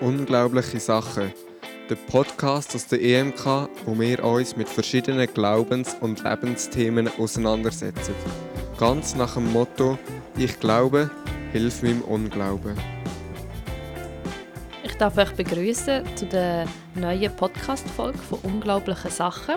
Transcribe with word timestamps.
Unglaubliche 0.00 0.80
Sachen. 0.80 1.30
Der 1.90 1.94
Podcast 1.94 2.74
aus 2.74 2.86
der 2.86 3.02
EMK, 3.02 3.68
wo 3.84 3.98
wir 3.98 4.24
uns 4.24 4.56
mit 4.56 4.66
verschiedenen 4.66 5.28
Glaubens- 5.34 5.94
und 6.00 6.24
Lebensthemen 6.24 7.10
auseinandersetzen. 7.18 8.14
Ganz 8.78 9.14
nach 9.14 9.34
dem 9.34 9.52
Motto: 9.52 9.98
Ich 10.38 10.58
glaube, 10.58 11.10
hilf 11.52 11.82
meinem 11.82 12.00
Unglauben. 12.02 12.78
Ich 14.82 14.94
darf 14.94 15.18
euch 15.18 15.32
begrüßen 15.32 16.04
zu 16.16 16.24
der 16.24 16.66
neuen 16.94 17.36
Podcast-Folge 17.36 18.18
von 18.18 18.38
Unglaubliche 18.42 19.10
Sachen. 19.10 19.56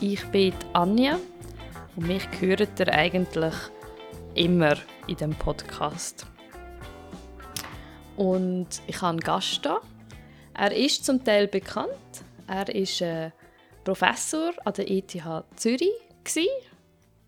Ich 0.00 0.24
bin 0.26 0.54
Anja 0.74 1.18
und 1.96 2.06
mich 2.06 2.28
hört 2.38 2.78
ihr 2.78 2.92
eigentlich 2.92 3.54
immer 4.34 4.76
in 5.08 5.16
dem 5.16 5.34
Podcast. 5.34 6.26
Und 8.16 8.68
ich 8.86 8.96
habe 9.02 9.10
einen 9.10 9.20
Gast 9.20 9.64
da. 9.64 9.80
Er 10.54 10.74
ist 10.74 11.04
zum 11.04 11.22
Teil 11.22 11.48
bekannt. 11.48 11.90
Er 12.46 12.74
ist 12.74 13.00
äh, 13.02 13.30
Professor 13.84 14.52
an 14.64 14.72
der 14.72 14.90
ETH 14.90 15.22
Zürich. 15.56 15.90
Gewesen. 16.24 16.48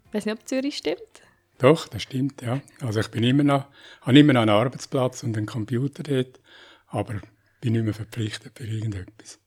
Ich 0.07 0.15
weiß 0.15 0.27
nicht, 0.27 0.39
ob 0.39 0.49
Zürich 0.49 0.79
stimmt. 0.79 1.23
Doch, 1.59 1.89
das 1.89 2.03
stimmt, 2.03 2.41
ja. 2.43 2.61
Also 2.81 3.01
ich 3.01 3.09
bin 3.09 3.23
immer 3.23 3.43
noch, 3.45 3.67
habe 4.03 4.19
immer 4.19 4.33
noch 4.33 4.43
einen 4.43 4.51
Arbeitsplatz 4.51 5.23
und 5.23 5.37
einen 5.37 5.47
Computer 5.47 6.03
dort, 6.03 6.41
aber 6.87 7.21
bin 7.61 7.73
nicht 7.73 7.85
mehr 7.85 7.95
verpflichtet 7.95 8.57
für 8.57 8.67
irgendetwas. 8.67 9.39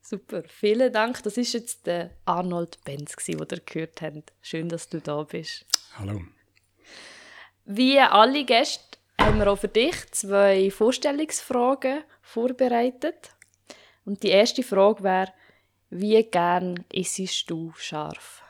Super, 0.00 0.42
vielen 0.48 0.92
Dank. 0.92 1.22
Das 1.24 1.36
ist 1.36 1.52
jetzt 1.52 1.86
der 1.86 2.10
Arnold 2.24 2.82
Benz, 2.84 3.16
den 3.16 3.38
ihr 3.38 3.46
gehört 3.46 4.00
habt. 4.00 4.32
Schön, 4.40 4.68
dass 4.68 4.88
du 4.88 5.00
da 5.00 5.22
bist. 5.24 5.66
Hallo. 5.98 6.22
Wie 7.64 7.98
alle 7.98 8.44
Gäste 8.44 8.98
haben 9.20 9.38
wir 9.38 9.50
auch 9.50 9.58
für 9.58 9.68
dich 9.68 9.94
zwei 10.10 10.70
Vorstellungsfragen 10.70 12.02
vorbereitet. 12.22 13.30
Und 14.04 14.22
die 14.22 14.28
erste 14.28 14.62
Frage 14.62 15.02
wäre, 15.02 15.32
wie 15.90 16.22
gern 16.22 16.84
isst 16.92 17.50
du 17.50 17.72
scharf? 17.76 18.42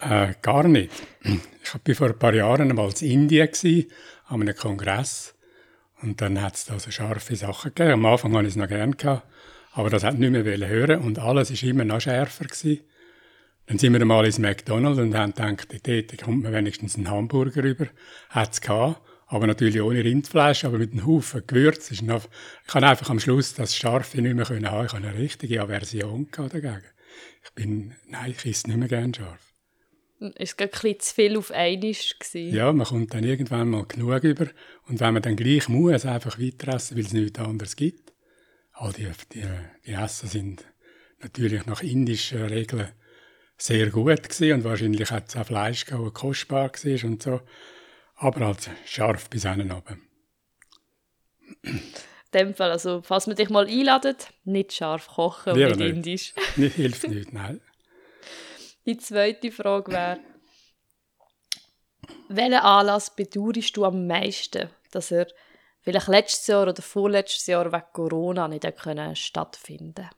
Äh, 0.00 0.34
gar 0.42 0.64
nicht. 0.64 0.92
Ich 1.62 1.74
war 1.74 1.94
vor 1.94 2.08
ein 2.08 2.18
paar 2.18 2.34
Jahren 2.34 2.70
einmal 2.70 2.92
in 3.00 3.10
Indien, 3.10 3.48
an 4.26 4.42
einem 4.42 4.56
Kongress. 4.56 5.34
Und 6.02 6.20
dann 6.20 6.42
hat 6.42 6.56
es 6.56 6.66
da 6.66 6.78
so 6.78 6.90
scharfe 6.90 7.36
Sachen 7.36 7.72
gegeben. 7.74 7.92
Am 7.92 8.06
Anfang 8.06 8.34
hatte 8.34 8.44
ich 8.44 8.50
es 8.50 8.56
noch 8.56 8.68
gerne, 8.68 8.94
gehabt, 8.94 9.26
aber 9.72 9.90
das 9.90 10.04
hat 10.04 10.18
nicht 10.18 10.30
mehr 10.30 10.68
hören 10.68 11.00
und 11.00 11.18
alles 11.18 11.50
war 11.50 11.68
immer 11.68 11.84
noch 11.84 12.00
schärfer. 12.00 12.44
Gewesen. 12.44 12.80
Dann 13.66 13.78
sind 13.78 13.94
wir 13.94 14.00
einmal 14.00 14.26
ins 14.26 14.38
McDonald's 14.38 14.98
und 14.98 15.14
haben 15.14 15.32
gedacht, 15.34 15.68
dort 15.86 16.22
kommt 16.22 16.42
man 16.42 16.52
wenigstens 16.52 16.96
einen 16.96 17.10
Hamburger 17.10 17.64
rüber. 17.64 17.86
Hat 18.28 18.52
es 18.52 18.60
gehabt, 18.60 19.00
aber 19.26 19.46
natürlich 19.46 19.80
ohne 19.80 20.04
Rindfleisch, 20.04 20.64
aber 20.64 20.78
mit 20.78 20.92
einem 20.92 21.06
Haufen 21.06 21.46
Gewürz. 21.46 21.90
ich 21.90 22.02
habe 22.02 22.86
einfach 22.86 23.08
am 23.08 23.20
Schluss 23.20 23.54
das 23.54 23.74
Scharfe 23.74 24.20
nicht 24.20 24.34
mehr 24.34 24.44
können 24.44 24.70
haben. 24.70 24.86
Ich 24.86 24.92
habe 24.92 25.06
eine 25.06 25.18
richtige 25.18 25.62
Aversion 25.62 26.28
dagegen. 26.30 26.82
Ich 27.42 27.52
bin, 27.52 27.94
nein, 28.06 28.34
ich 28.36 28.44
esse 28.44 28.68
nicht 28.68 28.76
mehr 28.76 28.88
gerne 28.88 29.14
scharf. 29.14 29.54
Ist 30.38 30.60
es 30.60 30.84
ein 30.84 31.00
zu 31.00 31.14
viel 31.14 31.36
auf 31.36 31.50
einmal 31.50 31.94
Ja, 32.32 32.72
man 32.72 32.86
kommt 32.86 33.12
dann 33.14 33.24
irgendwann 33.24 33.68
mal 33.68 33.84
genug 33.84 34.22
über. 34.24 34.46
Und 34.86 35.00
wenn 35.00 35.14
man 35.14 35.22
dann 35.22 35.36
gleich 35.36 35.68
muss, 35.68 36.06
einfach 36.06 36.38
weiter 36.38 36.74
essen, 36.74 36.96
weil 36.96 37.04
es 37.04 37.12
nichts 37.12 37.38
anderes 37.38 37.76
gibt. 37.76 38.12
All 38.72 38.92
die, 38.92 39.08
die, 39.32 39.44
die 39.86 39.92
Essen 39.92 40.28
sind 40.28 40.64
natürlich 41.20 41.66
nach 41.66 41.82
indischen 41.82 42.42
Regeln 42.42 42.88
sehr 43.56 43.90
gut 43.90 44.22
gewesen 44.28 44.52
und 44.52 44.64
wahrscheinlich 44.64 45.10
hat 45.10 45.28
es 45.28 45.36
auch 45.36 45.46
Fleisch 45.46 45.84
gehabt, 45.86 46.04
das 46.04 46.14
kostbar 46.14 46.70
war 46.70 47.04
und 47.04 47.22
so. 47.22 47.40
Aber 48.16 48.46
halt 48.46 48.70
scharf 48.86 49.28
bis 49.30 49.46
einen 49.46 49.72
oben. 49.72 50.08
In 51.62 51.82
dem 52.32 52.54
Fall, 52.54 52.70
also 52.70 53.02
falls 53.02 53.26
man 53.26 53.36
dich 53.36 53.50
mal 53.50 53.66
einladet, 53.66 54.32
nicht 54.44 54.72
scharf 54.72 55.08
kochen 55.08 55.58
ja, 55.58 55.68
und 55.68 55.78
nicht 55.78 55.88
indisch. 55.88 56.34
Nicht, 56.56 56.76
hilft 56.76 57.08
nicht, 57.08 57.32
nein. 57.32 57.60
Die 58.86 58.96
zweite 58.96 59.50
Frage 59.50 59.92
wäre, 59.92 60.20
welchen 62.28 62.54
Anlass 62.54 63.14
bedauerst 63.14 63.76
du 63.76 63.84
am 63.84 64.06
meisten, 64.06 64.68
dass 64.90 65.10
er 65.10 65.26
vielleicht 65.80 66.08
letztes 66.08 66.46
Jahr 66.46 66.62
oder 66.62 66.82
vorletztes 66.82 67.46
Jahr 67.46 67.72
wegen 67.72 67.84
Corona 67.92 68.48
nicht 68.48 68.66
stattfinden 69.14 69.94
konnte? 69.94 70.10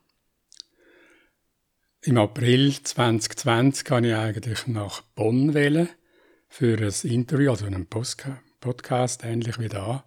Im 2.07 2.17
April 2.17 2.71
2020 2.71 3.83
kann 3.83 4.05
ich 4.05 4.15
eigentlich 4.15 4.65
nach 4.65 5.01
Bonn 5.01 5.53
wählen 5.53 5.89
für 6.47 6.77
ein 6.77 7.11
Interview, 7.11 7.51
also 7.51 7.65
einen 7.65 7.85
Podcast, 7.85 9.25
ähnlich 9.25 9.59
wie 9.59 9.67
da. 9.67 10.05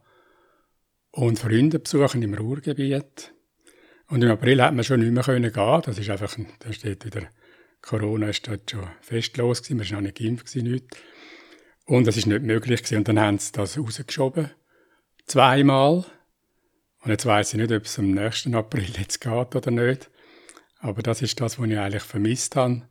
Und 1.11 1.39
Freunde 1.39 1.79
besuchen 1.79 2.23
im 2.23 2.33
Ruhrgebiet. 2.33 3.35
Und 4.09 4.23
im 4.23 4.31
April 4.31 4.63
hat 4.63 4.75
man 4.75 4.83
schon 4.83 5.01
nicht 5.01 5.13
mehr 5.13 5.23
gehen 5.25 5.53
können. 5.53 5.83
Das 5.85 5.99
ist 5.99 6.09
einfach, 6.09 6.35
da 6.61 6.73
steht 6.73 7.05
wieder, 7.05 7.29
Corona 7.83 8.31
ist 8.31 8.49
dort 8.49 8.71
schon 8.71 8.89
fest 9.03 9.37
los 9.37 9.63
gewesen. 9.63 9.77
Man 9.77 9.91
war 9.91 9.97
noch 9.97 10.01
nicht 10.01 10.19
geimpft 10.21 10.57
nicht. 10.57 10.87
Und 11.85 12.07
das 12.07 12.17
ist 12.17 12.27
nicht 12.27 12.43
möglich 12.43 12.83
gewesen. 12.83 12.97
Und 12.97 13.09
dann 13.09 13.21
haben 13.21 13.39
sie 13.39 13.53
das 13.53 13.77
rausgeschoben. 13.77 14.51
Zweimal. 15.27 16.07
Und 17.03 17.11
jetzt 17.11 17.27
weiß 17.27 17.53
ich 17.53 17.61
nicht, 17.61 17.73
ob 17.73 17.85
es 17.85 17.99
am 17.99 18.11
nächsten 18.13 18.55
April 18.55 18.89
jetzt 18.99 19.21
geht 19.21 19.55
oder 19.55 19.71
nicht. 19.71 20.09
Aber 20.81 21.03
das 21.03 21.23
ist 21.23 21.41
das, 21.41 21.59
was 21.59 21.69
ich 21.69 21.79
eigentlich 21.79 22.03
vermisst 22.03 22.57
habe. 22.57 22.89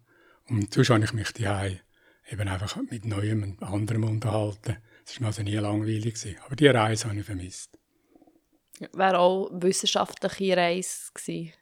Und 0.47 0.73
sonst 0.73 0.89
habe 0.89 1.03
ich 1.03 1.13
mich 1.13 1.31
daheim 1.33 1.79
eben 2.31 2.47
einfach 2.47 2.77
mit 2.89 3.05
Neuem 3.05 3.43
und 3.43 3.63
anderem 3.63 4.03
unterhalten. 4.03 4.77
Es 5.05 5.19
war 5.19 5.27
also 5.27 5.41
nie 5.41 5.55
langweilig. 5.55 6.15
Gewesen. 6.15 6.37
Aber 6.45 6.55
die 6.55 6.67
Reise 6.67 7.09
habe 7.09 7.19
ich 7.19 7.25
vermisst. 7.25 7.77
Wäre 8.93 9.19
auch 9.19 9.49
eine 9.49 9.61
wissenschaftliche 9.61 10.55
Reise 10.55 11.11
gewesen? 11.13 11.53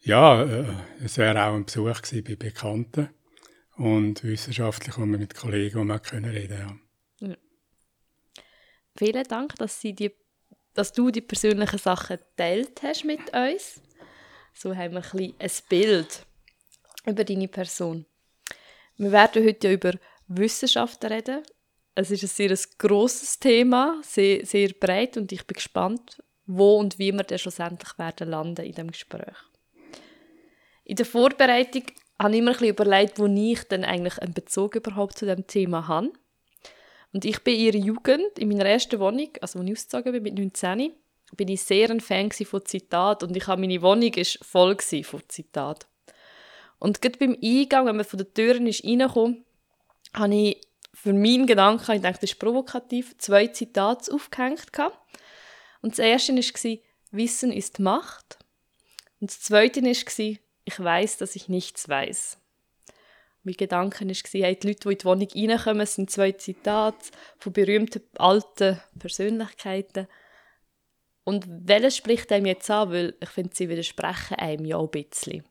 Ja, 0.00 0.42
äh, 0.42 0.74
es 1.02 1.18
wäre 1.18 1.42
auch 1.44 1.54
ein 1.54 1.64
Besuch 1.64 2.02
gewesen 2.02 2.24
bei 2.24 2.36
Bekannten 2.36 3.08
und 3.76 4.22
wissenschaftlich, 4.22 4.96
wo 4.96 5.00
wir 5.00 5.18
mit 5.18 5.34
Kollegen 5.34 5.86
wir 5.86 5.98
können 5.98 6.30
reden 6.30 6.78
ja. 7.20 7.28
ja. 7.28 7.36
Vielen 8.96 9.24
Dank, 9.24 9.56
dass, 9.56 9.80
Sie 9.80 9.94
die, 9.94 10.12
dass 10.74 10.92
du 10.92 11.10
die 11.10 11.22
persönlichen 11.22 11.78
Sachen 11.78 12.18
geteilt 12.18 12.82
hast 12.82 13.04
mit 13.04 13.34
uns. 13.34 13.80
So 14.58 14.74
haben 14.74 14.94
wir 14.94 15.02
ein, 15.12 15.34
ein 15.38 15.50
Bild 15.68 16.24
über 17.04 17.24
deine 17.24 17.46
Person. 17.46 18.06
Wir 18.96 19.12
werden 19.12 19.44
heute 19.44 19.68
ja 19.68 19.74
über 19.74 19.92
Wissenschaft 20.28 21.04
reden. 21.04 21.42
Es 21.94 22.10
ist 22.10 22.22
ein 22.22 22.28
sehr 22.28 22.58
grosses 22.78 23.38
Thema, 23.38 24.00
sehr, 24.02 24.46
sehr 24.46 24.70
breit 24.70 25.18
und 25.18 25.30
ich 25.30 25.46
bin 25.46 25.56
gespannt, 25.56 26.22
wo 26.46 26.78
und 26.78 26.98
wie 26.98 27.12
wir 27.12 27.22
dann 27.22 27.38
schlussendlich 27.38 27.98
werden 27.98 28.30
landen 28.30 28.64
in 28.64 28.72
dem 28.72 28.90
Gespräch. 28.90 29.36
In 30.84 30.96
der 30.96 31.06
Vorbereitung 31.06 31.82
habe 32.18 32.32
ich 32.32 32.38
immer 32.38 32.58
ein 32.58 32.68
überlegt, 32.68 33.18
wo 33.18 33.26
ich 33.26 33.62
denn 33.64 33.84
eigentlich 33.84 34.18
einen 34.20 34.32
Bezug 34.32 34.74
überhaupt 34.74 35.18
zu 35.18 35.26
dem 35.26 35.46
Thema 35.46 35.86
habe. 35.86 36.12
Und 37.12 37.26
ich 37.26 37.44
bin 37.44 37.56
in 37.56 37.60
ihrer 37.60 37.84
Jugend, 37.84 38.38
in 38.38 38.48
meiner 38.48 38.64
ersten 38.64 39.00
Wohnung, 39.00 39.28
also 39.42 39.58
als 39.58 39.68
ich 39.68 39.72
ausgezogen 39.72 40.12
bin 40.12 40.22
mit 40.22 40.34
19, 40.34 40.94
bin 41.34 41.48
ich 41.48 41.62
sehr 41.62 41.90
ein 41.90 42.00
Fan 42.00 42.30
von 42.30 42.64
Zitaten 42.64 43.28
und 43.28 43.36
ich 43.36 43.46
habe 43.46 43.60
meine 43.60 43.82
Wohnung 43.82 44.14
ist 44.14 44.38
voll 44.44 44.76
von 44.78 45.22
Zitaten. 45.28 45.86
Und 46.78 47.00
gerade 47.00 47.18
beim 47.18 47.36
Eingang, 47.42 47.86
wenn 47.86 47.96
man 47.96 48.04
von 48.04 48.18
der 48.18 48.32
Tür 48.32 48.56
reinkommt, 48.56 49.44
habe 50.14 50.34
ich 50.34 50.60
für 50.94 51.12
meinen 51.12 51.46
Gedanken, 51.46 51.92
ich 51.92 52.02
dachte, 52.02 52.20
das 52.22 52.30
ist 52.30 52.38
provokativ, 52.38 53.16
zwei 53.18 53.48
Zitate 53.48 54.12
aufgehängt. 54.12 54.66
Und 55.82 55.92
das 55.92 55.98
erste 55.98 56.34
war, 56.34 56.78
Wissen 57.10 57.52
ist 57.52 57.78
Macht. 57.78 58.38
Und 59.20 59.30
das 59.30 59.40
zweite 59.40 59.82
war, 59.82 60.36
ich 60.64 60.80
weiß, 60.80 61.18
dass 61.18 61.36
ich 61.36 61.48
nichts 61.48 61.88
weiß. 61.88 62.38
Mein 63.44 63.54
Gedanke 63.56 64.04
war, 64.04 64.12
die 64.12 64.40
Leute, 64.40 64.74
die 64.74 64.88
in 64.88 64.98
die 64.98 65.04
Wohnung 65.04 65.28
reinkommen, 65.34 65.86
sind 65.86 66.10
zwei 66.10 66.32
Zitate 66.32 66.96
von 67.38 67.52
berühmten 67.52 68.02
alten 68.16 68.80
Persönlichkeiten. 68.98 70.08
Und 71.26 71.44
welches 71.48 71.96
spricht 71.96 72.30
einem 72.30 72.46
jetzt 72.46 72.70
an? 72.70 72.92
Weil 72.92 73.16
ich 73.20 73.28
finde, 73.30 73.50
sie 73.52 73.68
widersprechen 73.68 74.36
einem 74.36 74.64
ja 74.64 74.78
ein 74.78 74.88
bisschen. 74.88 75.42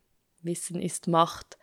Wissen 0.42 0.81
ist 0.81 1.07
Macht. 1.07 1.57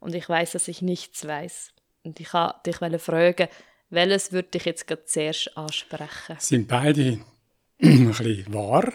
Und 0.00 0.14
ich 0.14 0.26
weiß, 0.26 0.52
dass 0.52 0.68
ich 0.68 0.80
nichts 0.80 1.26
weiß. 1.26 1.74
Und 2.02 2.18
ich 2.18 2.32
wollte 2.32 2.60
dich 2.64 3.02
fragen, 3.02 3.48
welches 3.90 4.32
würde 4.32 4.56
ich 4.56 4.64
jetzt 4.64 4.86
gerade 4.86 5.04
zuerst 5.04 5.54
ansprechen? 5.54 6.36
Sind 6.38 6.66
beide 6.66 7.20
ein 7.82 8.06
bisschen 8.08 8.54
wahr? 8.54 8.90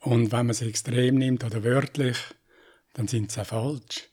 Und 0.00 0.32
wenn 0.32 0.46
man 0.46 0.50
es 0.50 0.62
extrem 0.62 1.18
nimmt 1.18 1.44
oder 1.44 1.62
wörtlich, 1.62 2.18
dann 2.94 3.06
sind 3.06 3.30
sie 3.30 3.42
auch 3.42 3.46
falsch. 3.46 4.08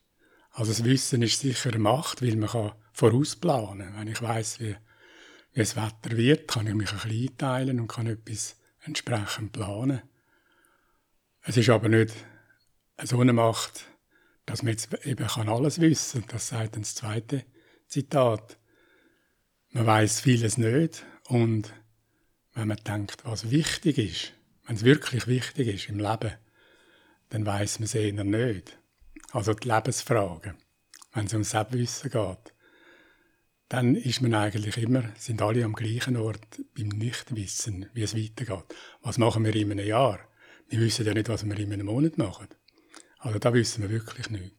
Also 0.51 0.74
das 0.74 0.84
Wissen 0.84 1.24
ist 1.24 1.40
sicher 1.40 1.75
Macht, 1.80 2.22
weil 2.22 2.36
man 2.36 2.50
kann 2.50 2.74
vorausplanen. 2.94 3.96
Wenn 3.98 4.10
ich 4.10 4.22
weiß, 4.22 4.60
wie, 4.60 4.75
wie 5.54 5.60
das 5.60 5.75
Wetter 5.75 6.16
wird, 6.16 6.48
kann 6.48 6.68
ich 6.68 6.75
mich 6.75 6.92
ein 6.92 7.00
bisschen 7.00 7.30
einteilen 7.30 7.80
und 7.80 7.88
kann 7.88 8.06
etwas 8.06 8.59
entsprechend 8.89 9.51
planen. 9.51 10.01
Es 11.44 11.57
ist 11.57 11.69
aber 11.69 11.89
nicht 11.89 12.13
so 13.03 13.19
eine 13.19 13.33
Macht, 13.33 13.86
dass 14.45 14.63
man 14.63 14.71
jetzt 14.71 14.94
eben 15.06 15.27
kann 15.27 15.50
alles 15.50 15.80
wissen. 15.80 16.25
Das 16.27 16.50
sagt 16.50 16.75
dann 16.75 16.81
das 16.81 16.95
zweite 16.95 17.45
Zitat. 17.88 18.57
Man 19.71 19.86
weiß 19.86 20.21
vieles 20.21 20.57
nicht 20.57 21.06
und 21.27 21.74
wenn 22.53 22.68
man 22.68 22.77
denkt, 22.77 23.24
was 23.25 23.51
wichtig 23.51 23.97
ist, 23.97 24.33
Wenn 24.65 24.75
es 24.75 24.83
wirklich 24.83 25.25
wichtig 25.25 25.68
ist 25.68 25.89
im 25.89 25.97
Leben, 25.97 26.33
dann 27.30 27.44
weiß 27.44 27.80
man 27.80 27.86
es 27.86 27.95
eher 27.95 28.24
nicht. 28.24 28.77
Also 29.31 29.56
die 29.56 29.68
Lebensfragen, 29.68 30.57
wenn 31.13 31.25
es 31.25 31.33
ums 31.33 31.50
Selbstwissen 31.50 32.12
geht, 32.12 32.53
dann 33.69 33.95
ist 33.95 34.21
man 34.21 34.33
eigentlich 34.33 34.77
immer, 34.77 35.04
sind 35.16 35.42
alle 35.44 35.63
am 35.63 35.74
gleichen 35.74 36.18
Ort 36.18 36.60
beim 36.75 36.89
Nichtwissen, 36.89 37.88
wie 37.94 38.01
es 38.01 38.16
weitergeht. 38.16 38.66
Was 39.04 39.19
machen 39.19 39.45
wir 39.45 39.56
in 39.56 39.71
einem 39.71 39.86
Jahr? 39.86 40.19
Wir 40.68 40.80
wissen 40.80 41.06
ja 41.06 41.13
nicht, 41.13 41.30
was 41.30 41.45
wir 41.45 41.57
in 41.57 41.71
einem 41.71 41.86
Monat 41.86 42.18
machen. 42.18 42.48
Also 43.19 43.38
da 43.38 43.54
wissen 43.54 43.83
wir 43.83 43.92
wirklich 43.92 44.30
nicht. 44.31 44.56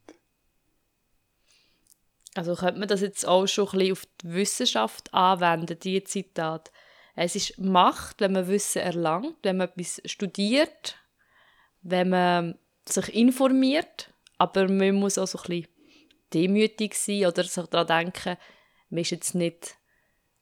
Also 2.34 2.54
könnte 2.54 2.78
man 2.78 2.88
das 2.88 3.00
jetzt 3.00 3.26
auch 3.26 3.46
schon 3.48 3.66
ein 3.68 3.78
bisschen 3.78 3.92
auf 3.92 4.06
die 4.22 4.32
Wissenschaft 4.32 5.12
anwenden, 5.12 5.76
diese 5.82 6.04
Zitat. 6.04 6.70
Es 7.16 7.34
ist 7.34 7.58
Macht, 7.58 8.20
wenn 8.20 8.32
man 8.32 8.46
Wissen 8.46 8.82
erlangt, 8.82 9.36
wenn 9.42 9.56
man 9.56 9.68
etwas 9.68 10.00
studiert, 10.04 10.96
wenn 11.82 12.10
man 12.10 12.58
sich 12.88 13.12
informiert, 13.12 14.12
aber 14.38 14.68
man 14.68 14.94
muss 14.94 15.18
auch 15.18 15.26
so 15.26 15.38
ein 15.38 15.44
bisschen 15.48 15.68
demütig 16.32 16.94
sein 16.94 17.26
oder 17.26 17.42
sich 17.42 17.66
daran 17.66 17.86
denken, 18.04 18.36
man 18.90 19.00
ist 19.00 19.10
jetzt 19.10 19.34
nicht 19.34 19.76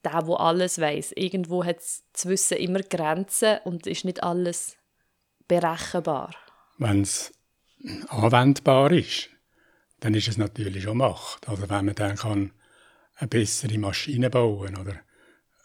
der, 0.05 0.23
der 0.23 0.41
alles 0.41 0.79
weiß. 0.79 1.13
Irgendwo 1.17 1.65
hat 1.65 1.79
das 2.13 2.27
Wissen 2.27 2.59
immer 2.59 2.81
Grenzen 2.81 3.59
und 3.65 3.87
ist 3.87 4.05
nicht 4.05 4.23
alles 4.23 4.77
berechenbar. 5.47 6.35
Wenn 6.79 7.03
es 7.03 7.33
anwendbar 8.09 8.93
ist, 8.93 9.31
dann 10.01 10.15
ist 10.15 10.29
es 10.29 10.39
natürlich 10.39 10.83
schon 10.85 10.99
Macht. 10.99 11.49
Also 11.49 11.69
wenn 11.69 11.87
man 11.87 11.95
dann 11.95 12.17
kann 12.17 12.53
eine 13.17 13.29
bessere 13.29 13.79
Maschine 13.79 14.31
bauen 14.31 14.77
oder 14.77 15.01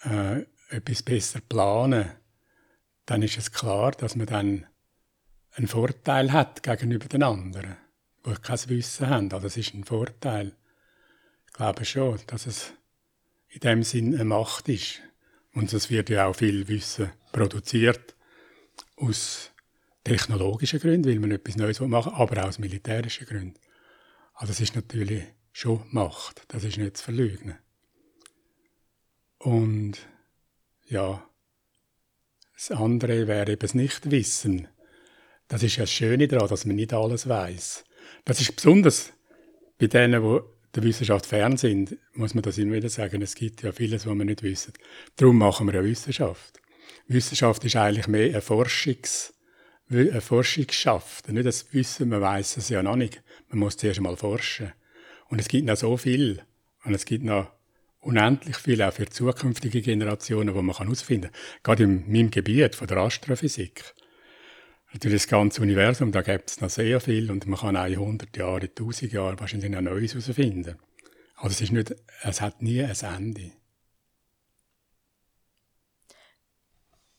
äh, 0.04 0.46
etwas 0.76 1.04
besser 1.04 1.40
planen, 1.42 2.12
dann 3.06 3.22
ist 3.22 3.38
es 3.38 3.52
klar, 3.52 3.92
dass 3.92 4.16
man 4.16 4.26
dann 4.26 4.66
einen 5.52 5.68
Vorteil 5.68 6.32
hat 6.32 6.64
gegenüber 6.64 7.08
den 7.08 7.22
anderen, 7.22 7.78
die 8.26 8.34
kein 8.42 8.70
Wissen 8.70 9.08
haben. 9.08 9.32
Also 9.32 9.48
das 9.48 9.58
ist 9.58 9.74
ein 9.74 9.84
Vorteil. 9.84 10.56
Ich 11.54 11.58
glaube 11.58 11.86
schon, 11.86 12.20
dass 12.26 12.48
es 12.48 12.74
in 13.50 13.60
dem 13.60 13.84
Sinn 13.84 14.16
eine 14.16 14.26
Macht 14.26 14.70
ist. 14.70 15.02
Und 15.54 15.72
es 15.72 15.92
wird 15.92 16.10
ja 16.10 16.26
auch 16.26 16.36
viel 16.36 16.68
Wissen 16.68 17.12
produziert 17.32 18.16
aus 18.96 19.52
technologischen 20.04 20.80
Gründen, 20.80 21.12
weil 21.12 21.20
man 21.20 21.30
etwas 21.30 21.56
Neues 21.56 21.80
machen 21.80 22.12
will, 22.12 22.20
aber 22.20 22.42
auch 22.42 22.48
aus 22.48 22.58
militärischen 22.58 23.28
Gründen. 23.28 23.60
Also 24.34 24.52
es 24.52 24.62
ist 24.62 24.76
natürlich 24.76 25.26
schon 25.52 25.86
Macht, 25.92 26.44
das 26.48 26.64
ist 26.64 26.78
nicht 26.78 26.98
zu 26.98 27.04
verleugnen. 27.04 27.60
Und 29.38 30.00
ja, 30.88 31.24
das 32.56 32.72
andere 32.72 33.28
wäre 33.28 33.52
eben 33.52 33.60
das 33.60 33.76
Nichtwissen. 33.76 34.70
Das 35.48 35.62
ist 35.62 35.76
ja 35.76 35.84
das 35.84 35.92
Schöne 35.92 36.28
daran, 36.28 36.48
dass 36.48 36.66
man 36.66 36.78
nicht 36.78 36.94
alles 36.94 37.30
weiß. 37.30 37.84
Das 38.26 38.42
ist 38.42 38.56
besonders 38.56 39.14
bei 39.78 39.86
denen, 39.86 40.24
die 40.24 40.53
der 40.76 40.84
Wissenschaft 40.84 41.26
fern 41.26 41.58
sind, 41.58 41.98
muss 42.14 42.34
man 42.34 42.42
das 42.42 42.58
immer 42.58 42.74
wieder 42.74 42.90
sagen. 42.90 43.22
Es 43.22 43.36
gibt 43.36 43.62
ja 43.62 43.72
vieles, 43.72 44.06
was 44.06 44.16
wir 44.16 44.26
nicht 44.26 44.44
wissen. 44.44 44.74
Darum 45.16 45.38
machen 45.38 45.68
wir 45.68 45.76
ja 45.76 45.84
Wissenschaft. 45.84 46.60
Wissenschaft 47.08 47.64
ist 47.66 47.76
eigentlich 47.76 48.08
mehr 48.08 48.30
eine 48.30 48.42
Forschungs- 48.42 49.34
eine 49.90 50.22
Forschungsschaft. 50.22 51.30
Nicht 51.30 51.46
das 51.46 51.74
Wissen, 51.74 52.10
man 52.10 52.22
weiß 52.22 52.58
es 52.58 52.70
ja 52.70 52.82
noch 52.82 52.96
nicht. 52.96 53.22
Man 53.50 53.60
muss 53.60 53.78
zuerst 53.78 54.02
mal 54.02 54.18
forschen. 54.18 54.72
Und 55.30 55.40
es 55.40 55.48
gibt 55.48 55.68
noch 55.68 55.78
so 55.78 55.98
viel. 55.98 56.42
Und 56.84 56.94
es 56.94 57.06
gibt 57.06 57.24
noch 57.24 57.52
unendlich 58.00 58.58
viel 58.58 58.82
auch 58.82 58.94
für 58.94 59.08
zukünftige 59.08 59.82
Generationen, 59.82 60.56
wo 60.56 60.62
man 60.62 60.78
herausfinden 60.78 61.32
kann. 61.32 61.62
Gerade 61.64 61.84
in 61.84 62.12
meinem 62.12 62.32
Gebiet 62.32 62.76
von 62.76 62.88
der 62.88 62.98
Astrophysik. 62.98 63.94
Natürlich 64.94 65.24
das 65.24 65.28
ganze 65.28 65.62
Universum, 65.62 66.12
da 66.12 66.22
gibt 66.22 66.52
es 66.52 66.62
noch 66.62 66.70
sehr 66.70 67.02
viel 67.02 67.32
und 67.32 67.48
man 67.48 67.60
kann 67.60 67.76
auch 67.76 67.86
in 67.86 67.94
100 67.94 68.38
Jahren, 68.38 68.62
in 68.62 68.70
1000 68.70 69.12
Jahren 69.12 69.40
wahrscheinlich 69.40 69.72
noch 69.72 69.82
Neues 69.82 70.14
herausfinden. 70.14 70.78
Also 71.36 71.54
es 71.54 71.62
ist 71.62 71.72
nicht, 71.72 71.96
es 72.22 72.42
hat 72.42 72.62
nie 72.62 72.84
ein 72.84 72.96
Ende. 73.02 73.52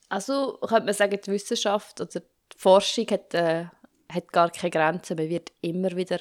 Also 0.09 0.59
könnte 0.61 0.85
man 0.85 0.95
sagen, 0.95 1.19
die 1.27 1.33
Wissenschaft 1.33 2.01
oder 2.01 2.21
die 2.21 2.57
Forschung 2.57 3.07
hat, 3.11 3.35
äh, 3.35 3.65
hat 4.09 4.33
gar 4.33 4.51
keine 4.51 4.71
Grenzen. 4.71 5.17
Man 5.17 5.29
wird 5.29 5.51
immer 5.61 5.97
wieder 5.97 6.21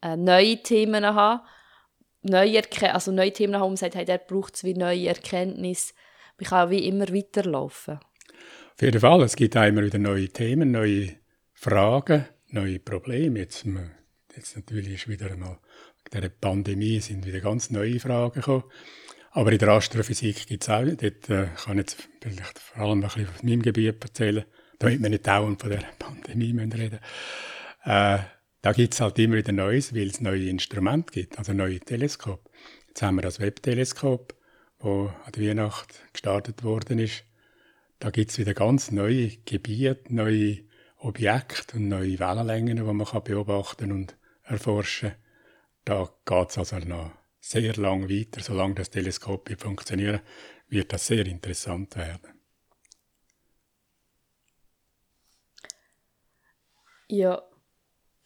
äh, 0.00 0.16
neue 0.16 0.62
Themen 0.62 1.04
haben, 1.04 1.46
neue, 2.22 2.62
also 2.94 3.12
neue 3.12 3.32
Themen 3.32 3.56
haben, 3.56 3.68
man 3.68 3.76
sagt, 3.76 3.94
hey, 3.94 4.06
der 4.06 4.18
braucht 4.18 4.54
es 4.56 4.64
wie 4.64 4.72
neue 4.72 5.08
Erkenntnisse. 5.08 5.92
Man 6.38 6.48
kann 6.48 6.70
wie 6.70 6.88
immer 6.88 7.08
weiterlaufen. 7.08 8.00
Auf 8.76 8.82
jeden 8.82 9.00
Fall, 9.00 9.22
es 9.22 9.36
gibt 9.36 9.54
immer 9.54 9.82
wieder 9.82 9.98
neue 9.98 10.28
Themen, 10.28 10.70
neue 10.70 11.14
Fragen, 11.54 12.26
neue 12.50 12.78
Probleme. 12.78 13.38
Jetzt, 13.38 13.64
jetzt 14.36 14.54
natürlich 14.54 14.92
ist 14.92 15.08
wieder 15.08 15.30
einmal 15.30 15.58
der 16.12 16.28
Pandemie 16.28 17.00
sind 17.00 17.24
wieder 17.24 17.40
ganz 17.40 17.70
neue 17.70 17.98
Fragen 17.98 18.34
gekommen. 18.34 18.64
Aber 19.30 19.50
in 19.50 19.58
der 19.58 19.70
Astrophysik 19.70 20.46
gibt 20.46 20.62
es 20.62 20.68
auch, 20.68 20.84
dort 20.84 21.30
äh, 21.30 21.46
kann 21.56 21.78
ich 21.78 21.86
jetzt 21.86 22.08
vielleicht 22.20 22.58
vor 22.58 22.82
allem 22.82 22.98
ein 22.98 23.08
bisschen 23.08 23.28
aus 23.34 23.42
meinem 23.42 23.62
Gebiet 23.62 24.02
erzählen, 24.02 24.44
damit 24.78 25.02
wir 25.02 25.08
nicht 25.08 25.26
dauernd 25.26 25.60
von 25.60 25.70
der 25.70 25.82
Pandemie 25.98 26.54
reden 26.58 26.68
müssen. 26.68 26.98
Äh, 27.84 28.18
da 28.60 28.72
gibt 28.74 28.92
es 28.92 29.00
halt 29.00 29.18
immer 29.18 29.36
wieder 29.36 29.52
Neues, 29.52 29.94
weil 29.94 30.08
es 30.08 30.20
neue 30.20 30.50
Instrumente 30.50 31.12
gibt, 31.12 31.38
also 31.38 31.54
neue 31.54 31.80
Teleskope. 31.80 32.50
Jetzt 32.88 33.00
haben 33.00 33.16
wir 33.16 33.22
das 33.22 33.40
Webb-Teleskop, 33.40 34.34
das 34.80 34.86
an 34.88 35.32
der 35.34 35.48
Weihnacht 35.48 35.94
gestartet 36.12 36.62
worden 36.62 36.98
ist. 36.98 37.24
Da 37.98 38.10
gibt 38.10 38.30
es 38.30 38.38
wieder 38.38 38.54
ganz 38.54 38.90
neue 38.90 39.28
Gebiete, 39.44 40.14
neue 40.14 40.64
Objekte 40.98 41.76
und 41.76 41.88
neue 41.88 42.18
Wellenlängen, 42.18 42.76
die 42.76 42.82
man 42.82 43.22
beobachten 43.22 43.92
und 43.92 44.16
erforschen 44.42 45.10
kann. 45.10 45.18
Da 45.84 46.10
geht 46.24 46.50
es 46.50 46.58
also 46.58 46.78
noch 46.78 47.12
sehr 47.40 47.74
lang 47.76 48.08
weiter. 48.08 48.40
Solange 48.40 48.74
das 48.74 48.90
Teleskop 48.90 49.48
funktioniert, 49.58 50.20
wird 50.68 50.92
das 50.92 51.06
sehr 51.06 51.24
interessant 51.26 51.96
werden. 51.96 52.32
Ja, 57.08 57.40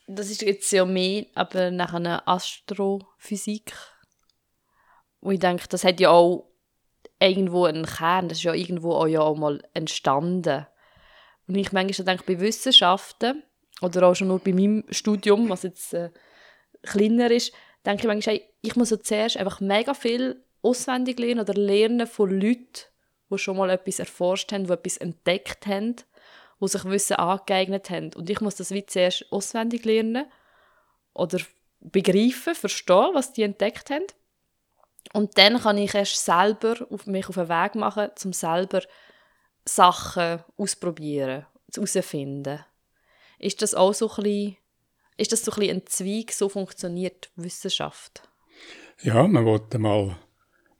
das 0.06 0.30
ist 0.30 0.40
jetzt 0.42 0.72
ja 0.72 0.86
mehr 0.86 1.26
aber 1.34 1.70
nach 1.70 1.92
einer 1.92 2.26
Astrophysik. 2.26 3.74
Und 5.20 5.34
ich 5.34 5.40
denke, 5.40 5.68
das 5.68 5.84
hat 5.84 6.00
ja 6.00 6.08
auch 6.10 6.49
irgendwo 7.20 7.64
einen 7.64 7.86
Kern, 7.86 8.28
das 8.28 8.38
ist 8.38 8.44
ja 8.44 8.54
irgendwo 8.54 8.92
auch, 8.92 9.06
ja 9.06 9.20
auch 9.20 9.36
mal 9.36 9.62
entstanden. 9.74 10.66
Und 11.46 11.54
ich 11.54 11.72
manchmal 11.72 12.04
denke, 12.06 12.24
bei 12.26 12.40
Wissenschaften 12.40 13.42
oder 13.82 14.08
auch 14.08 14.14
schon 14.14 14.28
nur 14.28 14.38
bei 14.38 14.52
meinem 14.52 14.84
Studium, 14.90 15.48
was 15.48 15.62
jetzt 15.62 15.94
äh, 15.94 16.10
kleiner 16.82 17.30
ist, 17.30 17.52
denke 17.84 18.02
ich 18.02 18.06
manchmal, 18.06 18.40
ich 18.62 18.76
muss 18.76 18.90
ja 18.90 19.00
zuerst 19.00 19.36
einfach 19.36 19.60
mega 19.60 19.94
viel 19.94 20.42
auswendig 20.62 21.18
lernen 21.18 21.40
oder 21.40 21.54
lernen 21.54 22.06
von 22.06 22.30
Leuten, 22.30 22.84
die 23.30 23.38
schon 23.38 23.56
mal 23.56 23.70
etwas 23.70 23.98
erforscht 23.98 24.52
haben, 24.52 24.66
die 24.66 24.72
etwas 24.72 24.96
entdeckt 24.96 25.66
haben 25.66 25.96
die 26.60 26.68
sich 26.68 26.84
Wissen 26.84 27.16
angeeignet 27.16 27.90
haben. 27.90 28.10
Und 28.14 28.28
ich 28.30 28.40
muss 28.40 28.56
das 28.56 28.70
wie 28.70 28.84
zuerst 28.84 29.26
auswendig 29.30 29.84
lernen 29.84 30.26
oder 31.14 31.40
begreifen, 31.80 32.54
verstehen, 32.54 33.10
was 33.14 33.32
die 33.32 33.42
entdeckt 33.42 33.90
haben. 33.90 34.04
Und 35.12 35.36
dann 35.38 35.58
kann 35.58 35.78
ich 35.78 35.94
erst 35.94 36.24
selber 36.24 36.86
auf 36.90 37.06
mich 37.06 37.28
auf 37.28 37.34
den 37.34 37.48
Weg 37.48 37.74
machen, 37.74 38.10
um 38.24 38.32
selber 38.32 38.82
Sachen 39.64 40.40
ausprobieren, 40.56 41.46
herauszufinden. 41.72 42.64
Ist 43.38 43.62
das 43.62 43.74
auch 43.74 43.94
so 43.94 44.08
ein 44.08 44.22
bisschen, 44.22 44.56
ist 45.16 45.32
das 45.32 45.44
so 45.44 45.52
ein, 45.52 45.70
ein 45.70 45.86
Zweig, 45.86 46.32
so 46.32 46.48
funktioniert 46.48 47.30
Wissenschaft? 47.36 48.22
Ja, 49.02 49.26
man 49.26 49.44
wollte 49.44 49.78
mal, 49.78 50.16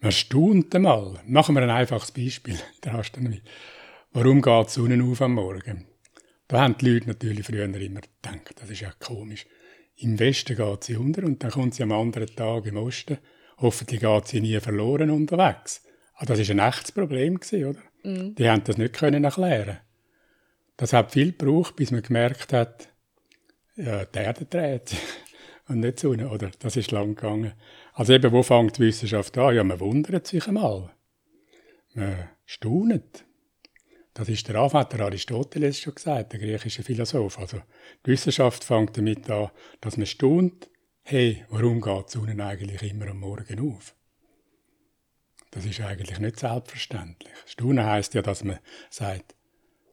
man 0.01 0.13
staunt 0.13 0.75
mal. 0.75 1.21
Machen 1.27 1.55
wir 1.55 1.63
ein 1.63 1.71
einfaches 1.71 2.13
Beispiel 2.13 2.55
in 2.55 2.61
der 2.85 2.95
Astronomie. 2.95 3.43
Warum 4.13 4.43
geht 4.43 4.69
die 4.69 4.73
Sonne 4.73 5.03
auf 5.05 5.23
am 5.23 5.35
Morgen? 5.35 5.87
Da 6.49 6.61
haben 6.61 6.77
die 6.79 6.91
Leute 6.91 7.09
natürlich 7.09 7.47
früher 7.47 7.65
immer 7.65 7.79
gedacht, 8.01 8.55
das 8.57 8.71
ist 8.71 8.81
ja 8.81 8.93
komisch. 8.99 9.47
Im 9.97 10.19
Westen 10.19 10.57
geht 10.57 10.85
sie 10.85 10.97
unter 10.97 11.23
und 11.25 11.43
dann 11.43 11.51
kommt 11.51 11.75
sie 11.75 11.83
am 11.83 11.93
anderen 11.93 12.35
Tag 12.35 12.67
im 12.67 12.77
Osten. 12.77 13.19
Hoffentlich 13.61 14.01
geht 14.01 14.27
sie 14.27 14.41
nie 14.41 14.59
verloren 14.59 15.11
unterwegs. 15.11 15.83
Aber 16.15 16.33
ah, 16.33 16.37
das 16.37 16.49
war 16.49 16.55
ein 16.55 16.69
echtes 16.69 16.93
Problem, 16.93 17.37
oder? 17.37 17.81
Mm. 18.03 18.35
Die 18.35 18.49
haben 18.49 18.65
das 18.65 18.79
nicht 18.79 18.95
können 18.95 19.25
erklären. 19.25 19.79
Das 20.77 20.93
hat 20.93 21.13
viel 21.13 21.33
gebraucht, 21.33 21.77
bis 21.77 21.91
man 21.91 22.03
gemerkt 22.03 22.53
hat, 22.53 22.89
ja, 23.77 24.05
die 24.05 24.19
Erde 24.19 24.47
dreht 24.47 24.95
und 25.69 25.81
nicht 25.81 26.01
Sonne, 26.01 26.29
oder? 26.31 26.51
Das 26.59 26.77
ist 26.77 26.91
lang 26.91 27.15
gegangen. 27.15 27.53
Also 27.93 28.13
eben, 28.15 28.33
wo 28.33 28.43
fängt 28.43 28.79
die 28.79 28.83
Wissenschaft 28.83 29.37
an? 29.37 29.55
Ja, 29.55 29.65
man 29.65 29.81
wundert 29.81 30.27
sich 30.27 30.47
einmal. 30.47 30.91
Man 31.93 32.31
staunet. 32.47 33.25
Das 34.15 34.29
ist 34.29 34.49
der 34.49 34.57
Anfang, 34.57 34.89
der 34.89 35.01
Aristoteles 35.01 35.81
schon 35.81 35.95
gesagt, 35.95 36.33
der 36.33 36.41
griechische 36.41 36.83
Philosoph. 36.83 37.39
Also 37.39 37.59
die 38.05 38.11
Wissenschaft 38.11 38.65
fängt 38.65 38.97
damit 38.97 39.31
an, 39.31 39.51
dass 39.81 39.97
man 39.97 40.07
staunt, 40.07 40.70
hey, 41.11 41.45
warum 41.49 41.81
geht 41.81 42.07
die 42.09 42.19
Sonne 42.19 42.45
eigentlich 42.45 42.83
immer 42.83 43.09
am 43.09 43.19
Morgen 43.19 43.75
auf? 43.75 43.97
Das 45.51 45.65
ist 45.65 45.81
eigentlich 45.81 46.21
nicht 46.21 46.39
selbstverständlich. 46.39 47.33
Staunen 47.47 47.85
heißt 47.85 48.15
ja, 48.15 48.23
dass 48.23 48.45
man 48.45 48.61
sagt, 48.91 49.35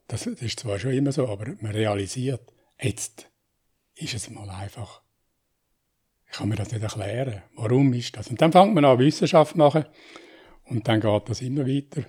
Das 0.07 0.25
ist 0.25 0.59
zwar 0.59 0.79
schon 0.79 0.93
immer 0.93 1.11
so, 1.11 1.27
aber 1.27 1.55
man 1.59 1.73
realisiert, 1.73 2.53
jetzt 2.79 3.29
ist 3.95 4.13
es 4.13 4.29
mal 4.29 4.49
einfach. 4.49 5.01
Ich 6.29 6.37
kann 6.37 6.49
mir 6.49 6.55
das 6.55 6.71
nicht 6.71 6.83
erklären. 6.83 7.41
Warum 7.55 7.91
ist 7.93 8.15
das? 8.15 8.27
Und 8.27 8.41
dann 8.41 8.51
fängt 8.51 8.73
man 8.73 8.85
an, 8.85 8.99
Wissenschaft 8.99 9.53
zu 9.53 9.57
machen. 9.57 9.85
Und 10.65 10.87
dann 10.87 11.01
geht 11.01 11.29
das 11.29 11.41
immer 11.41 11.65
weiter. 11.65 12.05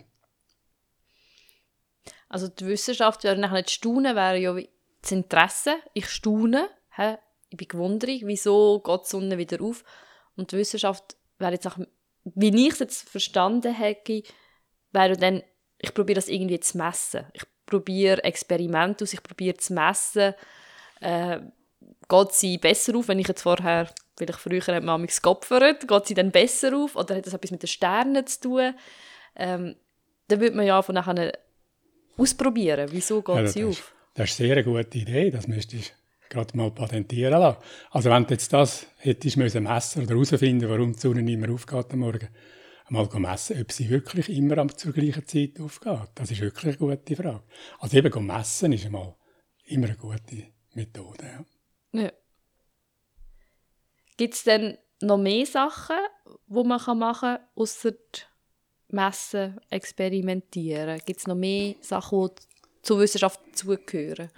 Also 2.29 2.49
die 2.49 2.67
Wissenschaft 2.67 3.25
wäre 3.25 3.39
nachher 3.39 3.57
nicht 3.57 3.71
staunen, 3.71 4.15
wäre 4.15 4.39
ja 4.39 4.57
das 5.01 5.13
Interesse. 5.13 5.77
Ich 5.95 6.09
staune? 6.09 6.69
Ich 7.51 7.57
bin 7.57 7.69
gewundert, 7.69 8.21
wieso 8.23 8.81
geht 8.81 9.01
die 9.05 9.09
Sonne 9.09 9.39
wieder 9.39 9.63
auf. 9.63 9.85
Und 10.37 10.53
die 10.53 10.59
Wissenschaft 10.59 11.17
wäre 11.39 11.53
jetzt 11.53 11.67
auch, 11.67 11.79
wie 12.25 12.67
ich 12.67 12.73
es 12.73 12.79
jetzt 12.79 13.09
verstanden 13.09 13.75
hätte, 13.75 14.23
wäre 14.93 15.17
dann, 15.17 15.43
ich 15.79 15.95
probiere 15.95 16.17
das 16.17 16.29
irgendwie 16.29 16.61
zu 16.61 16.79
messen. 16.79 17.25
Ich 17.33 17.43
probiere 17.67 18.25
Experimente 18.25 19.05
aus, 19.05 19.13
ich 19.13 19.23
probiere 19.23 19.57
zu 19.57 19.75
messen, 19.75 20.35
äh, 21.01 21.41
geht 22.09 22.33
sie 22.33 22.59
besser 22.59 22.97
auf, 22.97 23.09
wenn 23.09 23.19
ich 23.19 23.29
jetzt 23.29 23.43
vorher, 23.43 23.89
weil 24.19 24.31
ich 24.31 24.37
früher 24.37 24.61
hat 24.67 24.83
man 24.83 25.07
geopfert, 25.07 25.87
geht 25.87 26.07
sie 26.07 26.15
dann 26.15 26.31
besser 26.31 26.77
auf 26.77 26.97
oder 26.97 27.17
hat 27.17 27.27
das 27.27 27.35
etwas 27.35 27.51
mit 27.51 27.63
den 27.63 27.69
Sternen 27.69 28.27
zu 28.27 28.41
tun? 28.41 28.75
Ähm, 29.37 29.77
dann 30.29 30.41
würde 30.41 30.57
man 30.57 30.67
ja 30.67 30.83
von 30.83 30.95
nachher 30.95 31.39
ausprobieren, 32.17 32.89
wieso 32.91 33.23
geht 33.23 33.37
ja, 33.37 33.47
sie 33.47 33.65
auf. 33.65 33.71
Ist, 33.71 33.93
das 34.15 34.31
ist 34.31 34.41
eine 34.41 34.49
sehr 34.49 34.63
gute 34.65 34.99
Idee, 34.99 35.31
das 35.31 35.47
müsstest 35.47 35.91
du 35.91 35.98
gerade 36.31 36.57
mal 36.57 36.71
patentieren 36.71 37.41
lassen. 37.41 37.59
Also 37.91 38.11
wenn 38.11 38.25
du 38.25 38.35
jetzt 38.35 38.53
das 38.53 38.87
hättest 38.99 39.37
messen 39.37 39.65
müssen 39.65 40.03
oder 40.03 40.15
herausfinden, 40.15 40.69
warum 40.69 40.93
die 40.93 40.99
Sonne 40.99 41.23
nicht 41.23 41.39
mehr 41.39 41.51
aufgeht 41.51 41.93
am 41.93 42.01
Morgen, 42.01 42.29
mal 42.91 43.09
messen, 43.19 43.61
ob 43.61 43.73
sie 43.73 43.91
wirklich 43.91 44.29
immer 44.31 44.69
zur 44.69 44.93
gleichen 44.93 45.27
Zeit 45.27 45.61
aufgeht. 45.61 46.11
Das 46.15 46.31
ist 46.31 46.41
wirklich 46.41 46.79
eine 46.81 46.97
gute 46.97 47.17
Frage. 47.17 47.43
Also 47.79 47.97
eben 47.97 48.27
messen 48.27 48.73
ist 48.73 48.87
einmal 48.87 49.15
immer 49.67 49.89
eine 49.89 49.97
gute 49.97 50.49
Methode. 50.75 51.45
Ja. 51.93 52.01
ja. 52.03 52.13
Gibt 54.17 54.35
es 54.35 54.45
denn 54.45 54.79
noch 55.01 55.19
mehr 55.19 55.47
Sachen, 55.47 55.97
die 56.47 56.65
man 56.65 56.99
machen 56.99 57.21
kann, 57.21 57.39
außer 57.55 57.93
messen, 58.89 59.61
experimentieren? 59.71 61.01
Gibt 61.05 61.21
es 61.21 61.27
noch 61.27 61.37
mehr 61.37 61.77
Sachen, 61.81 62.31
die 62.35 62.83
zur 62.83 63.01
Wissenschaft 63.01 63.41
zugehören? 63.55 64.31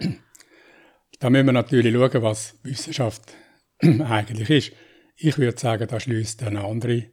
Da 1.21 1.29
müssen 1.29 1.45
wir 1.45 1.53
natürlich 1.53 1.93
schauen, 1.93 2.23
was 2.23 2.55
Wissenschaft 2.63 3.35
eigentlich 3.79 4.49
ist. 4.49 4.71
Ich 5.15 5.37
würde 5.37 5.59
sagen, 5.59 5.87
da 5.87 5.99
schließt 5.99 6.41
eine 6.41 6.63
andere 6.63 7.11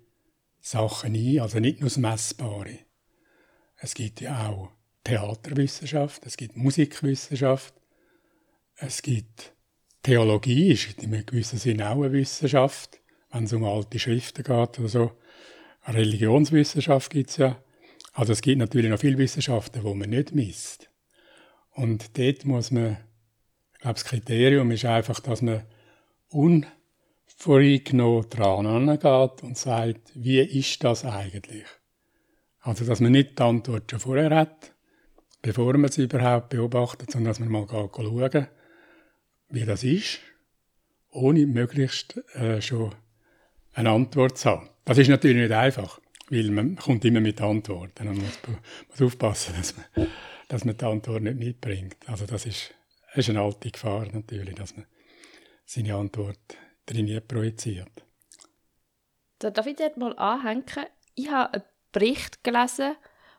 Sachen 0.61 1.15
ein, 1.15 1.41
also 1.41 1.61
nicht 1.61 1.81
nur 1.81 1.91
das 1.91 1.99
Messbare. 1.99 2.79
Es 3.77 3.93
gibt 3.93 4.23
ja 4.23 4.49
auch 4.49 4.71
Theaterwissenschaft, 5.05 6.25
es 6.25 6.39
gibt 6.39 6.57
Musikwissenschaft, 6.57 7.75
es 8.77 9.03
gibt 9.03 9.53
Theologie, 10.03 10.73
ist 10.73 11.03
in 11.03 11.13
einem 11.13 11.27
gewissen 11.27 11.59
Sinne 11.59 11.91
auch 11.91 12.03
eine 12.03 12.13
Wissenschaft, 12.13 13.03
wenn 13.31 13.45
es 13.45 13.53
um 13.53 13.65
alte 13.65 13.99
Schriften 13.99 14.43
geht 14.43 14.79
oder 14.79 14.89
so. 14.89 15.13
Religionswissenschaft 15.87 17.11
gibt 17.11 17.29
es 17.29 17.37
ja. 17.37 17.63
Also 18.15 18.33
es 18.33 18.41
gibt 18.41 18.57
natürlich 18.57 18.91
noch 18.91 19.01
viele 19.01 19.19
Wissenschaften, 19.19 19.85
wo 19.85 19.93
man 19.93 20.09
nicht 20.09 20.35
misst. 20.35 20.89
Und 21.73 22.17
dort 22.17 22.47
muss 22.47 22.71
man, 22.71 22.97
ich 23.79 23.83
glaube, 23.83 23.95
das 23.95 24.05
Kriterium 24.05 24.73
ist 24.73 24.85
einfach, 24.85 25.21
dass 25.21 25.41
man 25.41 25.63
un 26.33 26.67
voreingenommen 27.37 28.29
dran 28.29 28.67
angeht 28.67 29.45
und 29.45 29.57
sagt, 29.57 30.11
wie 30.17 30.41
ist 30.41 30.83
das 30.83 31.05
eigentlich? 31.05 31.65
Also, 32.59 32.85
dass 32.85 32.99
man 32.99 33.13
nicht 33.13 33.39
die 33.39 33.43
Antwort 33.45 33.89
schon 33.89 34.01
vorher 34.01 34.35
hat, 34.35 34.73
bevor 35.43 35.79
man 35.79 35.93
sie 35.93 36.03
überhaupt 36.03 36.49
beobachtet, 36.49 37.13
sondern 37.13 37.31
dass 37.31 37.39
man 37.39 37.51
mal 37.51 37.69
schauen 37.71 38.49
wie 39.51 39.65
das 39.65 39.85
ist, 39.85 40.19
ohne 41.13 41.47
möglichst 41.47 42.17
äh, 42.35 42.61
schon 42.61 42.97
eine 43.75 43.91
Antwort 43.91 44.39
zu 44.39 44.51
haben. 44.51 44.69
Das 44.85 44.99
ist 44.99 45.09
natürlich 45.09 45.37
nicht 45.37 45.53
einfach, 45.53 46.01
weil 46.31 46.51
man 46.51 46.75
kommt 46.75 47.05
immer 47.05 47.21
mit 47.21 47.41
Antworten 47.41 48.09
und 48.09 48.17
man 48.17 48.25
muss, 48.25 48.39
muss 48.91 49.03
aufpassen, 49.03 49.55
dass 49.57 49.77
man, 49.77 50.09
dass 50.49 50.65
man 50.65 50.77
die 50.77 50.85
Antwort 50.85 51.23
nicht 51.23 51.39
mitbringt. 51.39 51.97
Also 52.07 52.27
das 52.27 52.45
ist, 52.45 52.75
ist 53.19 53.31
eine 53.31 53.41
alte 53.41 53.71
Gefahr 53.71 54.07
natürlich, 54.13 54.55
dass 54.55 54.77
man 54.77 54.87
seine 55.65 55.95
Antwort 55.95 56.39
drin 56.87 57.21
projiziert. 57.27 58.05
Da 59.39 59.51
darf 59.51 59.67
ich 59.67 59.77
dort 59.77 59.97
mal 59.97 60.17
anhängen. 60.19 60.87
Ich 61.15 61.31
habe 61.31 61.55
einen 61.55 61.63
Bericht 61.93 62.43
gelesen, 62.43 62.97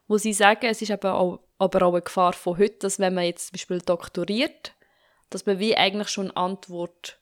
wo 0.08 0.18
sie 0.18 0.34
sagen, 0.34 0.66
es 0.66 0.82
ist 0.82 0.92
aber 0.92 1.16
auch, 1.16 1.40
aber 1.58 1.86
auch 1.86 1.94
eine 1.94 2.02
Gefahr 2.02 2.34
von 2.34 2.58
heute, 2.58 2.80
dass 2.80 3.00
wenn 3.00 3.14
man 3.14 3.26
jetzt 3.26 3.48
zum 3.48 3.54
Beispiel 3.54 3.80
doktoriert, 3.80 4.74
dass 5.30 5.46
man 5.46 5.60
wie 5.60 5.76
eigentlich 5.76 6.10
schon 6.10 6.32
eine 6.32 6.38
Antwort 6.38 7.20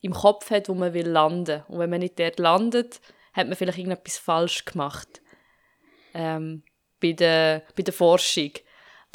im 0.00 0.12
Kopf 0.12 0.50
hat, 0.50 0.68
wo 0.68 0.74
man 0.74 0.92
will 0.94 1.08
landen. 1.08 1.62
Und 1.68 1.78
wenn 1.78 1.90
man 1.90 2.00
nicht 2.00 2.18
dort 2.18 2.38
landet, 2.38 3.00
hat 3.32 3.48
man 3.48 3.56
vielleicht 3.56 3.78
irgendetwas 3.78 4.18
falsch 4.18 4.64
gemacht. 4.64 5.22
Ähm, 6.14 6.62
bei, 7.00 7.12
der, 7.12 7.62
bei 7.76 7.82
der 7.82 7.94
Forschung. 7.94 8.50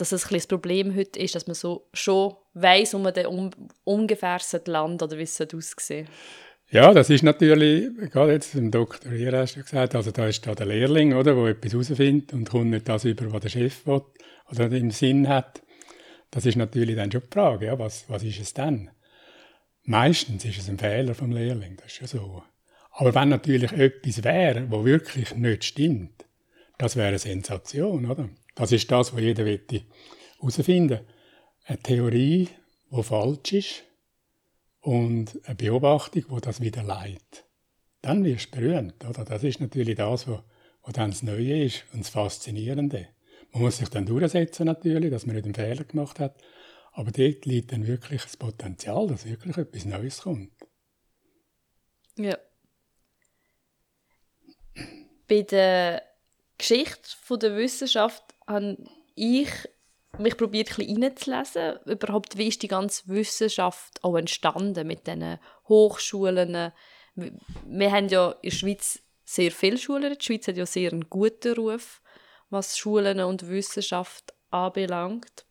Dass 0.01 0.09
das 0.09 0.27
das 0.27 0.47
Problem 0.47 0.95
heute 0.95 1.19
ist, 1.19 1.35
dass 1.35 1.45
man 1.45 1.53
so 1.53 1.87
schon 1.93 2.33
weiß, 2.55 2.95
wo 2.95 2.97
man 2.97 3.13
dann 3.13 3.27
um, 3.27 3.51
ungefähr 3.83 4.39
landen 4.65 5.03
oder 5.03 5.15
wie 5.15 5.21
es 5.21 5.39
aussehen 5.39 6.07
ja, 6.71 6.93
das 6.93 7.09
ist 7.09 7.21
natürlich, 7.21 7.89
gerade 8.11 8.31
jetzt 8.31 8.55
im 8.55 8.71
Doktorieren 8.71 9.35
hast 9.35 9.57
du 9.57 9.61
gesagt, 9.61 9.93
also 9.93 10.09
da 10.11 10.25
ist 10.27 10.47
da 10.47 10.55
der 10.55 10.67
Lehrling, 10.67 11.13
oder, 11.13 11.35
der 11.35 11.45
etwas 11.47 11.73
herausfindet 11.73 12.31
und 12.31 12.49
kommt 12.49 12.69
nicht 12.69 12.87
das 12.87 13.03
über, 13.03 13.31
was 13.33 13.41
der 13.41 13.49
Chef 13.49 13.85
will 13.85 14.01
oder 14.49 14.71
im 14.71 14.89
Sinn 14.89 15.27
hat. 15.27 15.61
Das 16.31 16.45
ist 16.45 16.55
natürlich 16.55 16.95
dann 16.95 17.11
schon 17.11 17.21
die 17.21 17.33
Frage, 17.33 17.65
ja, 17.65 17.77
was, 17.77 18.05
was 18.07 18.23
ist 18.23 18.39
es 18.39 18.53
dann? 18.53 18.89
Meistens 19.83 20.45
ist 20.45 20.59
es 20.59 20.69
ein 20.69 20.79
Fehler 20.79 21.13
vom 21.13 21.31
Lehrling, 21.31 21.75
das 21.75 21.91
ist 21.91 22.01
ja 22.01 22.07
so. 22.07 22.41
Aber 22.91 23.13
wenn 23.13 23.29
natürlich 23.29 23.73
etwas 23.73 24.23
wäre, 24.23 24.71
wo 24.71 24.85
wirklich 24.85 25.35
nicht 25.35 25.65
stimmt, 25.65 26.25
das 26.77 26.95
wäre 26.95 27.09
eine 27.09 27.19
Sensation, 27.19 28.09
oder? 28.09 28.29
Das 28.55 28.71
ist 28.71 28.91
das, 28.91 29.13
was 29.13 29.21
jeder 29.21 29.45
herausfinden 29.45 30.99
will. 30.99 31.07
Eine 31.65 31.79
Theorie, 31.79 32.49
die 32.91 33.03
falsch 33.03 33.53
ist, 33.53 33.83
und 34.81 35.39
eine 35.45 35.55
Beobachtung, 35.55 36.25
wo 36.29 36.39
das 36.39 36.59
wieder 36.59 36.83
leitet. 36.83 37.45
Dann 38.01 38.23
wirst 38.23 38.47
du 38.47 38.59
berühmt, 38.59 39.05
oder? 39.05 39.23
Das 39.23 39.43
ist 39.43 39.61
natürlich 39.61 39.95
das, 39.95 40.27
was, 40.27 40.39
was 40.81 40.93
dann 40.93 41.11
das 41.11 41.21
Neue 41.21 41.63
ist 41.63 41.85
und 41.93 41.99
das 41.99 42.09
Faszinierende. 42.09 43.07
Man 43.51 43.63
muss 43.63 43.77
sich 43.77 43.89
dann 43.89 44.05
durchsetzen 44.05 44.65
natürlich, 44.65 45.11
dass 45.11 45.25
man 45.25 45.35
nicht 45.35 45.45
einen 45.45 45.53
Fehler 45.53 45.83
gemacht 45.83 46.19
hat. 46.19 46.41
Aber 46.93 47.11
dort 47.11 47.45
liegt 47.45 47.71
dann 47.71 47.87
wirklich 47.87 48.23
das 48.23 48.37
Potenzial, 48.37 49.07
dass 49.07 49.25
wirklich 49.25 49.57
etwas 49.57 49.85
Neues 49.85 50.21
kommt. 50.21 50.51
Ja. 52.17 52.37
Bei 55.27 55.43
der 55.43 56.03
Geschichte 56.57 57.37
der 57.37 57.55
Wissenschaft 57.55 58.23
habe 58.51 58.77
ich 59.15 59.49
mich 60.17 60.37
probiert 60.37 60.71
ein 60.71 60.85
bisschen 60.85 61.03
reinzulesen, 61.03 61.79
überhaupt, 61.85 62.37
wie 62.37 62.47
ist 62.47 62.61
die 62.61 62.67
ganze 62.67 63.07
Wissenschaft 63.07 64.03
auch 64.03 64.17
entstanden 64.17 64.87
mit 64.87 65.07
diesen 65.07 65.39
Hochschulen. 65.67 66.71
Wir 67.15 67.91
haben 67.91 68.09
ja 68.09 68.31
in 68.41 68.49
der 68.49 68.55
Schweiz 68.55 68.99
sehr 69.23 69.51
viele 69.51 69.77
Schulen. 69.77 70.15
Die 70.17 70.23
Schweiz 70.23 70.47
hat 70.47 70.57
ja 70.57 70.65
sehr 70.65 70.91
einen 70.91 71.09
guten 71.09 71.53
Ruf, 71.53 72.01
was 72.49 72.77
Schulen 72.77 73.21
und 73.21 73.47
Wissenschaft 73.47 74.33
anbelangt. 74.49 75.45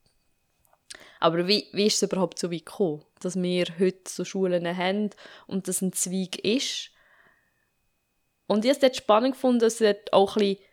Aber 1.21 1.47
wie, 1.47 1.69
wie 1.73 1.87
ist 1.87 2.03
es 2.03 2.11
überhaupt 2.11 2.39
so 2.39 2.51
weit 2.51 2.67
gekommen, 2.67 3.05
dass 3.21 3.41
wir 3.41 3.67
heute 3.79 4.11
so 4.11 4.25
Schulen 4.25 4.77
haben 4.77 5.11
und 5.47 5.69
das 5.69 5.83
ein 5.83 5.93
Zweig 5.93 6.39
ist? 6.45 6.91
Und 8.47 8.65
ich 8.65 8.75
habe 8.75 8.87
es 8.87 8.97
spannend 8.97 9.37
dass 9.63 9.81
es 9.81 9.97
auch 10.13 10.37
ein 10.37 10.41
bisschen 10.41 10.65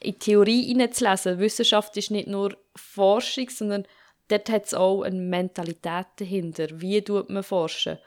in 0.00 0.12
die 0.12 0.18
Theorie 0.18 0.62
hineinzulesen. 0.66 1.38
Wissenschaft 1.38 1.96
ist 1.96 2.10
nicht 2.10 2.28
nur 2.28 2.56
Forschung, 2.74 3.48
sondern 3.50 3.86
dort 4.28 4.48
hat 4.50 4.66
es 4.66 4.74
auch 4.74 5.02
eine 5.02 5.20
Mentalität 5.20 6.06
dahinter. 6.16 6.68
Wie 6.80 7.02
tut 7.02 7.30
man 7.30 7.42
forschen? 7.42 7.98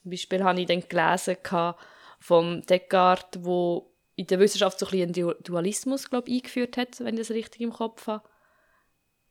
Zum 0.00 0.10
Beispiel 0.10 0.44
habe 0.44 0.60
ich 0.60 0.66
dann 0.66 0.88
gelesen 0.88 1.36
von 2.20 2.62
Descartes, 2.62 3.44
wo 3.44 3.92
in 4.16 4.26
der 4.26 4.40
Wissenschaft 4.40 4.78
so 4.78 4.86
ein 4.86 5.02
einen 5.02 5.34
Dualismus 5.42 6.08
glaub, 6.08 6.28
eingeführt 6.28 6.76
hat, 6.76 6.98
wenn 7.00 7.14
ich 7.14 7.20
das 7.20 7.30
richtig 7.30 7.60
im 7.60 7.72
Kopf 7.72 8.06
habe. 8.06 8.26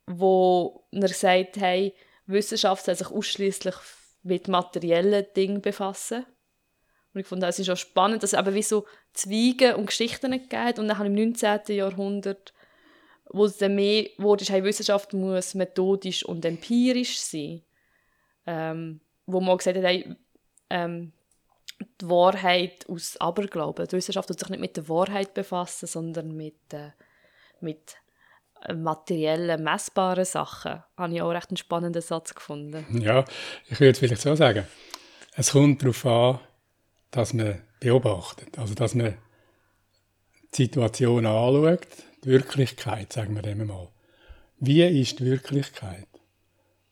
Wo 0.06 0.88
er 0.92 1.08
sagt, 1.08 1.58
hey, 1.58 1.94
Wissenschaft 2.28 2.86
soll 2.86 2.96
sich 2.96 3.10
ausschließlich 3.10 3.76
mit 4.22 4.48
materiellen 4.48 5.26
Dingen 5.36 5.62
befassen. 5.62 6.26
Und 7.16 7.22
ich 7.22 7.28
fand, 7.28 7.44
es 7.44 7.60
ist 7.60 7.70
auch 7.70 7.78
spannend, 7.78 8.24
dass 8.24 8.34
es 8.34 8.40
eben 8.40 8.54
wie 8.54 8.62
so 8.62 8.86
Zweige 9.14 9.78
und 9.78 9.88
Geschichten 9.88 10.32
gegeben 10.32 10.80
Und 10.80 10.88
dann 10.90 11.06
im 11.06 11.16
19. 11.16 11.76
Jahrhundert, 11.76 12.54
wo 13.30 13.46
es 13.46 13.58
dann 13.58 13.76
mehr 13.76 14.08
wurde, 14.18 14.46
hey, 14.46 14.64
Wissenschaft 14.64 15.14
muss 15.14 15.56
methodisch 15.56 16.26
und 16.26 16.46
empirisch 16.46 17.18
sein. 17.18 17.62
Ähm, 18.46 19.00
wo 19.26 19.42
man 19.42 19.58
gesagt 19.58 19.78
hat, 19.78 19.86
hey, 19.86 20.16
ähm, 20.70 21.14
die 22.02 22.10
Wahrheit 22.10 22.86
aus 22.88 23.18
Aberglauben. 23.18 23.88
Die 23.88 23.96
Wissenschaft 23.96 24.28
tut 24.28 24.40
sich 24.40 24.50
nicht 24.50 24.60
mit 24.60 24.78
der 24.78 24.88
Wahrheit 24.88 25.34
befassen, 25.34 25.88
sondern 25.88 26.36
mit, 26.36 26.74
äh, 26.74 26.92
mit 27.62 27.96
materiellen, 28.74 29.64
messbaren 29.64 30.26
Sachen, 30.26 30.84
habe 30.98 31.14
ich 31.14 31.22
auch 31.22 31.30
recht 31.30 31.50
einen 31.50 31.58
spannenden 31.58 32.02
Satz 32.02 32.34
gefunden. 32.34 32.86
Ja, 33.02 33.26
ich 33.70 33.80
würde 33.80 33.98
vielleicht 33.98 34.22
so 34.22 34.36
sagen, 34.36 34.66
es 35.36 35.52
kommt 35.52 35.82
darauf 35.82 36.06
an, 36.06 36.40
dass 37.12 37.34
man 37.34 37.62
beobachtet, 37.80 38.58
also 38.58 38.74
dass 38.74 38.96
man 38.96 39.16
die 40.54 40.64
Situation 40.64 41.26
anschaut, 41.26 41.88
die 42.24 42.30
Wirklichkeit, 42.30 43.14
sagen 43.14 43.36
wir 43.36 43.42
dem 43.42 43.66
mal. 43.68 43.90
Wie 44.60 44.84
ist 44.84 45.20
die 45.20 45.26
Wirklichkeit? 45.26 46.08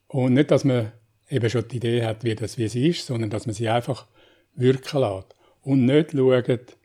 Und 0.08 0.34
nicht, 0.34 0.52
dass 0.52 0.64
man 0.64 0.92
eben 1.30 1.50
schon 1.50 1.68
die 1.68 1.78
Idee 1.78 2.04
hat, 2.06 2.24
wie 2.24 2.36
das 2.36 2.58
wie 2.58 2.68
sie 2.68 2.90
ist, 2.90 3.06
sondern 3.06 3.30
dass 3.30 3.46
man 3.46 3.56
sie 3.56 3.70
einfach 3.70 4.08
wirken 4.56 5.00
lässt. 5.00 5.36
Und 5.62 5.86
nicht 5.86 6.12
schaut, 6.12 6.78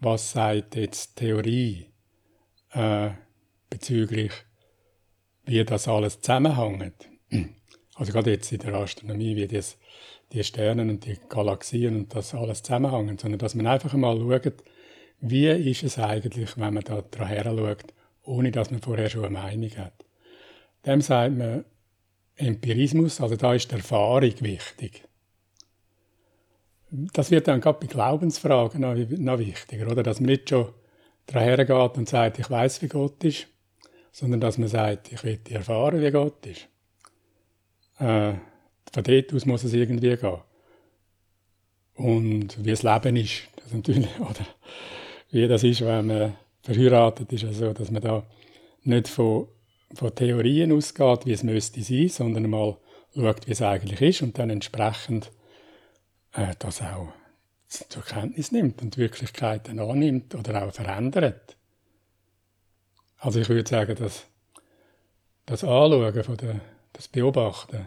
was 0.00 0.32
sagt 0.32 0.74
jetzt 0.74 1.16
Theorie 1.16 1.86
äh, 2.72 3.10
bezüglich, 3.70 4.32
wie 5.44 5.64
das 5.64 5.88
alles 5.88 6.20
zusammenhängt. 6.20 7.08
Also 7.94 8.10
gerade 8.10 8.30
jetzt 8.30 8.50
in 8.50 8.58
der 8.58 8.72
Astronomie, 8.72 9.36
wie 9.36 9.46
das, 9.46 9.76
die 10.32 10.44
Sterne 10.44 10.82
und 10.82 11.04
die 11.04 11.18
Galaxien 11.28 11.96
und 11.96 12.14
das 12.14 12.34
alles 12.34 12.62
zusammenhängt, 12.62 13.20
sondern 13.20 13.38
dass 13.38 13.54
man 13.54 13.66
einfach 13.66 13.92
mal 13.94 14.18
schaut, 14.18 14.64
wie 15.20 15.48
ist 15.48 15.82
es 15.82 15.98
eigentlich, 15.98 16.58
wenn 16.58 16.74
man 16.74 16.84
da 16.84 17.26
her 17.26 17.44
schaut, 17.44 17.94
ohne 18.24 18.50
dass 18.50 18.70
man 18.70 18.80
vorher 18.80 19.08
schon 19.08 19.24
eine 19.24 19.38
Meinung 19.38 19.70
hat. 19.76 20.04
Dem 20.84 21.00
sagt 21.00 21.36
man 21.36 21.64
Empirismus, 22.36 23.20
also 23.20 23.36
da 23.36 23.54
ist 23.54 23.70
die 23.70 23.76
Erfahrung 23.76 24.32
wichtig. 24.40 25.04
Das 26.90 27.30
wird 27.30 27.48
dann 27.48 27.60
gerade 27.60 27.78
bei 27.78 27.86
Glaubensfragen 27.86 28.80
noch, 28.80 28.94
noch 28.96 29.38
wichtiger, 29.38 29.90
oder? 29.90 30.02
Dass 30.02 30.20
man 30.20 30.30
nicht 30.30 30.50
schon 30.50 30.72
daher 31.26 31.64
geht 31.64 31.96
und 31.96 32.08
sagt, 32.08 32.38
ich 32.38 32.50
weiß, 32.50 32.82
wie 32.82 32.88
Gott 32.88 33.22
ist, 33.24 33.46
sondern 34.10 34.40
dass 34.40 34.58
man 34.58 34.68
sagt, 34.68 35.12
ich 35.12 35.22
will 35.24 35.38
erfahren, 35.50 36.02
wie 36.02 36.10
Gott 36.10 36.44
ist. 36.46 36.68
Äh, 37.98 38.34
von 38.92 39.04
dort 39.04 39.34
aus 39.34 39.46
muss 39.46 39.64
es 39.64 39.72
irgendwie 39.72 40.16
gehen. 40.16 40.38
Und 41.94 42.64
wie 42.64 42.70
das 42.70 42.82
Leben 42.82 43.16
ist, 43.16 43.42
das 43.56 43.72
natürlich, 43.72 44.08
oder 44.20 44.46
wie 45.30 45.48
das 45.48 45.64
ist, 45.64 45.80
wenn 45.82 46.06
man 46.06 46.36
verheiratet 46.62 47.32
ist, 47.32 47.44
also 47.44 47.72
dass 47.72 47.90
man 47.90 48.02
da 48.02 48.24
nicht 48.84 49.08
von, 49.08 49.48
von 49.94 50.14
Theorien 50.14 50.72
ausgeht, 50.72 51.26
wie 51.26 51.32
es 51.32 51.42
müsste 51.42 51.82
sein, 51.82 52.08
sondern 52.08 52.50
mal 52.50 52.76
schaut, 53.14 53.46
wie 53.46 53.52
es 53.52 53.62
eigentlich 53.62 54.00
ist 54.00 54.22
und 54.22 54.38
dann 54.38 54.50
entsprechend 54.50 55.30
äh, 56.32 56.54
das 56.58 56.82
auch 56.82 57.08
zur 57.68 58.02
Kenntnis 58.02 58.52
nimmt 58.52 58.82
und 58.82 58.96
die 58.96 59.00
Wirklichkeit 59.00 59.68
dann 59.68 59.78
annimmt 59.78 60.34
oder 60.34 60.66
auch 60.66 60.72
verändert. 60.72 61.56
Also 63.18 63.40
ich 63.40 63.48
würde 63.48 63.68
sagen, 63.68 63.96
dass 63.96 64.26
das 65.46 65.64
Anschauen, 65.64 66.24
von 66.24 66.36
der, 66.36 66.60
das 66.92 67.08
Beobachten, 67.08 67.86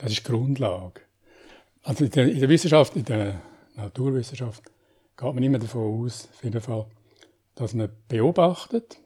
das 0.00 0.12
ist 0.12 0.26
die 0.26 0.30
Grundlage. 0.30 1.02
Also 1.82 2.04
in 2.04 2.10
der, 2.10 2.28
in 2.28 2.40
der 2.40 2.48
Wissenschaft, 2.48 2.96
in 2.96 3.04
der 3.04 3.40
Naturwissenschaft, 3.76 4.62
geht 5.16 5.34
man 5.34 5.42
immer 5.42 5.58
davon 5.58 6.04
aus, 6.04 6.28
auf 6.32 6.44
jeden 6.44 6.60
Fall, 6.60 6.86
dass 7.54 7.74
man 7.74 7.90
beobachtet 8.08 8.98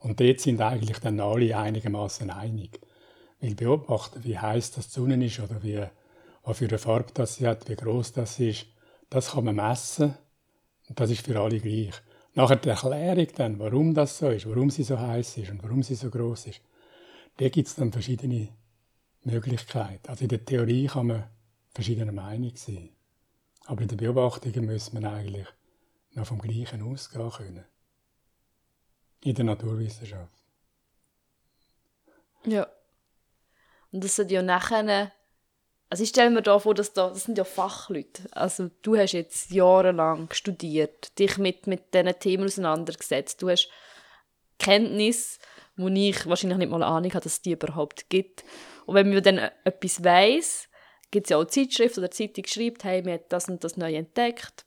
und 0.00 0.18
dort 0.20 0.40
sind 0.40 0.60
eigentlich 0.60 0.98
dann 0.98 1.20
alle 1.20 1.56
einigermaßen 1.56 2.30
einig. 2.30 2.80
Weil 3.40 3.54
beobachten, 3.54 4.24
wie 4.24 4.38
heiß 4.38 4.72
das 4.72 4.88
die 4.88 4.94
Sonne 4.94 5.24
ist 5.24 5.40
oder 5.40 5.62
wie, 5.62 5.82
was 6.44 6.58
für 6.58 6.68
eine 6.68 6.78
Farbe 6.78 7.12
das 7.12 7.36
sie 7.36 7.46
hat, 7.46 7.68
wie 7.68 7.76
groß 7.76 8.12
das 8.12 8.40
ist, 8.40 8.66
das 9.10 9.32
kann 9.32 9.44
man 9.44 9.56
messen 9.56 10.14
und 10.88 10.98
das 10.98 11.10
ist 11.10 11.26
für 11.26 11.38
alle 11.38 11.60
gleich. 11.60 11.94
Nachher 12.34 12.56
die 12.56 12.70
Erklärung 12.70 13.28
dann, 13.36 13.58
warum 13.58 13.92
das 13.92 14.16
so 14.16 14.30
ist, 14.30 14.48
warum 14.48 14.70
sie 14.70 14.84
so 14.84 14.98
heiß 14.98 15.36
ist 15.36 15.50
und 15.50 15.62
warum 15.62 15.82
sie 15.82 15.94
so 15.94 16.08
groß 16.08 16.46
ist, 16.46 16.60
da 17.36 17.48
gibt 17.48 17.68
es 17.68 17.74
dann 17.74 17.92
verschiedene 17.92 18.48
Möglichkeiten. 19.24 20.08
Also 20.08 20.24
in 20.24 20.28
der 20.28 20.44
Theorie 20.44 20.86
kann 20.86 21.06
man 21.06 21.24
verschiedener 21.70 22.12
Meinung 22.12 22.56
sein. 22.56 22.90
Aber 23.66 23.82
in 23.82 23.88
den 23.88 23.96
Beobachtungen 23.96 24.66
muss 24.66 24.92
man 24.92 25.04
eigentlich 25.04 25.46
noch 26.12 26.26
vom 26.26 26.40
Gleichen 26.40 26.82
ausgehen 26.82 27.30
können. 27.30 27.64
In 29.22 29.34
der 29.34 29.44
Naturwissenschaft. 29.44 30.32
Ja. 32.44 32.66
Und 33.92 34.02
das 34.02 34.16
sind 34.16 34.30
ja 34.30 34.42
nachher 34.42 35.12
also 35.92 36.04
ich 36.04 36.08
stelle 36.08 36.30
mir 36.30 36.40
da 36.40 36.58
vor, 36.58 36.72
dass 36.74 36.94
da, 36.94 37.10
das 37.10 37.24
sind 37.24 37.36
ja 37.36 37.44
Fachleute. 37.44 38.22
Also 38.30 38.70
du 38.80 38.96
hast 38.96 39.12
jetzt 39.12 39.50
jahrelang 39.50 40.32
studiert, 40.32 41.18
dich 41.18 41.36
mit, 41.36 41.66
mit 41.66 41.92
diesen 41.92 42.18
Themen 42.18 42.44
auseinandergesetzt. 42.44 43.42
Du 43.42 43.50
hast 43.50 43.68
Kenntnis, 44.58 45.38
wo 45.76 45.88
ich 45.88 46.26
wahrscheinlich 46.26 46.56
nicht 46.56 46.70
mal 46.70 46.82
Ahnung 46.82 47.10
habe, 47.12 47.22
dass 47.22 47.34
es 47.34 47.42
die 47.42 47.52
überhaupt 47.52 48.08
gibt. 48.08 48.42
Und 48.86 48.94
wenn 48.94 49.12
man 49.12 49.22
dann 49.22 49.38
etwas 49.64 50.02
weiss, 50.04 50.68
gibt 51.10 51.26
es 51.26 51.30
ja 51.30 51.36
auch 51.36 51.44
Zeitschrift 51.44 51.98
oder 51.98 52.10
Zeitung 52.10 52.46
schreibt, 52.46 52.84
hey, 52.84 53.04
wir 53.04 53.14
haben 53.14 53.24
das 53.28 53.48
und 53.48 53.62
das 53.62 53.76
neu 53.76 53.94
entdeckt. 53.94 54.64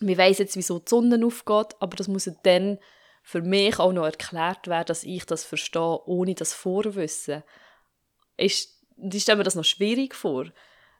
Wir 0.00 0.18
weiss 0.18 0.38
jetzt, 0.38 0.56
wieso 0.56 0.78
die 0.78 0.88
Sonne 0.88 1.24
aufgeht, 1.24 1.76
aber 1.80 1.96
das 1.96 2.08
muss 2.08 2.30
dann 2.42 2.78
für 3.22 3.40
mich 3.40 3.78
auch 3.78 3.92
noch 3.92 4.04
erklärt 4.04 4.66
werden, 4.66 4.86
dass 4.86 5.04
ich 5.04 5.24
das 5.24 5.44
verstehe, 5.44 6.00
ohne 6.06 6.34
das 6.34 6.52
Vorwissen. 6.52 7.44
Ist 8.36 8.82
ich 9.10 9.22
stelle 9.22 9.38
mir 9.38 9.44
das 9.44 9.54
noch 9.54 9.64
schwierig 9.64 10.14
vor. 10.14 10.46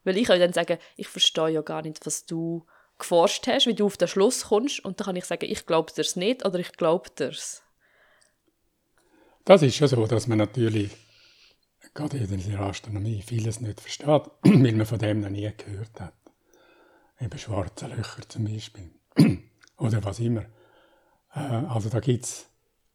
Weil 0.04 0.16
ich 0.16 0.26
kann 0.26 0.40
dann 0.40 0.52
sagen, 0.52 0.78
ich 0.96 1.08
verstehe 1.08 1.50
ja 1.50 1.62
gar 1.62 1.82
nicht, 1.82 2.04
was 2.06 2.26
du 2.26 2.66
geforscht 2.98 3.46
hast, 3.46 3.66
wie 3.66 3.74
du 3.74 3.86
auf 3.86 3.96
den 3.96 4.08
Schluss 4.08 4.46
kommst. 4.46 4.84
Und 4.84 4.98
dann 4.98 5.06
kann 5.06 5.16
ich 5.16 5.24
sagen, 5.24 5.46
ich 5.48 5.66
glaube 5.66 5.92
dir's 5.92 6.16
nicht 6.16 6.44
oder 6.44 6.58
ich 6.58 6.72
glaube 6.72 7.10
dir's. 7.10 7.62
Das 9.44 9.62
ist 9.62 9.78
ja 9.78 9.88
so, 9.88 10.06
dass 10.06 10.26
man 10.26 10.38
natürlich 10.38 10.90
gerade 11.94 12.18
in 12.18 12.50
der 12.50 12.60
Astronomie 12.60 13.22
vieles 13.22 13.60
nicht 13.60 13.80
versteht, 13.80 14.06
weil 14.42 14.72
man 14.74 14.86
von 14.86 14.98
dem 14.98 15.20
noch 15.20 15.30
nie 15.30 15.50
gehört 15.56 16.00
hat. 16.00 16.14
Eben 17.20 17.38
schwarze 17.38 17.86
Löcher 17.86 18.28
zum 18.28 18.44
Beispiel. 18.44 18.90
Oder 19.78 20.02
was 20.04 20.18
immer. 20.18 20.44
Äh, 21.34 21.40
also 21.40 21.88
da 21.88 22.00
gibt 22.00 22.24
es 22.24 22.46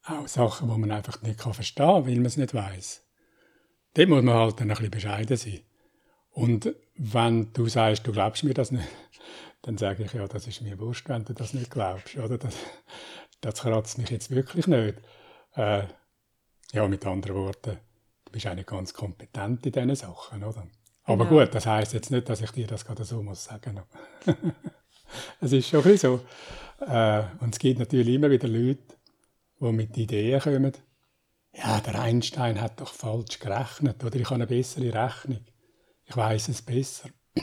auch 0.05 0.27
Sachen, 0.27 0.69
die 0.69 0.77
man 0.77 0.91
einfach 0.91 1.21
nicht 1.21 1.41
verstehen 1.41 1.85
kann, 1.85 2.05
weil 2.07 2.15
man 2.15 2.25
es 2.25 2.37
nicht 2.37 2.53
weiß. 2.53 3.03
Dem 3.95 4.09
muss 4.09 4.23
man 4.23 4.35
halt 4.35 4.59
dann 4.59 4.69
ein 4.69 4.75
bisschen 4.75 4.91
bescheiden 4.91 5.37
sein. 5.37 5.59
Und 6.31 6.73
wenn 6.95 7.51
du 7.53 7.67
sagst, 7.67 8.05
du 8.05 8.11
glaubst 8.11 8.43
mir 8.43 8.53
das 8.53 8.71
nicht, 8.71 8.87
dann 9.63 9.77
sage 9.77 10.03
ich, 10.03 10.13
ja, 10.13 10.27
das 10.27 10.47
ist 10.47 10.61
mir 10.61 10.79
wurscht, 10.79 11.09
wenn 11.09 11.25
du 11.25 11.33
das 11.33 11.53
nicht 11.53 11.71
glaubst. 11.71 12.15
Oder? 12.15 12.37
Das, 12.37 12.55
das 13.41 13.61
kratzt 13.61 13.97
mich 13.97 14.09
jetzt 14.09 14.31
wirklich 14.31 14.67
nicht. 14.67 14.95
Äh, 15.55 15.83
ja, 16.73 16.87
mit 16.87 17.05
anderen 17.05 17.37
Worten, 17.37 17.79
bist 18.37 18.45
eigentlich 18.45 18.67
ganz 18.67 18.93
kompetent 18.93 19.65
in 19.65 19.71
diesen 19.71 19.95
Sachen, 19.95 20.43
oder? 20.43 20.67
Aber 21.05 21.25
genau. 21.25 21.39
gut, 21.39 21.55
das 21.55 21.65
heißt 21.65 21.93
jetzt 21.93 22.11
nicht, 22.11 22.29
dass 22.29 22.41
ich 22.41 22.51
dir 22.51 22.67
das 22.67 22.85
gerade 22.85 23.03
so 23.03 23.23
muss 23.23 23.45
sagen. 23.45 23.81
es 25.41 25.51
ist 25.51 25.69
schon 25.69 25.79
ein 25.79 25.91
bisschen 25.91 26.19
so. 26.79 26.85
Äh, 26.85 27.23
und 27.39 27.53
es 27.53 27.59
gibt 27.59 27.79
natürlich 27.79 28.13
immer 28.13 28.29
wieder 28.29 28.47
Leute, 28.47 28.83
die 29.59 29.71
mit 29.71 29.97
Ideen 29.97 30.39
kommen, 30.39 30.73
ja, 31.53 31.79
der 31.79 31.99
Einstein 31.99 32.61
hat 32.61 32.79
doch 32.79 32.93
falsch 32.93 33.39
gerechnet 33.39 34.03
oder 34.03 34.15
ich 34.15 34.25
habe 34.25 34.35
eine 34.35 34.47
bessere 34.47 34.93
Rechnung. 34.93 35.43
Ich 36.05 36.15
weiß 36.15 36.49
es 36.49 36.61
besser. 36.61 37.09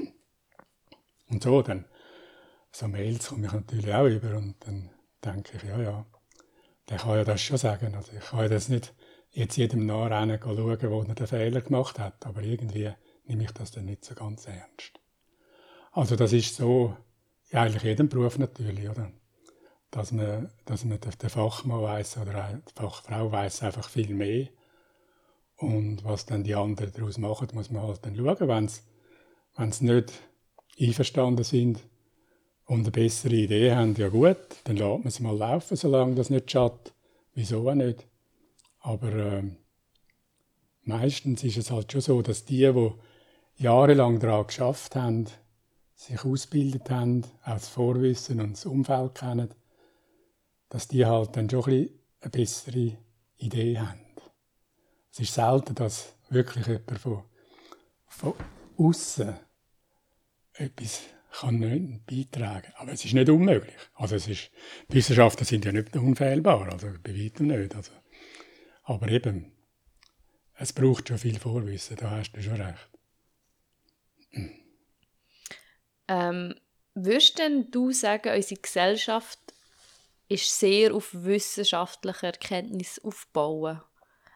Und 1.28 1.42
so 1.42 1.62
dann, 1.62 1.86
so 2.70 2.86
Mails 2.86 3.28
komme 3.28 3.46
ich 3.46 3.52
natürlich 3.52 3.92
auch 3.92 4.06
über 4.06 4.36
und 4.36 4.54
dann 4.60 4.90
denke 5.24 5.56
ich, 5.56 5.62
ja, 5.64 5.80
ja, 5.80 6.06
der 6.88 6.98
kann 6.98 7.16
ja 7.16 7.24
das 7.24 7.40
schon 7.40 7.56
sagen. 7.56 7.94
Also 7.96 8.12
ich 8.12 8.24
kann 8.24 8.40
ja 8.40 8.48
das 8.48 8.68
nicht 8.68 8.94
jetzt 9.34 9.56
jedem 9.56 9.86
nachrennen 9.86 10.40
schauen, 10.42 10.58
wo 10.90 11.02
er 11.02 11.14
den 11.14 11.26
Fehler 11.26 11.60
gemacht 11.60 11.98
hat, 11.98 12.24
aber 12.26 12.42
irgendwie 12.42 12.90
nehme 13.26 13.44
ich 13.44 13.52
das 13.52 13.70
dann 13.70 13.84
nicht 13.84 14.04
so 14.04 14.14
ganz 14.14 14.46
ernst. 14.46 15.00
Also 15.92 16.16
das 16.16 16.32
ist 16.32 16.56
so, 16.56 16.96
ja, 17.50 17.62
eigentlich 17.62 17.82
jedem 17.82 18.08
Beruf 18.08 18.38
natürlich, 18.38 18.88
oder? 18.88 19.12
dass 19.94 20.10
man, 20.10 20.50
dass 20.64 20.84
man 20.84 20.98
der 21.00 21.30
Fachmann 21.30 21.82
weiß 21.82 22.18
oder 22.18 22.60
die 22.68 22.72
Fachfrau 22.74 23.30
weiß 23.30 23.62
einfach 23.62 23.88
viel 23.88 24.12
mehr. 24.12 24.48
Und 25.56 26.04
was 26.04 26.26
dann 26.26 26.42
die 26.42 26.56
anderen 26.56 26.92
daraus 26.92 27.16
machen, 27.16 27.48
muss 27.54 27.70
man 27.70 27.82
halt 27.82 28.04
dann 28.04 28.16
schauen. 28.16 28.48
Wenn 28.48 29.72
sie, 29.72 29.84
nicht 29.84 30.12
einverstanden 30.80 31.44
sind 31.44 31.78
und 32.66 32.80
eine 32.80 32.90
bessere 32.90 33.36
Idee 33.36 33.72
haben, 33.72 33.94
ja 33.94 34.08
gut, 34.08 34.36
dann 34.64 34.76
lässt 34.76 34.98
man 34.98 35.06
es 35.06 35.20
mal 35.20 35.36
laufen, 35.36 35.76
solange 35.76 36.16
das 36.16 36.28
nicht 36.28 36.50
schadet. 36.50 36.92
Wieso 37.34 37.70
auch 37.70 37.74
nicht? 37.74 38.04
Aber 38.84 39.12
äh, 39.14 39.42
meistens 40.82 41.42
ist 41.42 41.56
es 41.56 41.70
halt 41.70 41.90
schon 41.90 42.02
so, 42.02 42.20
dass 42.20 42.44
die, 42.44 42.70
die 42.70 43.62
jahrelang 43.62 44.20
daran 44.20 44.46
geschafft 44.46 44.94
haben, 44.94 45.24
sich 45.94 46.22
ausgebildet 46.22 46.90
haben, 46.90 47.24
auch 47.44 47.54
das 47.54 47.68
Vorwissen 47.68 48.42
und 48.42 48.52
das 48.52 48.66
Umfeld 48.66 49.14
kennen, 49.14 49.54
dass 50.68 50.86
die 50.86 51.06
halt 51.06 51.34
dann 51.34 51.48
schon 51.48 51.64
ein 51.64 51.88
eine 52.20 52.30
bessere 52.30 52.98
Idee 53.36 53.78
haben. 53.78 54.00
Es 55.10 55.20
ist 55.20 55.34
selten, 55.34 55.74
dass 55.74 56.14
wirklich 56.28 56.66
jemand 56.66 56.98
von, 56.98 57.22
von 58.06 58.34
außen 58.76 59.34
etwas 60.54 61.02
kann 61.30 61.58
nicht 61.58 62.06
beitragen 62.06 62.72
Aber 62.76 62.92
es 62.92 63.04
ist 63.04 63.14
nicht 63.14 63.28
unmöglich. 63.28 63.76
Also 63.94 64.16
es 64.16 64.28
ist, 64.28 64.50
Wissenschaftler 64.88 65.44
sind 65.44 65.64
ja 65.64 65.72
nicht 65.72 65.96
unfehlbar, 65.96 66.70
also 66.72 66.88
bei 67.02 67.14
weitem 67.14 67.48
nicht. 67.48 67.74
Also, 67.74 67.92
Aber 68.84 69.08
eben, 69.08 69.50
es 70.56 70.72
braucht 70.72 71.08
schon 71.08 71.18
viel 71.18 71.38
Vorwissen, 71.38 71.96
da 71.96 72.10
hast 72.10 72.32
du 72.32 72.42
schon 72.42 72.60
recht. 72.60 72.88
Ähm, 76.06 76.54
würdest 76.94 77.38
denn 77.38 77.70
du 77.70 77.92
sagen, 77.92 78.34
unsere 78.34 78.60
Gesellschaft 78.60 79.38
ist 80.28 80.58
sehr 80.58 80.94
auf 80.94 81.10
wissenschaftliche 81.12 82.26
Erkenntnis 82.26 83.00
aufbauen? 83.02 83.80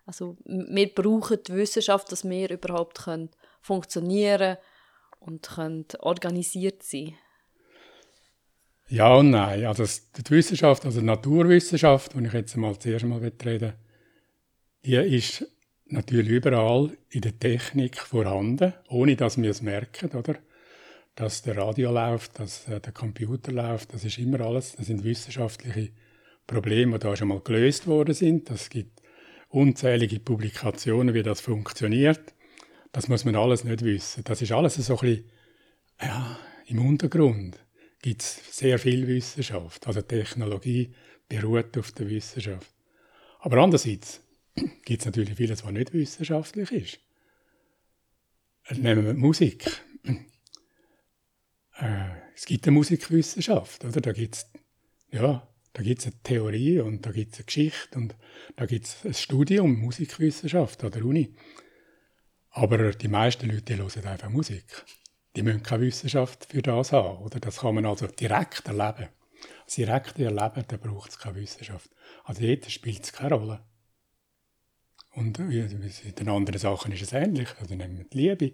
Also 0.07 0.39
wir 0.47 0.95
brauchen 0.95 1.43
die 1.47 1.53
Wissenschaft, 1.53 2.11
dass 2.11 2.27
wir 2.27 2.51
überhaupt 2.51 3.05
können 3.05 3.31
funktionieren 3.61 4.57
und 5.21 5.47
können 5.47 5.85
organisiert 5.99 6.83
sein 6.83 7.15
Ja 8.89 9.15
und 9.15 9.31
nein. 9.31 9.67
Also 9.67 9.85
die 9.85 10.31
Wissenschaft, 10.31 10.87
also 10.87 11.01
die 11.01 11.07
Naturwissenschaft, 11.07 12.15
die 12.15 12.27
ich 12.27 12.33
jetzt 12.33 12.57
mal 12.57 12.79
zuerst 12.79 13.05
mal 13.05 13.19
reden 13.19 13.75
die 14.85 14.95
ist 14.95 15.47
natürlich 15.87 16.31
überall 16.31 16.97
in 17.11 17.23
der 17.23 17.39
Technik 17.39 17.97
vorhanden, 17.97 18.75
ohne 18.89 19.17
dass 19.17 19.41
wir 19.41 19.51
es 19.51 19.63
merken, 19.63 20.11
oder? 20.17 20.37
Dass 21.15 21.43
der 21.43 21.57
Radio 21.57 21.91
läuft, 21.91 22.39
dass 22.39 22.69
äh, 22.69 22.81
der 22.81 22.93
Computer 22.93 23.51
läuft, 23.51 23.93
das 23.93 24.05
ist 24.05 24.19
immer 24.19 24.41
alles, 24.41 24.77
das 24.77 24.87
sind 24.87 25.03
wissenschaftliche 25.03 25.91
Probleme, 26.47 26.99
die 26.99 27.07
da 27.07 27.17
schon 27.17 27.29
mal 27.29 27.41
gelöst 27.41 27.87
worden 27.87 28.15
sind. 28.15 28.51
Es 28.51 28.71
gibt 28.71 29.03
unzählige 29.49 30.21
Publikationen, 30.21 31.15
wie 31.15 31.23
das 31.23 31.41
funktioniert. 31.41 32.35
Das 32.93 33.09
muss 33.09 33.25
man 33.25 33.37
alles 33.37 33.65
nicht 33.65 33.85
wissen. 33.85 34.25
Das 34.25 34.41
ist 34.43 34.53
alles 34.53 34.75
so 34.75 34.95
ein 34.95 35.01
bisschen, 35.01 35.25
ja, 36.01 36.39
im 36.67 36.87
Untergrund 36.87 37.59
gibt 38.01 38.23
es 38.23 38.57
sehr 38.57 38.79
viel 38.79 39.07
Wissenschaft. 39.07 39.87
Also 39.87 40.03
Technologie 40.03 40.93
beruht 41.29 41.77
auf 41.77 41.93
der 41.93 42.09
Wissenschaft. 42.09 42.73
Aber 43.41 43.59
andererseits 43.59 44.23
gibt 44.85 45.03
es 45.03 45.07
natürlich 45.07 45.35
vieles, 45.35 45.65
was 45.65 45.73
nicht 45.73 45.93
wissenschaftlich 45.93 46.73
ist. 46.73 46.99
Nehmen 48.77 49.05
wir 49.05 49.15
die 49.15 49.21
Musik. 49.21 49.65
Äh, 51.79 52.11
es 52.35 52.45
gibt 52.45 52.67
eine 52.67 52.75
Musikwissenschaft, 52.75 53.85
oder? 53.85 54.01
Da 54.01 54.13
gibt 54.13 54.35
es 54.37 54.51
ja, 55.11 55.49
eine 55.77 56.23
Theorie 56.23 56.81
und 56.81 57.07
da 57.07 57.13
gibt 57.13 57.33
es 57.33 57.39
eine 57.39 57.47
Geschichte 57.47 57.99
und 57.99 58.17
da 58.57 58.67
gibt 58.67 58.87
es 58.87 59.05
ein 59.05 59.15
Studium 59.15 59.79
Musikwissenschaft 59.79 60.83
an 60.85 60.91
der 60.91 61.05
Uni. 61.05 61.35
Aber 62.51 62.93
die 62.93 63.09
meisten 63.09 63.49
Leute 63.49 63.77
hören 63.77 64.05
einfach 64.05 64.29
Musik. 64.29 64.85
Die 65.37 65.43
müssen 65.43 65.63
keine 65.63 65.85
Wissenschaft 65.85 66.47
für 66.47 66.63
das 66.63 66.93
haben. 66.93 67.19
Oder? 67.23 67.39
Das 67.39 67.59
kann 67.59 67.77
man 67.77 67.87
also 67.87 68.07
direkt 68.07 68.67
erleben. 68.67 69.09
Das 69.67 69.77
direkte 69.77 70.25
Erleben, 70.25 70.65
da 70.67 70.77
braucht 70.77 71.11
es 71.11 71.19
keine 71.19 71.37
Wissenschaft. 71.37 71.91
Also 72.25 72.43
dort 72.43 72.71
spielt 72.71 73.05
es 73.05 73.13
keine 73.13 73.35
Rolle. 73.35 73.65
Und 75.15 75.39
in 75.39 76.15
den 76.19 76.29
anderen 76.29 76.59
Sachen 76.59 76.93
ist 76.93 77.03
es 77.03 77.13
ähnlich. 77.13 77.49
Also 77.61 77.75
nehmen 77.75 77.99
wir 77.99 78.05
die 78.05 78.19
Liebe. 78.19 78.53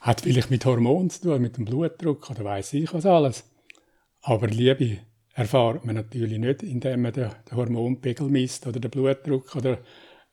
Hat 0.00 0.20
vielleicht 0.20 0.50
mit 0.50 0.64
Hormonen 0.64 1.10
zu 1.10 1.22
tun, 1.22 1.42
mit 1.42 1.56
dem 1.56 1.64
Blutdruck 1.64 2.30
oder 2.30 2.44
weiß 2.44 2.74
ich 2.74 2.92
was 2.94 3.04
alles. 3.04 3.44
Aber 4.22 4.46
Liebe 4.46 4.98
erfahrt 5.34 5.84
man 5.84 5.96
natürlich 5.96 6.38
nicht, 6.38 6.62
indem 6.62 7.02
man 7.02 7.12
den 7.12 7.30
Hormonpegel 7.52 8.28
misst 8.28 8.66
oder 8.66 8.80
den 8.80 8.90
Blutdruck 8.90 9.54
oder 9.56 9.78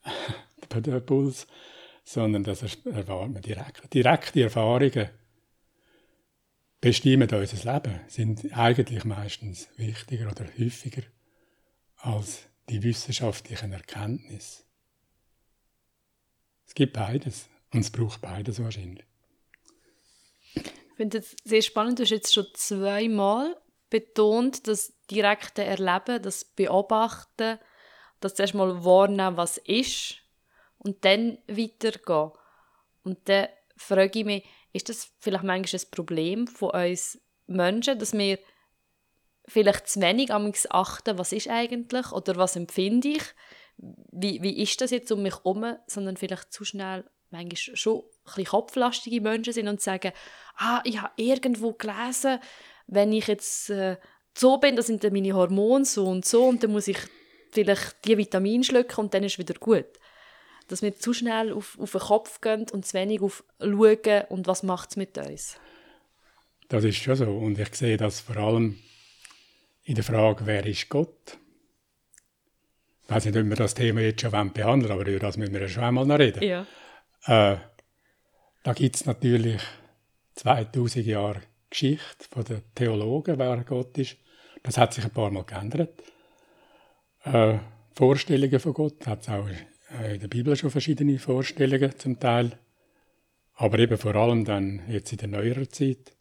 den 0.74 1.06
Puls, 1.06 1.46
sondern 2.04 2.44
das 2.44 2.62
erfahrt 2.62 3.32
man 3.32 3.42
direkt. 3.42 3.92
Direkte 3.92 4.42
Erfahrungen 4.42 5.08
bestimmen 6.80 7.28
unser 7.28 7.72
Leben, 7.72 8.00
sind 8.06 8.56
eigentlich 8.56 9.04
meistens 9.04 9.68
wichtiger 9.76 10.30
oder 10.30 10.46
häufiger 10.58 11.02
als 11.96 12.42
die 12.68 12.82
wissenschaftlichen 12.82 13.72
Erkenntnisse. 13.72 14.62
Es 16.66 16.74
gibt 16.74 16.92
beides 16.92 17.48
und 17.72 17.80
es 17.80 17.90
braucht 17.90 18.20
beides 18.20 18.62
wahrscheinlich. 18.62 19.04
Ich 20.54 20.96
finde 20.96 21.18
es 21.18 21.36
sehr 21.44 21.62
spannend, 21.62 21.98
du 21.98 22.02
hast 22.04 22.10
jetzt 22.10 22.34
schon 22.34 22.46
zweimal 22.54 23.56
betont, 23.90 24.66
das 24.66 24.94
direkte 25.10 25.62
Erleben, 25.62 26.22
das 26.22 26.44
Beobachten, 26.44 27.58
das 28.20 28.34
zuerst 28.34 28.54
mal 28.54 28.84
wahrnehmen, 28.84 29.36
was 29.36 29.58
ist 29.58 30.16
und 30.78 31.04
dann 31.04 31.38
weitergehen. 31.46 32.32
Und 33.04 33.28
dann 33.28 33.48
frage 33.76 34.20
ich 34.20 34.24
mich, 34.24 34.44
ist 34.72 34.88
das 34.88 35.12
vielleicht 35.18 35.44
manchmal 35.44 35.80
ein 35.80 35.90
Problem 35.90 36.46
von 36.46 36.70
uns 36.70 37.20
Menschen, 37.46 37.98
dass 37.98 38.12
wir 38.12 38.38
vielleicht 39.46 39.88
zu 39.88 40.00
wenig 40.00 40.32
am 40.32 40.52
achten, 40.70 41.18
was 41.18 41.32
ist 41.32 41.48
eigentlich 41.48 42.10
oder 42.12 42.36
was 42.36 42.56
empfinde 42.56 43.08
ich, 43.08 43.22
wie, 43.78 44.42
wie 44.42 44.62
ist 44.62 44.80
das 44.80 44.90
jetzt 44.90 45.12
um 45.12 45.22
mich 45.22 45.34
herum, 45.34 45.76
sondern 45.86 46.16
vielleicht 46.16 46.52
zu 46.52 46.64
schnell 46.64 47.04
manchmal 47.30 47.76
schon 47.76 47.98
ein 47.98 48.02
bisschen 48.24 48.44
kopflastige 48.46 49.20
Menschen 49.20 49.52
sind 49.52 49.68
und 49.68 49.80
sagen, 49.80 50.12
ah, 50.56 50.80
ich 50.84 51.00
habe 51.00 51.12
irgendwo 51.16 51.72
gelesen, 51.72 52.38
wenn 52.86 53.12
ich 53.12 53.26
jetzt 53.26 53.70
äh, 53.70 53.96
so 54.36 54.58
bin, 54.58 54.76
dann 54.76 54.84
sind 54.84 55.04
dann 55.04 55.12
meine 55.12 55.34
Hormone 55.34 55.84
so 55.84 56.06
und 56.06 56.24
so 56.24 56.44
und 56.46 56.62
dann 56.62 56.72
muss 56.72 56.88
ich 56.88 56.98
vielleicht 57.50 58.04
die 58.04 58.16
Vitamine 58.16 58.64
schlucken 58.64 59.00
und 59.00 59.14
dann 59.14 59.24
ist 59.24 59.32
es 59.32 59.38
wieder 59.38 59.54
gut. 59.54 59.86
Dass 60.68 60.82
wir 60.82 60.96
zu 60.96 61.12
schnell 61.12 61.52
auf, 61.52 61.78
auf 61.78 61.92
den 61.92 62.00
Kopf 62.00 62.40
gehen 62.40 62.66
und 62.70 62.86
zu 62.86 62.94
wenig 62.94 63.20
auf 63.20 63.44
schauen 63.60 64.24
und 64.28 64.46
was 64.46 64.62
macht 64.62 64.90
es 64.90 64.96
mit 64.96 65.16
uns. 65.18 65.58
Das 66.68 66.84
ist 66.84 66.96
schon 66.96 67.16
so 67.16 67.30
und 67.30 67.58
ich 67.58 67.74
sehe 67.74 67.96
das 67.96 68.20
vor 68.20 68.36
allem 68.36 68.78
in 69.84 69.94
der 69.94 70.04
Frage, 70.04 70.46
wer 70.46 70.66
ist 70.66 70.88
Gott? 70.88 71.38
Ich 73.06 73.14
weiß 73.14 73.26
nicht, 73.26 73.36
ob 73.36 73.48
wir 73.48 73.56
das 73.56 73.74
Thema 73.74 74.00
jetzt 74.00 74.20
schon 74.20 74.52
behandeln 74.52 74.90
aber 74.92 75.06
über 75.06 75.20
das 75.20 75.36
müssen 75.36 75.54
wir 75.54 75.60
ja 75.60 75.68
schon 75.68 75.84
einmal 75.84 76.06
noch 76.06 76.18
reden. 76.18 76.42
Ja. 76.42 76.66
Äh, 77.26 77.56
da 78.64 78.72
gibt 78.72 78.96
es 78.96 79.06
natürlich 79.06 79.60
2000 80.34 81.06
Jahre 81.06 81.42
Geschichte 81.70 82.26
von 82.28 82.42
den 82.44 82.62
Theologen, 82.74 83.38
wer 83.38 83.62
Gott 83.64 83.96
ist. 83.98 84.16
Das 84.64 84.76
hat 84.76 84.92
sich 84.92 85.04
ein 85.04 85.12
paar 85.12 85.30
Mal 85.30 85.44
geändert. 85.44 86.02
Äh, 87.22 87.58
Vorstellungen 87.94 88.58
von 88.58 88.74
Gott 88.74 89.06
hat 89.06 89.22
es 89.22 89.28
auch 89.28 89.46
in 89.48 90.20
der 90.20 90.28
Bibel 90.28 90.56
schon 90.56 90.70
verschiedene 90.70 91.18
Vorstellungen 91.20 91.96
zum 91.96 92.18
Teil. 92.18 92.58
Aber 93.54 93.78
eben 93.78 93.96
vor 93.98 94.16
allem 94.16 94.44
dann 94.44 94.82
jetzt 94.88 95.12
in 95.12 95.18
der 95.18 95.28
neueren 95.28 95.70
Zeit. 95.70 96.16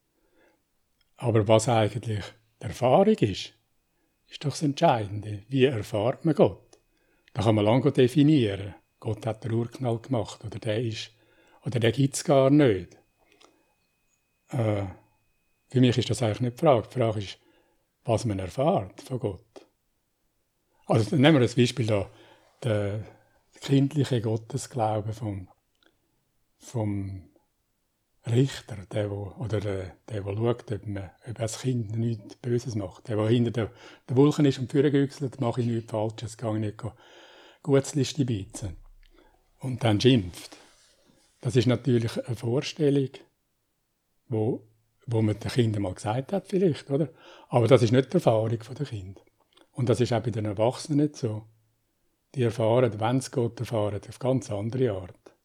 Aber 1.17 1.48
was 1.48 1.67
eigentlich 1.67 2.24
die 2.62 2.65
Erfahrung 2.65 3.17
ist, 3.17 3.54
ist 4.30 4.43
doch 4.43 4.52
das 4.52 4.62
Entscheidende. 4.62 5.43
Wie 5.50 5.65
erfahrt 5.65 6.26
man 6.26 6.36
Gott? 6.36 6.64
Da 7.36 7.43
kann 7.43 7.56
man 7.56 7.65
lange 7.65 7.91
definieren. 7.91 8.76
Gott 9.02 9.26
hat 9.26 9.43
den 9.43 9.52
Urknall 9.52 10.00
gemacht 10.00 10.43
oder 10.45 10.58
der 10.58 10.82
ist, 10.82 11.12
oder 11.65 11.82
der 11.82 11.91
gibt 11.91 12.15
es 12.15 12.24
gar 12.24 12.50
nicht. 12.50 12.98
Äh, 14.48 14.86
für 15.67 15.82
mich 15.82 15.98
ist 15.98 16.10
das 16.10 16.24
eigentlich 16.24 16.39
nicht 16.39 16.58
die 16.58 16.65
Frage. 16.65 16.88
Die 16.88 16.98
Frage 16.98 17.19
ist, 17.19 17.38
was 18.06 18.24
man 18.24 18.39
erfährt 18.39 19.02
von 19.02 19.19
Gott. 19.19 19.67
Also 20.86 21.17
nehmen 21.17 21.36
wir 21.36 21.41
das 21.41 21.56
Beispiel 21.56 21.88
da, 21.88 22.10
der 22.63 23.04
kindliche 23.60 24.21
Gottesglaube 24.21 25.12
vom, 25.12 25.50
vom 26.58 27.30
Richter, 28.26 28.78
der, 28.93 29.12
wo, 29.12 29.34
oder 29.39 29.60
der, 29.60 29.98
der, 30.08 30.21
der 30.21 30.36
schaut, 30.38 30.71
ob, 30.71 30.88
man, 30.88 31.12
ob 31.28 31.36
das 31.36 31.60
Kind 31.60 31.98
nichts 31.98 32.36
Böses 32.38 32.76
macht. 32.76 33.10
Der, 33.10 33.17
der 33.17 33.28
hinter 33.28 33.52
der, 33.52 33.71
der 34.08 34.15
Wolken 34.15 34.45
ist 34.45 34.58
und 34.58 34.71
führen 34.71 34.91
güchselt, 34.93 35.41
mache 35.41 35.60
ich 35.60 35.67
nichts 35.67 35.91
Falsches, 35.91 36.38
gehe 36.38 36.60
nicht 36.60 36.78
Gutsliste 37.65 38.25
beizen. 38.25 38.75
Und 39.60 39.84
dann 39.84 39.99
schimpft. 39.99 40.58
Das 41.41 41.56
ist 41.56 41.67
natürlich 41.67 42.23
eine 42.25 42.36
Vorstellung, 42.36 43.10
wo 44.28 44.67
wo 45.08 45.21
man 45.21 45.39
den 45.39 45.51
Kindern 45.51 45.84
mal 45.84 45.93
gesagt 45.93 46.34
hat 46.34 46.47
vielleicht, 46.47 46.89
oder? 46.89 47.10
Aber 47.49 47.67
das 47.67 47.84
ist 47.84 47.91
nicht 47.91 48.12
die 48.12 48.15
Erfahrung 48.15 48.49
der 48.49 48.86
Kinder. 48.86 49.21
Und 49.71 49.89
das 49.89 50.01
ist 50.01 50.13
auch 50.13 50.21
bei 50.21 50.32
den 50.32 50.45
Erwachsenen 50.45 50.99
nicht 50.99 51.15
so. 51.15 51.43
Die 52.34 52.43
erfahren, 52.43 52.99
wenn 52.99 53.17
es 53.17 53.32
Gott 53.32 53.60
erfahren, 53.60 54.01
auf 54.08 54.19
ganz 54.19 54.51
andere 54.51 54.91
Art. 54.91 55.36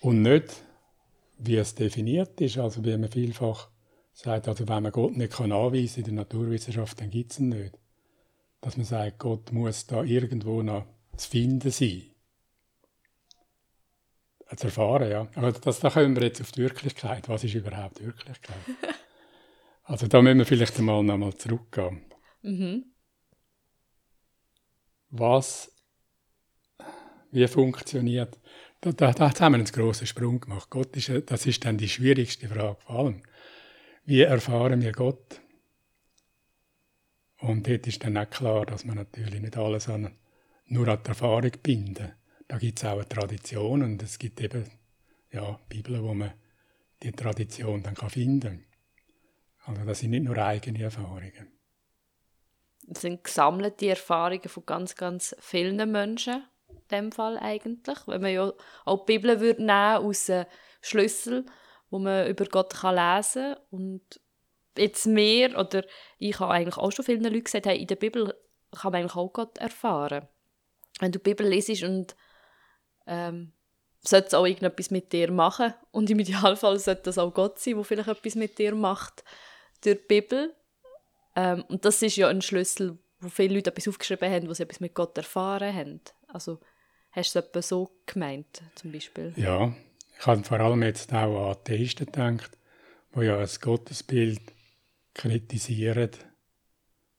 Und 0.00 0.22
nicht, 0.22 0.62
wie 1.38 1.56
es 1.56 1.74
definiert 1.74 2.40
ist, 2.40 2.58
also 2.58 2.84
wie 2.84 2.96
man 2.96 3.10
vielfach 3.10 3.68
sagt, 4.12 4.48
also 4.48 4.66
wenn 4.66 4.82
man 4.82 4.92
Gott 4.92 5.16
nicht 5.16 5.32
kann 5.32 5.52
anweisen 5.52 6.00
in 6.00 6.04
der 6.04 6.14
Naturwissenschaft, 6.14 7.00
dann 7.00 7.10
gibt 7.10 7.32
es 7.32 7.40
ihn 7.40 7.50
nicht. 7.50 7.78
Dass 8.60 8.76
man 8.76 8.86
sagt, 8.86 9.18
Gott 9.18 9.52
muss 9.52 9.86
da 9.86 10.02
irgendwo 10.02 10.62
noch 10.62 10.86
zu 11.16 11.30
finden 11.30 11.70
sein 11.70 12.10
zu 14.56 14.66
erfahren, 14.66 15.10
ja. 15.10 15.28
Aber 15.34 15.52
das, 15.52 15.80
da 15.80 15.90
kommen 15.90 16.16
wir 16.16 16.22
jetzt 16.24 16.40
auf 16.40 16.52
die 16.52 16.62
Wirklichkeit. 16.62 17.28
Was 17.28 17.44
ist 17.44 17.54
überhaupt 17.54 18.00
Wirklichkeit? 18.00 18.56
also 19.84 20.06
da 20.06 20.22
müssen 20.22 20.38
wir 20.38 20.46
vielleicht 20.46 20.78
einmal 20.78 21.02
noch 21.02 21.16
mal 21.16 21.34
zurückgehen. 21.34 22.02
Mhm. 22.42 22.84
Was, 25.10 25.72
wie 27.30 27.46
funktioniert, 27.48 28.38
da, 28.80 28.92
da, 28.92 29.12
da 29.12 29.28
haben 29.28 29.52
wir 29.52 29.58
einen 29.58 29.64
grossen 29.64 30.06
Sprung 30.06 30.40
gemacht. 30.40 30.70
Gott 30.70 30.96
ist, 30.96 31.10
das 31.26 31.46
ist 31.46 31.64
dann 31.64 31.76
die 31.76 31.88
schwierigste 31.88 32.48
Frage 32.48 32.76
vor 32.80 32.96
allem. 32.96 33.22
Wie 34.04 34.22
erfahren 34.22 34.80
wir 34.80 34.92
Gott? 34.92 35.40
Und 37.40 37.66
dort 37.66 37.86
ist 37.86 38.04
dann 38.04 38.16
auch 38.16 38.28
klar, 38.28 38.66
dass 38.66 38.84
man 38.84 38.96
natürlich 38.96 39.40
nicht 39.40 39.56
alles 39.56 39.88
an 39.88 40.14
nur 40.66 40.88
an 40.88 41.00
die 41.02 41.08
Erfahrung 41.08 41.52
binden. 41.62 42.12
Da 42.46 42.58
gibt 42.58 42.78
es 42.78 42.84
auch 42.84 42.94
eine 42.94 43.08
Tradition 43.08 43.82
und 43.82 44.02
es 44.02 44.18
gibt 44.18 44.40
eben 44.40 44.64
ja, 45.32 45.58
Bibeln, 45.68 46.02
wo 46.02 46.14
man 46.14 46.32
die 47.02 47.12
Tradition 47.12 47.82
dann 47.82 47.96
finden 47.96 48.40
kann. 49.60 49.74
Also 49.74 49.84
das 49.84 50.00
sind 50.00 50.10
nicht 50.10 50.24
nur 50.24 50.36
eigene 50.38 50.82
Erfahrungen. 50.82 51.52
Das 52.86 53.02
sind 53.02 53.22
gesammelte 53.22 53.88
Erfahrungen 53.88 54.48
von 54.48 54.66
ganz, 54.66 54.96
ganz 54.96 55.36
vielen 55.38 55.90
Menschen, 55.90 56.44
in 56.68 56.88
dem 56.90 57.12
Fall 57.12 57.38
eigentlich. 57.38 57.98
Wenn 58.06 58.22
man 58.22 58.32
ja 58.32 58.52
auch 58.84 59.04
die 59.04 59.12
Bibel 59.12 59.40
würde 59.40 59.62
nehmen 59.62 60.06
aus 60.06 60.30
Schlüssel, 60.80 61.46
wo 61.90 61.98
man 61.98 62.28
über 62.28 62.44
Gott 62.46 62.72
lesen 62.82 63.54
kann. 63.54 63.56
Und 63.70 64.20
jetzt 64.76 65.06
mehr, 65.06 65.58
oder 65.58 65.84
ich 66.18 66.38
habe 66.40 66.52
eigentlich 66.52 66.76
auch 66.76 66.92
schon 66.92 67.04
vielen 67.04 67.24
Leuten 67.24 67.44
gesagt, 67.44 67.66
hey, 67.66 67.78
in 67.78 67.86
der 67.86 67.96
Bibel 67.96 68.34
kann 68.72 68.92
man 68.92 69.00
eigentlich 69.00 69.16
auch 69.16 69.32
Gott 69.32 69.58
erfahren. 69.58 70.28
Wenn 71.00 71.12
du 71.12 71.18
die 71.18 71.30
Bibel 71.30 71.46
lesest 71.46 71.82
und 71.82 72.14
ähm, 73.06 73.52
sollte 74.02 74.28
es 74.28 74.34
auch 74.34 74.46
irgendetwas 74.46 74.90
mit 74.90 75.12
dir 75.12 75.30
machen. 75.30 75.74
Und 75.90 76.10
im 76.10 76.18
Idealfall 76.20 76.78
sollte 76.78 77.02
das 77.02 77.18
auch 77.18 77.34
Gott 77.34 77.58
sein, 77.58 77.74
der 77.74 77.84
vielleicht 77.84 78.08
etwas 78.08 78.34
mit 78.34 78.58
dir 78.58 78.74
macht 78.74 79.24
durch 79.82 79.98
die 79.98 80.20
Bibel. 80.20 80.54
Ähm, 81.36 81.64
und 81.68 81.84
das 81.84 82.02
ist 82.02 82.16
ja 82.16 82.28
ein 82.28 82.42
Schlüssel, 82.42 82.98
wo 83.20 83.28
viele 83.28 83.54
Leute 83.54 83.70
etwas 83.70 83.88
aufgeschrieben 83.88 84.30
haben, 84.30 84.48
wo 84.48 84.54
sie 84.54 84.62
etwas 84.62 84.80
mit 84.80 84.94
Gott 84.94 85.16
erfahren 85.16 85.74
haben. 85.74 86.00
Also 86.28 86.60
hast 87.12 87.34
du 87.34 87.42
es 87.52 87.68
so 87.68 87.90
gemeint, 88.06 88.62
zum 88.74 88.92
Beispiel? 88.92 89.32
Ja, 89.36 89.74
ich 90.18 90.26
habe 90.26 90.44
vor 90.44 90.60
allem 90.60 90.82
jetzt 90.82 91.12
auch 91.12 91.46
an 91.46 91.50
Atheisten 91.52 92.06
gedacht, 92.06 92.56
die 93.14 93.20
ja 93.20 93.38
ein 93.38 93.48
Gottesbild 93.60 94.40
kritisieren, 95.14 96.10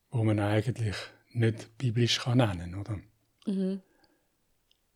wo 0.10 0.23
man 0.23 0.39
eigentlich 0.39 0.95
nicht 1.32 1.77
biblisch 1.77 2.19
kann 2.19 2.38
nennen 2.39 2.84
kann. 2.84 3.04
Mhm. 3.45 3.82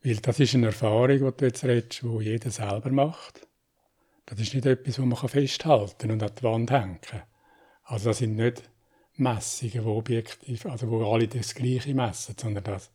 Weil 0.03 0.17
das 0.17 0.39
ist 0.39 0.53
eine 0.53 0.67
Erfahrung, 0.67 1.17
die 1.17 1.37
du 1.37 1.45
jetzt 1.45 1.63
redest, 1.63 2.03
die 2.03 2.23
jeder 2.23 2.51
selber 2.51 2.91
macht. 2.91 3.47
Das 4.25 4.39
ist 4.39 4.53
nicht 4.53 4.65
etwas, 4.65 4.99
was 4.99 5.05
man 5.05 5.29
festhalten 5.29 6.11
und 6.11 6.21
an 6.21 6.31
die 6.37 6.43
Wand 6.43 6.71
hängen 6.71 7.01
kann. 7.01 7.23
Also 7.83 8.09
das 8.09 8.19
sind 8.19 8.35
nicht 8.35 8.69
Messungen, 9.15 9.71
die 9.71 9.79
objektiv, 9.79 10.65
also 10.65 10.89
wo 10.89 11.11
alle 11.11 11.27
das 11.27 11.55
Gleiche 11.55 11.93
messen, 11.93 12.35
sondern 12.37 12.63
das, 12.63 12.91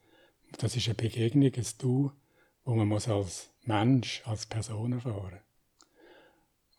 das 0.58 0.76
ist 0.76 0.86
eine 0.86 0.94
Begegnung, 0.94 1.52
ein 1.54 1.66
Du, 1.78 2.12
wo 2.64 2.74
man 2.74 2.88
muss 2.88 3.08
als 3.08 3.54
Mensch, 3.64 4.22
als 4.26 4.46
Person 4.46 4.92
erfahren 4.92 5.40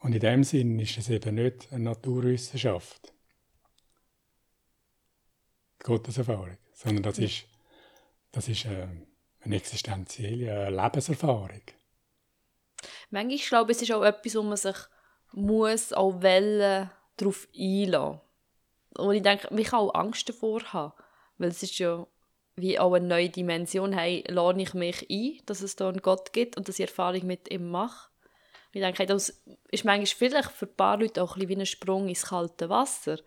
Und 0.02 0.14
in 0.14 0.20
dem 0.20 0.44
Sinn 0.44 0.80
ist 0.80 0.98
es 0.98 1.10
eben 1.10 1.36
nicht 1.36 1.72
eine 1.72 1.84
Naturwissenschaft, 1.86 3.14
die 5.80 5.84
Gotteserfahrung, 5.84 6.58
sondern 6.74 7.04
das 7.04 7.20
ist, 7.20 7.46
das 8.32 8.48
ist 8.48 8.66
eine, 8.66 9.06
eine 9.42 9.56
existenzielle 9.56 10.66
eine 10.68 10.76
Lebenserfahrung. 10.76 11.62
Manchmal 13.12 13.36
ich 13.36 13.48
glaube 13.48 13.72
es 13.72 13.82
ist 13.82 13.92
auch 13.92 14.04
etwas, 14.04 14.36
wo 14.36 14.42
man 14.42 14.58
sich 14.58 14.76
muss 15.34 15.94
auch 15.94 16.22
wollen, 16.22 16.90
darauf 17.18 17.48
einlassen. 17.56 18.22
Und 18.98 19.16
ich 19.16 19.22
denke, 19.22 19.54
man 19.54 19.64
kann 19.64 19.80
auch 19.80 19.94
Angst 19.94 20.28
davor 20.28 20.62
haben, 20.74 20.94
weil 21.38 21.50
es 21.50 21.62
ist 21.64 21.78
ja 21.78 22.08
wie 22.56 22.80
auch 22.80 22.94
eine 22.94 23.08
neue 23.08 23.30
Dimension, 23.30 23.94
hey, 23.94 24.24
lade 24.28 24.62
ich 24.62 24.74
mich 24.74 25.10
ein, 25.10 25.40
dass 25.46 25.62
es 25.62 25.76
da 25.76 25.90
einen 25.90 26.02
Gott 26.02 26.34
gibt 26.34 26.58
und 26.58 26.68
dass 26.68 26.80
ich 26.80 26.88
Erfahrung 26.88 27.26
mit 27.26 27.52
ihm 27.52 27.70
mache. 27.70 28.11
Ich 28.74 28.82
denke, 28.82 29.06
das 29.06 29.42
ist 29.70 29.86
manchmal 29.86 30.06
vielleicht 30.06 30.52
für 30.52 30.66
ein 30.66 30.76
paar 30.76 30.98
Leute 30.98 31.22
auch 31.22 31.36
ein 31.36 31.48
wie 31.50 31.56
ein 31.56 31.66
Sprung 31.66 32.08
ins 32.08 32.24
kalte 32.24 32.70
Wasser, 32.70 33.20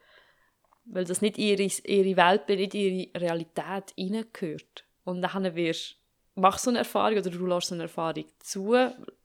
weil 0.87 1.05
das 1.05 1.21
nicht 1.21 1.39
ihre, 1.39 1.63
ihre 1.63 2.17
Welt, 2.17 2.49
nicht 2.49 2.75
ihre 2.75 3.21
Realität 3.21 3.93
hineingehört. 3.97 4.85
Und 5.05 5.21
dann 5.21 5.55
wirst 5.55 5.97
machst 6.35 6.65
so 6.65 6.71
eine 6.71 6.79
Erfahrung 6.79 7.19
oder 7.19 7.31
du 7.31 7.47
lässt 7.47 7.69
so 7.69 7.75
eine 7.75 7.85
Erfahrung 7.85 8.25
zu, 8.41 8.75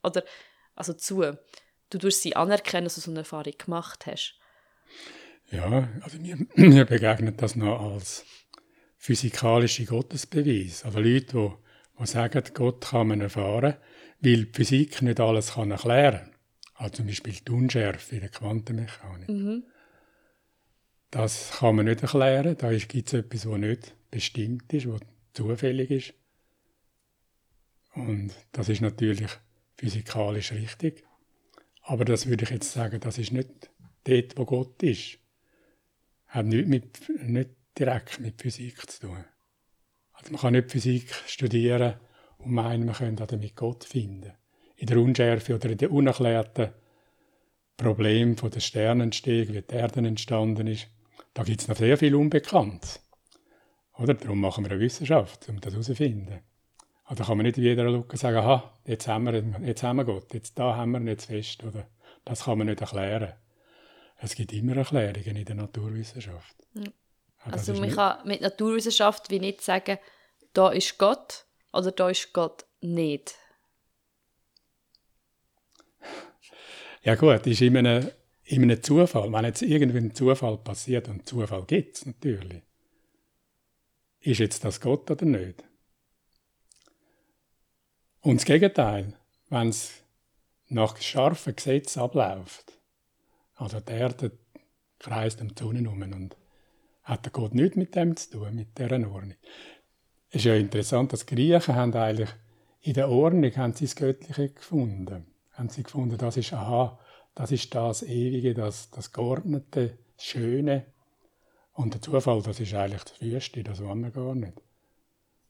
oder, 0.02 0.24
also 0.74 0.92
zu, 0.92 1.38
du 1.90 1.98
tust 1.98 2.22
sie 2.22 2.36
anerkennen, 2.36 2.84
dass 2.84 2.96
du 2.96 3.00
so 3.00 3.10
eine 3.10 3.20
Erfahrung 3.20 3.52
gemacht 3.58 4.06
hast. 4.06 4.38
Ja, 5.50 5.88
also 6.02 6.18
mir, 6.18 6.38
mir 6.54 6.84
begegnet 6.84 7.42
das 7.42 7.56
noch 7.56 7.80
als 7.80 8.24
physikalische 8.96 9.84
Gottesbeweis. 9.84 10.84
Also 10.84 11.00
Leute, 11.00 11.32
die, 11.32 12.00
die 12.00 12.06
sagen, 12.06 12.42
Gott 12.54 12.82
kann 12.82 13.08
man 13.08 13.20
erfahren, 13.20 13.74
weil 14.20 14.44
die 14.44 14.52
Physik 14.52 15.02
nicht 15.02 15.20
alles 15.20 15.54
kann 15.54 15.70
erklären 15.70 16.20
kann. 16.20 16.34
Also 16.74 16.96
zum 16.96 17.06
Beispiel 17.06 17.34
die 17.34 17.52
Unschärfe 17.52 18.14
in 18.14 18.20
der 18.22 18.30
Quantenmechanik. 18.30 19.28
Mhm. 19.28 19.64
Das 21.10 21.52
kann 21.58 21.76
man 21.76 21.86
nicht 21.86 22.02
erklären. 22.02 22.56
Da 22.56 22.72
gibt 22.72 23.08
es 23.08 23.12
etwas, 23.12 23.46
was 23.46 23.58
nicht 23.58 23.94
bestimmt 24.10 24.72
ist, 24.72 24.88
was 24.88 25.00
zufällig 25.34 25.90
ist. 25.90 26.14
Und 27.94 28.32
das 28.52 28.68
ist 28.68 28.80
natürlich 28.80 29.28
physikalisch 29.76 30.52
richtig. 30.52 31.04
Aber 31.82 32.04
das 32.04 32.26
würde 32.26 32.44
ich 32.44 32.50
jetzt 32.50 32.72
sagen, 32.72 33.00
das 33.00 33.18
ist 33.18 33.32
nicht 33.32 33.70
dort, 34.04 34.38
wo 34.38 34.44
Gott 34.44 34.82
ist. 34.82 35.18
Hat 36.28 36.46
nicht, 36.46 36.68
mit, 36.68 37.08
nicht 37.26 37.50
direkt 37.78 38.20
mit 38.20 38.40
Physik 38.40 38.88
zu 38.88 39.08
tun. 39.08 39.24
Also 40.12 40.32
man 40.32 40.40
kann 40.40 40.52
nicht 40.52 40.70
Physik 40.70 41.12
studieren 41.26 41.94
und 42.44 42.52
meinen, 42.52 42.86
man 42.86 42.94
könnte 42.94 43.26
damit 43.26 43.56
Gott 43.56 43.84
finden. 43.84 44.32
In 44.76 44.86
der 44.86 44.98
Unschärfe 44.98 45.54
oder 45.54 45.70
in 45.70 45.78
den 45.78 45.90
unerklärten 45.90 46.70
Problemen 47.76 48.36
von 48.36 48.50
der 48.50 48.60
wie 48.60 49.62
die 49.62 49.74
Erde 49.74 50.00
entstanden 50.00 50.66
ist, 50.66 50.88
da 51.34 51.42
gibt 51.42 51.60
es 51.60 51.68
noch 51.68 51.76
sehr 51.76 51.96
viel 51.96 52.14
Unbekanntes. 52.14 53.00
Oder? 53.98 54.14
Darum 54.14 54.40
machen 54.40 54.64
wir 54.64 54.70
eine 54.72 54.80
Wissenschaft, 54.80 55.48
um 55.48 55.60
das 55.60 55.72
herauszufinden. 55.72 56.40
Also 57.04 57.24
kann 57.24 57.36
man 57.36 57.44
nicht 57.44 57.58
in 57.58 57.64
jeder 57.64 57.90
Lücke 57.90 58.16
sagen, 58.16 58.36
aha, 58.36 58.72
jetzt 58.86 59.08
haben 59.08 59.24
wir, 59.24 59.66
jetzt 59.66 59.82
haben 59.82 59.96
wir 59.96 60.04
Gott, 60.04 60.32
jetzt 60.32 60.58
da 60.58 60.76
haben 60.76 60.92
wir 60.92 61.00
ihn 61.00 61.08
jetzt 61.08 61.26
fest. 61.26 61.64
Oder? 61.64 61.86
Das 62.24 62.44
kann 62.44 62.58
man 62.58 62.68
nicht 62.68 62.80
erklären. 62.80 63.32
Es 64.18 64.34
gibt 64.34 64.52
immer 64.52 64.76
Erklärungen 64.76 65.36
in 65.36 65.44
der 65.44 65.56
Naturwissenschaft. 65.56 66.56
Ja. 66.74 66.84
Also 67.44 67.74
man 67.74 67.90
kann 67.90 68.26
mit 68.26 68.42
Naturwissenschaft 68.42 69.30
wie 69.30 69.40
nicht 69.40 69.62
sagen, 69.62 69.98
da 70.52 70.70
ist 70.70 70.98
Gott 70.98 71.46
oder 71.72 71.92
da 71.92 72.10
ist 72.10 72.32
Gott 72.32 72.66
nicht. 72.80 73.36
Ja 77.02 77.14
gut, 77.14 77.46
ist 77.46 77.62
in 77.62 77.76
einem, 77.76 78.10
in 78.44 78.62
einem 78.62 78.82
Zufall, 78.82 79.32
wenn 79.32 79.44
jetzt 79.44 79.62
irgendwie 79.62 79.98
ein 79.98 80.14
Zufall 80.14 80.58
passiert 80.58 81.08
und 81.08 81.26
Zufall 81.26 81.64
gibt 81.64 81.96
es 81.96 82.06
natürlich, 82.06 82.62
ist 84.20 84.38
jetzt 84.38 84.64
das 84.64 84.80
Gott 84.80 85.10
oder 85.10 85.24
nicht? 85.24 85.64
Und 88.20 88.36
das 88.36 88.44
Gegenteil, 88.44 89.18
wenn 89.48 89.68
es 89.68 90.02
nach 90.68 91.00
scharfen 91.00 91.56
Gesetzen 91.56 92.00
abläuft, 92.00 92.78
also 93.54 93.80
die 93.80 93.92
Erde 93.92 94.38
kreist 94.98 95.40
um 95.40 95.54
die 95.54 95.62
Sonne 95.62 95.80
herum 95.80 96.02
und 96.02 96.36
hat 97.02 97.24
der 97.24 97.32
Gott 97.32 97.54
nichts 97.54 97.76
mit 97.76 97.94
dem 97.94 98.14
zu 98.14 98.30
tun, 98.30 98.54
mit 98.54 98.78
dieser 98.78 98.92
Ordnung. 99.10 99.34
Es 100.30 100.36
ist 100.36 100.44
ja 100.44 100.54
interessant, 100.54 101.12
dass 101.12 101.26
die 101.26 101.34
Griechen 101.34 101.74
haben 101.74 101.94
eigentlich 101.94 102.30
in 102.82 102.94
der 102.94 103.10
Ordnung 103.10 103.54
haben 103.56 103.74
sie 103.74 103.84
das 103.84 103.96
Göttliche 103.96 104.50
gefunden. 104.50 105.26
Haben 105.52 105.68
sie 105.68 105.82
gefunden, 105.82 106.16
das 106.16 106.36
ist, 106.36 106.52
aha, 106.52 106.98
das 107.34 107.52
ist 107.52 107.74
das 107.74 108.02
Ewige, 108.02 108.54
das, 108.54 108.90
das 108.90 109.12
Geordnete, 109.12 109.98
das 110.16 110.24
Schöne. 110.24 110.86
Und 111.74 111.94
der 111.94 112.02
Zufall, 112.02 112.42
das 112.42 112.60
ist 112.60 112.72
eigentlich 112.74 113.04
das 113.04 113.20
Wüste, 113.20 113.62
das 113.62 113.82
wollen 113.84 114.02
wir 114.02 114.10
gar 114.10 114.34
nicht. 114.34 114.54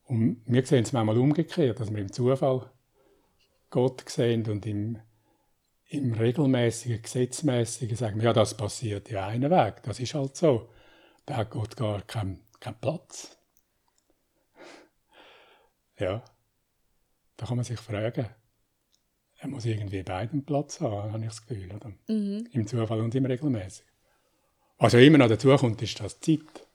Und 0.04 0.42
wir 0.46 0.66
sehen 0.66 0.82
es 0.82 0.92
manchmal 0.92 1.18
umgekehrt, 1.18 1.78
dass 1.78 1.92
wir 1.92 2.00
im 2.00 2.12
Zufall 2.12 2.68
Gott 3.70 4.08
sehen 4.08 4.44
und 4.50 4.66
im, 4.66 4.98
im 5.88 6.14
regelmäßigen, 6.14 7.02
gesetzmäßigen 7.02 7.96
sagen 7.96 8.16
wir, 8.16 8.24
ja, 8.24 8.32
das 8.32 8.56
passiert 8.56 9.08
ja 9.10 9.28
einen 9.28 9.50
Weg, 9.50 9.82
das 9.84 10.00
ist 10.00 10.14
halt 10.14 10.36
so 10.36 10.68
da 11.30 11.36
hat 11.36 11.50
Gott 11.50 11.76
gar 11.76 12.02
keinen 12.02 12.40
kein 12.58 12.78
Platz. 12.80 13.38
Ja, 16.00 16.24
da 17.36 17.46
kann 17.46 17.56
man 17.56 17.64
sich 17.64 17.78
fragen, 17.78 18.26
er 19.38 19.48
muss 19.48 19.64
irgendwie 19.64 20.02
beiden 20.02 20.44
Platz 20.44 20.80
haben, 20.80 21.12
habe 21.12 21.22
ich 21.22 21.28
das 21.28 21.46
Gefühl, 21.46 21.72
oder? 21.72 21.92
Mhm. 22.08 22.48
Im 22.52 22.66
Zufall 22.66 23.00
und 23.00 23.14
im 23.14 23.24
Regelmäßig. 23.24 23.86
Was 24.78 24.92
ja 24.92 25.00
immer 25.00 25.18
noch 25.18 25.28
dazu 25.28 25.54
kommt, 25.56 25.80
ist 25.82 25.98
das 26.00 26.20
Zeit. 26.20 26.66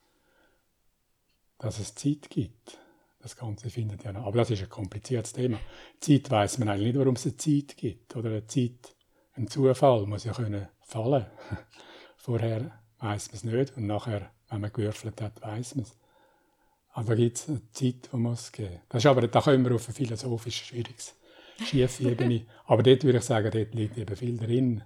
Dass 1.60 1.80
es 1.80 1.96
Zeit 1.96 2.30
gibt. 2.30 2.80
Das 3.20 3.36
Ganze 3.36 3.70
findet 3.70 4.04
ja 4.04 4.14
noch. 4.14 4.26
Aber 4.26 4.38
das 4.40 4.52
ist 4.52 4.62
ein 4.62 4.70
kompliziertes 4.70 5.34
Thema. 5.34 5.60
Zeit 6.00 6.30
weiß 6.30 6.60
man 6.60 6.70
eigentlich 6.70 6.94
nicht, 6.94 7.00
warum 7.00 7.16
es 7.16 7.26
eine 7.26 7.38
Zeit 7.38 7.78
gibt. 7.78 8.16
Oder 8.16 8.30
eine 8.30 8.48
Zeit, 8.48 8.96
ein 9.34 9.48
Zufall 9.48 10.06
muss 10.06 10.24
ja 10.24 10.34
können 10.34 10.68
fallen. 10.82 11.26
Vorher 12.18 12.80
weiß 13.00 13.28
man 13.30 13.36
es 13.36 13.44
nicht 13.44 13.78
und 13.78 13.88
nachher 13.88 14.32
wenn 14.50 14.62
man 14.62 14.72
gewürfelt 14.72 15.22
hat, 15.22 15.42
weiß 15.42 15.76
man 15.76 15.86
es. 15.86 15.98
Aber 16.96 17.10
da 17.10 17.16
gibt 17.16 17.38
es 17.38 17.50
eine 17.50 17.62
Zeit, 17.74 18.10
die 18.12 18.16
muss 18.16 18.54
geben. 18.54 18.80
Das 18.88 19.04
ist 19.04 19.06
aber, 19.06 19.28
da 19.28 19.42
kommen 19.42 19.66
wir 19.66 19.76
auf 19.76 19.86
eine 19.86 19.94
philosophisch 19.94 20.64
schwieriges 20.68 21.14
Schiefebene. 21.62 22.46
aber 22.66 22.84
dort 22.84 23.04
würde 23.04 23.18
ich 23.18 23.24
sagen, 23.26 23.52
dort 23.52 23.76
liegt 23.76 23.98
eben 23.98 24.16
viel 24.16 24.38
drin, 24.38 24.82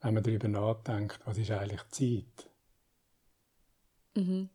wenn 0.00 0.14
man 0.14 0.22
darüber 0.22 0.46
nachdenkt, 0.46 1.18
was 1.24 1.36
ist 1.36 1.50
eigentlich 1.50 1.82
Zeit. 1.88 2.48
Mhm. 4.14 4.50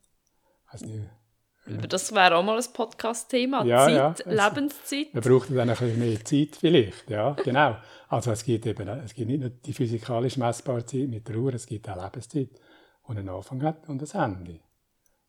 Weiß 0.72 0.80
nicht, 0.80 1.90
Das 1.90 2.14
wäre 2.14 2.36
auch 2.36 2.42
mal 2.42 2.56
ein 2.56 2.72
Podcast-Thema. 2.72 3.66
Ja, 3.66 3.84
Zeit, 4.14 4.26
ja. 4.26 4.48
Lebenszeit. 4.48 5.12
Man 5.12 5.22
braucht 5.22 5.50
dann 5.50 5.60
ein 5.60 5.76
bisschen 5.76 5.98
mehr 5.98 6.24
Zeit 6.24 6.56
vielleicht, 6.58 7.10
ja, 7.10 7.32
genau. 7.32 7.76
Also 8.08 8.30
es 8.30 8.42
gibt 8.42 8.64
eben, 8.64 8.88
es 8.88 9.12
gibt 9.12 9.28
nicht 9.28 9.40
nur 9.40 9.50
die 9.50 9.74
physikalisch 9.74 10.38
messbare 10.38 10.86
Zeit 10.86 11.08
mit 11.08 11.28
der 11.28 11.36
Uhr, 11.36 11.52
es 11.52 11.66
gibt 11.66 11.86
auch 11.86 12.02
Lebenszeit, 12.02 12.48
die 12.48 13.10
einen 13.10 13.28
Anfang 13.28 13.62
hat 13.62 13.90
und 13.90 14.02
ein 14.02 14.22
Ende. 14.22 14.60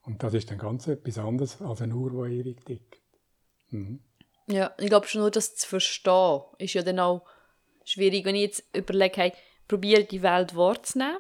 Und 0.06 0.22
das 0.22 0.34
ist 0.34 0.52
dann 0.52 0.58
ganz 0.58 0.88
etwas 0.88 1.18
anderes 1.18 1.62
als 1.62 1.82
eine 1.82 1.96
Uhr, 1.96 2.28
die 2.28 2.36
ewig 2.36 2.66
tickt. 2.66 3.02
Mhm. 3.70 4.00
Ja, 4.48 4.74
ich 4.80 4.88
glaube 4.88 5.08
schon 5.08 5.22
nur, 5.22 5.32
das 5.32 5.56
zu 5.56 5.68
verstehen, 5.68 6.42
ist 6.60 6.74
ja 6.74 6.84
dann 6.84 7.00
auch 7.00 7.26
schwierig. 7.84 8.26
Wenn 8.26 8.36
ich 8.36 8.42
jetzt 8.42 8.64
überlege, 8.76 9.22
hey, 9.22 9.34
probiere 9.68 10.04
die 10.04 10.22
Welt 10.22 10.56
wahrzunehmen 10.56 11.18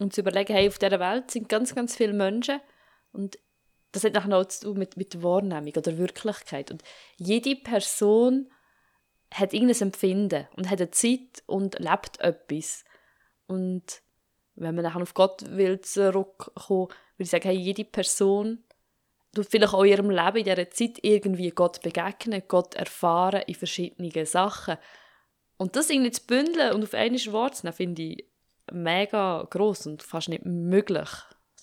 und 0.00 0.14
zu 0.14 0.22
überlegen, 0.22 0.54
hey, 0.54 0.68
auf 0.68 0.78
dieser 0.78 0.98
Welt 0.98 1.30
sind 1.30 1.48
ganz, 1.48 1.74
ganz 1.74 1.96
viele 1.96 2.14
Menschen 2.14 2.60
und 3.12 3.38
das 3.92 4.04
hat 4.04 4.14
nachher 4.14 4.36
auch 4.36 4.46
zu 4.46 4.66
tun 4.66 4.78
mit, 4.78 4.96
mit 4.96 5.22
Wahrnehmung 5.22 5.72
oder 5.76 5.98
Wirklichkeit. 5.98 6.70
Und 6.70 6.82
jede 7.16 7.54
Person 7.54 8.50
hat 9.32 9.52
irgendein 9.52 9.82
Empfinden 9.82 10.48
und 10.56 10.68
hat 10.68 10.80
eine 10.80 10.90
Zeit 10.90 11.42
und 11.46 11.78
lebt 11.78 12.18
etwas. 12.20 12.84
Und 13.46 14.02
wenn 14.56 14.74
man 14.74 14.84
nachher 14.84 15.02
auf 15.02 15.14
Gott 15.14 15.44
will 15.48 15.80
zurückkommen, 15.80 16.88
würde 16.88 17.24
ich 17.24 17.30
sagen, 17.30 17.44
hey, 17.44 17.56
jede 17.56 17.84
Person 17.84 18.64
tut 19.34 19.46
vielleicht 19.46 19.74
auch 19.74 19.82
in 19.82 19.90
ihrem 19.90 20.10
Leben 20.10 20.36
in 20.36 20.44
dieser 20.44 20.70
Zeit 20.70 20.98
irgendwie 21.02 21.50
Gott 21.50 21.82
begegnen, 21.82 22.42
Gott 22.46 22.74
erfahren 22.74 23.42
in 23.46 23.54
verschiedenen 23.54 24.26
Sachen. 24.26 24.76
Und 25.56 25.76
das 25.76 25.90
irgendwie 25.90 26.12
zu 26.12 26.26
bündeln 26.26 26.72
und 26.72 26.84
auf 26.84 26.94
einmal 26.94 27.32
Wort 27.32 27.56
zu 27.56 27.66
nehmen, 27.66 27.76
finde 27.76 28.02
ich 28.02 28.28
mega 28.72 29.46
gross 29.50 29.86
und 29.86 30.02
fast 30.02 30.28
nicht 30.28 30.44
möglich 30.44 31.10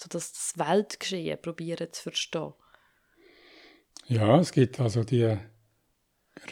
so 0.01 0.07
das 0.09 0.53
Weltgeschehen 0.57 1.41
probieren 1.41 1.91
zu 1.91 2.03
verstehen. 2.03 2.53
Ja, 4.07 4.39
es 4.39 4.51
gibt 4.51 4.79
also 4.79 5.03
die 5.03 5.37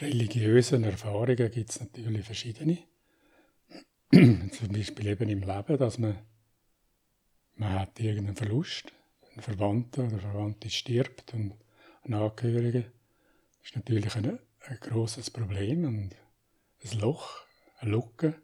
religiösen 0.00 0.84
Erfahrungen 0.84 1.50
gibt 1.50 1.70
es 1.70 1.80
natürlich 1.80 2.24
verschiedene. 2.24 2.78
Zum 4.12 4.68
Beispiel 4.72 5.06
eben 5.06 5.28
im 5.28 5.40
Leben, 5.40 5.78
dass 5.78 5.98
man, 5.98 6.18
man 7.60 7.78
hat 7.78 8.00
irgendeinen 8.00 8.36
Verlust, 8.36 8.90
ein 9.36 9.42
Verwandter 9.42 10.04
oder 10.04 10.18
Verwandte 10.18 10.70
stirbt 10.70 11.34
und 11.34 11.52
ein 12.04 12.14
Angehöriger. 12.14 12.80
Das 12.80 13.64
ist 13.64 13.76
natürlich 13.76 14.16
ein, 14.16 14.38
ein 14.66 14.80
großes 14.80 15.30
Problem 15.30 15.84
und 15.84 16.16
ein 16.82 16.98
Loch, 16.98 17.44
eine 17.78 17.90
Lücke. 17.90 18.34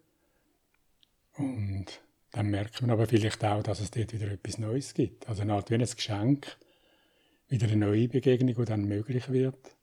Und 1.38 1.86
dann 2.32 2.50
merkt 2.50 2.82
man 2.82 2.90
aber 2.90 3.06
vielleicht 3.06 3.42
auch, 3.42 3.62
dass 3.62 3.80
es 3.80 3.90
dort 3.90 4.12
wieder 4.12 4.30
etwas 4.30 4.58
Neues 4.58 4.92
gibt. 4.92 5.26
Also 5.30 5.42
eine 5.42 5.54
Art 5.54 5.70
wie 5.70 5.76
ein 5.76 5.80
Geschenk, 5.80 6.58
wieder 7.48 7.68
eine 7.68 7.76
neue 7.76 8.08
Begegnung, 8.08 8.54
die 8.54 8.64
dann 8.66 8.84
möglich 8.84 9.30
wird. 9.30 9.76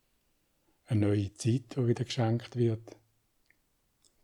Eine 0.85 1.07
neue 1.07 1.33
Zeit, 1.33 1.75
die 1.75 1.87
wieder 1.87 2.05
geschenkt 2.05 2.55
wird. 2.55 2.97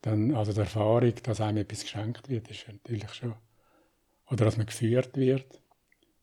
Dann, 0.02 0.36
also 0.36 0.54
die 0.54 0.60
Erfahrung, 0.60 1.16
dass 1.24 1.42
einem 1.42 1.58
etwas 1.58 1.82
geschenkt 1.82 2.30
wird, 2.30 2.52
ist 2.52 2.68
natürlich 2.68 3.12
schon. 3.12 3.34
Oder 4.30 4.46
dass 4.46 4.58
man 4.58 4.66
geführt 4.66 5.18
wird. 5.18 5.62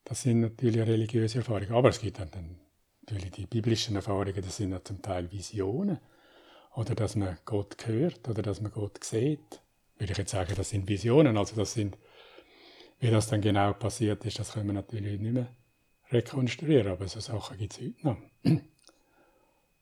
Das 0.03 0.21
sind 0.21 0.41
natürlich 0.41 0.81
religiöse 0.81 1.39
Erfahrungen. 1.39 1.73
Aber 1.73 1.89
es 1.89 1.99
gibt 1.99 2.19
dann, 2.19 2.59
natürlich 3.01 3.31
die 3.31 3.45
biblischen 3.45 3.95
Erfahrungen, 3.95 4.41
das 4.41 4.57
sind 4.57 4.71
ja 4.71 4.83
zum 4.83 5.01
Teil 5.01 5.31
Visionen. 5.31 5.99
Oder 6.75 6.95
dass 6.95 7.15
man 7.15 7.37
Gott 7.43 7.87
hört 7.87 8.27
oder 8.29 8.41
dass 8.41 8.61
man 8.61 8.71
Gott 8.71 9.03
sieht 9.03 9.61
würde 9.99 10.11
ich 10.11 10.17
jetzt 10.17 10.31
sagen, 10.31 10.53
das 10.55 10.69
sind 10.69 10.87
Visionen. 10.87 11.37
Also 11.37 11.55
das 11.55 11.73
sind, 11.73 11.97
wie 12.99 13.09
das 13.09 13.27
dann 13.27 13.41
genau 13.41 13.73
passiert 13.73 14.25
ist, 14.25 14.39
das 14.39 14.53
können 14.53 14.67
wir 14.67 14.73
natürlich 14.73 15.19
nicht 15.19 15.33
mehr 15.33 15.47
rekonstruieren, 16.09 16.91
aber 16.91 17.07
so 17.07 17.19
Sachen 17.19 17.57
gibt 17.57 17.73
es 17.73 17.79
heute 17.79 18.07
noch. 18.07 18.17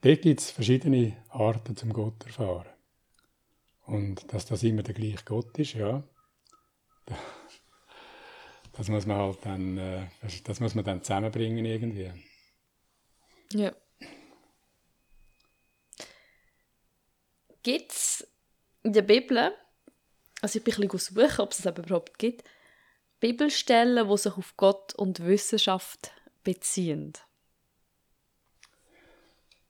Dort 0.02 0.22
gibt 0.22 0.40
es 0.40 0.52
verschiedene 0.52 1.18
Arten 1.30 1.76
zum 1.76 1.94
Gott 1.94 2.26
erfahren. 2.26 2.70
Und 3.86 4.34
dass 4.34 4.46
das 4.46 4.64
immer 4.64 4.82
der 4.82 4.96
gleiche 4.96 5.24
Gott 5.26 5.58
ist, 5.60 5.74
ja, 5.74 6.04
das 8.78 8.90
muss 8.90 9.06
man 9.06 9.18
halt 9.18 9.40
dann, 9.44 9.78
äh, 9.78 10.08
das 10.44 10.60
muss 10.60 10.76
man 10.76 10.86
dann 10.86 11.02
zusammenbringen 11.02 11.66
irgendwie. 11.66 12.12
Ja. 13.54 13.74
Gibt 17.64 17.92
es 17.92 18.28
in 18.84 18.94
der 18.94 19.02
Bibel 19.02 19.54
also 20.46 20.60
ich 20.60 20.64
bin 20.64 20.76
ein 20.76 20.88
bisschen 20.88 21.16
suchen, 21.16 21.42
ob 21.42 21.52
es 21.54 21.66
es 21.66 21.66
überhaupt 21.66 22.20
gibt, 22.20 22.44
Bibelstellen, 23.20 24.08
die 24.08 24.18
sich 24.18 24.34
auf 24.34 24.56
Gott 24.58 24.94
und 24.94 25.26
Wissenschaft 25.26 26.12
beziehen. 26.44 27.14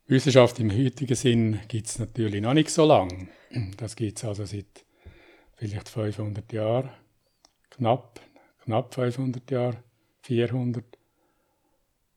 Wissenschaft 0.08 0.60
im 0.60 0.72
heutigen 0.72 1.16
Sinn 1.16 1.62
gibt 1.70 1.88
es 1.88 1.98
natürlich 1.98 2.42
noch 2.42 2.54
nicht 2.54 2.70
so 2.70 2.86
lange. 2.86 3.30
Das 3.78 3.96
gibt 3.96 4.18
es 4.18 4.26
also 4.26 4.44
seit 4.44 4.86
vielleicht 5.56 5.88
500 5.88 6.52
Jahren, 6.52 6.90
knapp, 7.70 8.20
knapp 8.66 8.94
500 8.94 9.50
Jahre, 9.50 9.84
400, 10.22 10.84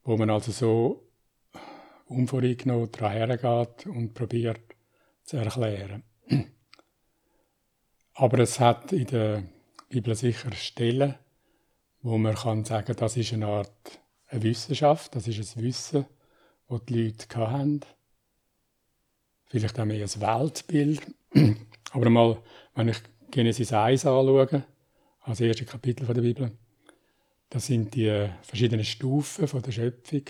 wo 0.04 0.16
man 0.16 0.30
also 0.30 0.50
so 0.50 1.08
unvoreingenommen 2.06 2.90
daran 2.90 3.12
hergeht 3.12 3.87
und 3.87 4.14
probiert 4.14 4.61
zu 5.24 5.37
erklären. 5.37 6.02
Aber 8.14 8.38
es 8.38 8.58
hat 8.58 8.92
in 8.92 9.06
der 9.06 9.44
Bibel 9.88 10.14
sicher 10.14 10.52
Stellen, 10.52 11.14
wo 12.02 12.16
man 12.16 12.34
kann 12.34 12.64
sagen, 12.64 12.96
das 12.96 13.16
ist 13.16 13.32
eine 13.32 13.46
Art 13.46 14.00
eine 14.28 14.42
Wissenschaft, 14.42 15.14
das 15.14 15.26
ist 15.28 15.56
ein 15.56 15.62
Wissen, 15.62 16.06
das 16.68 16.84
die 16.84 17.04
Leute 17.04 17.37
hatten. 17.37 17.80
Vielleicht 19.46 19.80
auch 19.80 19.84
mehr 19.84 20.04
ein 20.04 20.20
Weltbild. 20.20 21.00
Aber 21.92 22.11
mal, 22.11 22.42
wenn 22.74 22.88
ich 22.88 22.98
Genesis 23.30 23.72
1 23.72 24.04
anschaue, 24.04 24.64
als 25.28 25.40
erste 25.40 25.64
Kapitel 25.64 26.06
der 26.06 26.20
Bibel, 26.20 26.52
das 27.50 27.66
sind 27.66 27.94
die 27.94 28.28
verschiedenen 28.42 28.84
Stufen 28.84 29.62
der 29.62 29.72
Schöpfung. 29.72 30.24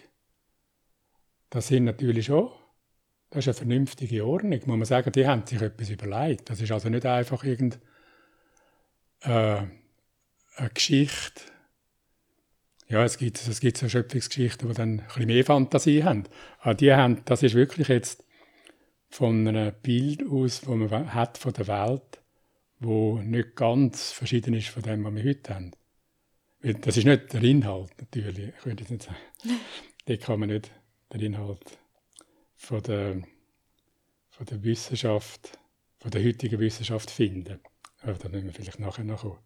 Das 1.51 1.69
sind 1.69 1.85
natürlich 1.85 2.27
schon 2.27 2.51
das 3.31 3.47
ist 3.47 3.49
eine 3.49 3.55
vernünftige 3.55 4.25
Ordnung. 4.25 4.59
Muss 4.65 4.79
man 4.79 4.85
sagen, 4.85 5.13
die 5.13 5.27
haben 5.27 5.47
sich 5.47 5.61
etwas 5.61 5.91
überlegt. 5.91 6.49
Das 6.49 6.61
ist 6.61 6.73
also 6.73 6.89
nicht 6.89 7.05
einfach 7.05 7.45
irgendeine 7.45 7.83
äh, 9.21 9.63
eine 10.57 10.71
Geschichte. 10.73 11.43
Ja, 12.89 13.05
es 13.05 13.19
gibt, 13.19 13.47
es 13.47 13.61
gibt 13.61 13.77
so 13.77 13.89
Schöpfungsgeschichten, 13.89 14.69
die 14.69 14.75
dann 14.75 15.01
ein 15.01 15.07
bisschen 15.07 15.27
mehr 15.27 15.45
Fantasie 15.45 16.05
haben. 16.05 16.25
Aber 16.61 16.75
die 16.75 16.93
haben, 16.93 17.23
das 17.27 17.43
ist 17.43 17.55
wirklich 17.55 17.89
jetzt 17.89 18.25
von 19.11 19.47
einem 19.47 19.75
Bild 19.83 20.27
aus, 20.27 20.63
das 20.63 20.69
man 20.69 21.15
hat 21.15 21.37
von 21.37 21.53
der 21.53 21.69
Welt, 21.69 22.18
wo 22.81 23.19
nicht 23.19 23.57
ganz 23.57 24.13
verschieden 24.13 24.55
ist 24.55 24.69
von 24.69 24.83
dem, 24.83 25.05
was 25.05 25.15
wir 25.15 25.25
heute 25.25 25.55
haben. 25.55 25.73
Das 26.61 26.97
ist 26.97 27.05
nicht 27.05 27.33
der 27.33 27.43
Inhalt, 27.43 27.91
natürlich. 27.99 28.53
Ich 28.59 28.67
würde 28.67 28.85
nicht 28.85 29.03
sagen. 29.03 29.17
da 30.07 30.17
kann 30.17 30.41
man 30.41 30.49
nicht 30.49 30.71
den 31.13 31.21
Inhalt 31.21 31.79
von 32.57 32.83
der, 32.83 33.23
von 34.31 34.47
der 34.47 34.63
Wissenschaft, 34.65 35.59
von 35.99 36.11
der 36.11 36.25
heutigen 36.25 36.59
Wissenschaft 36.59 37.11
finden. 37.11 37.61
Aber 38.03 38.15
da 38.15 38.29
müssen 38.29 38.47
wir 38.47 38.53
vielleicht 38.53 38.81
nachher 38.81 39.05
noch 39.05 39.23
kommen. 39.23 39.39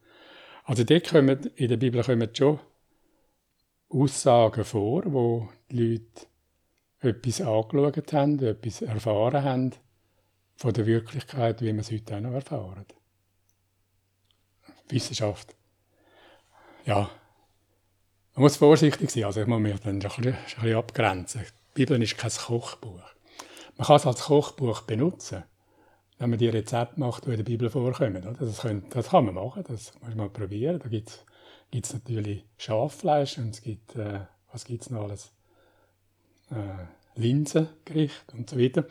Also 0.64 0.85
dort 0.85 1.09
kommen, 1.09 1.51
in 1.57 1.68
der 1.68 1.77
Bibel 1.77 2.03
kommen 2.03 2.35
schon 2.35 2.61
Aussagen 3.88 4.64
vor, 4.64 5.03
wo 5.12 5.49
die 5.71 5.77
Leute 5.77 6.27
etwas 7.01 7.40
angeschaut 7.40 8.12
haben, 8.12 8.42
etwas 8.42 8.83
erfahren 8.83 9.42
haben 9.42 9.73
von 10.57 10.73
der 10.73 10.87
Wirklichkeit, 10.87 11.61
wie 11.61 11.73
wir 11.73 11.81
es 11.81 11.90
heute 11.90 12.16
auch 12.16 12.21
noch 12.21 12.33
erfahren. 12.33 12.87
Wissenschaft. 14.88 15.55
Ja, 16.85 17.11
man 18.35 18.43
muss 18.43 18.57
vorsichtig 18.57 19.11
sein. 19.11 19.24
Also 19.24 19.43
ich 19.43 19.47
muss 19.47 19.61
mich 19.61 19.78
dann 19.80 19.97
ein 19.97 19.99
bisschen, 19.99 20.28
ein 20.28 20.39
bisschen 20.43 20.76
abgrenzen. 20.76 21.43
Die 21.76 21.85
Bibel 21.85 22.03
ist 22.03 22.16
kein 22.16 22.30
Kochbuch. 22.30 23.03
Man 23.76 23.87
kann 23.87 23.97
es 23.97 24.07
als 24.07 24.22
Kochbuch 24.22 24.83
benutzen, 24.83 25.45
wenn 26.18 26.30
man 26.30 26.39
die 26.39 26.49
Rezepte 26.49 26.99
macht, 26.99 27.26
die 27.26 27.30
in 27.30 27.37
der 27.37 27.45
Bibel 27.45 27.68
vorkommen. 27.70 28.37
Das, 28.39 28.61
können, 28.61 28.87
das 28.91 29.09
kann 29.11 29.26
man 29.26 29.35
machen, 29.35 29.64
das 29.68 29.93
muss 30.01 30.14
man 30.14 30.33
probieren. 30.33 30.78
Da 30.78 30.89
gibt 30.89 31.11
es 31.72 31.93
natürlich 31.93 32.45
Schaffleisch 32.57 33.39
und 33.39 33.51
es 33.51 33.62
gibt, 33.62 33.97
äh, 33.97 34.20
was 34.51 34.64
gibt 34.64 34.83
es 34.83 34.91
noch 34.91 35.05
alles? 35.05 35.33
Äh, 36.51 36.87
Linsengericht 37.14 38.33
und 38.33 38.49
so 38.49 38.59
weiter. 38.59 38.85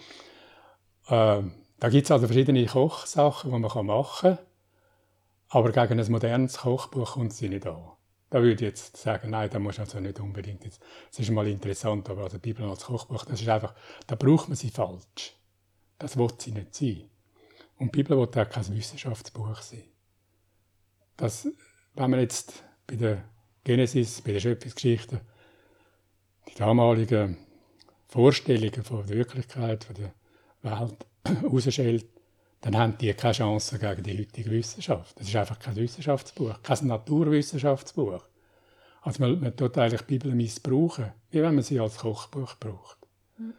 Äh, 1.07 1.43
da 1.79 1.89
gibt 1.89 2.05
es 2.05 2.11
also 2.11 2.27
verschiedene 2.27 2.65
Kochsachen, 2.65 3.49
die 3.51 3.59
man 3.59 3.85
machen 3.85 4.19
kann. 4.21 4.37
Aber 5.53 5.73
gegen 5.73 5.99
ein 5.99 6.11
modernes 6.11 6.59
Kochbuch 6.59 7.13
kommt 7.13 7.33
sie 7.33 7.49
nicht 7.49 7.67
an. 7.67 7.91
Da 8.29 8.41
würde 8.41 8.53
ich 8.53 8.61
jetzt 8.61 8.95
sagen, 8.95 9.31
nein, 9.31 9.49
da 9.49 9.59
muss 9.59 9.79
also 9.79 9.99
nicht 9.99 10.17
unbedingt. 10.21 10.65
Es 10.65 11.19
ist 11.19 11.29
mal 11.29 11.45
interessant, 11.45 12.09
aber 12.09 12.23
also 12.23 12.37
die 12.37 12.53
Bibel 12.53 12.69
als 12.69 12.85
Kochbuch, 12.85 13.25
das 13.25 13.41
ist 13.41 13.49
einfach, 13.49 13.75
da 14.07 14.15
braucht 14.15 14.47
man 14.47 14.55
sie 14.55 14.69
falsch. 14.69 15.35
Das 15.99 16.15
wird 16.15 16.41
sie 16.41 16.53
nicht 16.53 16.73
sein. 16.73 17.09
Und 17.77 17.93
die 17.93 18.01
Bibel 18.01 18.17
wird 18.17 18.37
auch 18.37 18.49
kein 18.49 18.73
Wissenschaftsbuch 18.73 19.61
sein. 19.61 19.83
Das, 21.17 21.45
wenn 21.95 22.09
man 22.11 22.21
jetzt 22.21 22.63
bei 22.87 22.95
der 22.95 23.25
Genesis, 23.65 24.21
bei 24.21 24.31
der 24.31 24.39
Schöpfungsgeschichte, 24.39 25.19
die 26.47 26.55
damaligen 26.55 27.37
Vorstellungen 28.07 28.83
von 28.85 29.05
der 29.05 29.09
Wirklichkeit, 29.09 29.83
von 29.83 29.95
der 29.95 30.13
Welt 30.61 31.05
rausschält, 31.43 32.07
dann 32.61 32.77
haben 32.77 32.97
die 32.97 33.13
keine 33.13 33.33
Chance 33.33 33.79
gegen 33.79 34.03
die 34.03 34.19
heutige 34.19 34.51
Wissenschaft. 34.51 35.19
Das 35.19 35.27
ist 35.27 35.35
einfach 35.35 35.57
kein 35.57 35.75
Wissenschaftsbuch, 35.75 36.61
kein 36.61 36.87
Naturwissenschaftsbuch. 36.87 38.23
Also 39.01 39.23
man, 39.23 39.39
man 39.39 39.55
tut 39.55 39.77
eigentlich 39.79 40.01
die 40.01 40.17
Bibel 40.17 40.35
missbrauchen, 40.35 41.11
wie 41.31 41.41
wenn 41.41 41.55
man 41.55 41.63
sie 41.63 41.79
als 41.79 41.97
Kochbuch 41.97 42.55
braucht. 42.59 42.97
Mhm. 43.37 43.53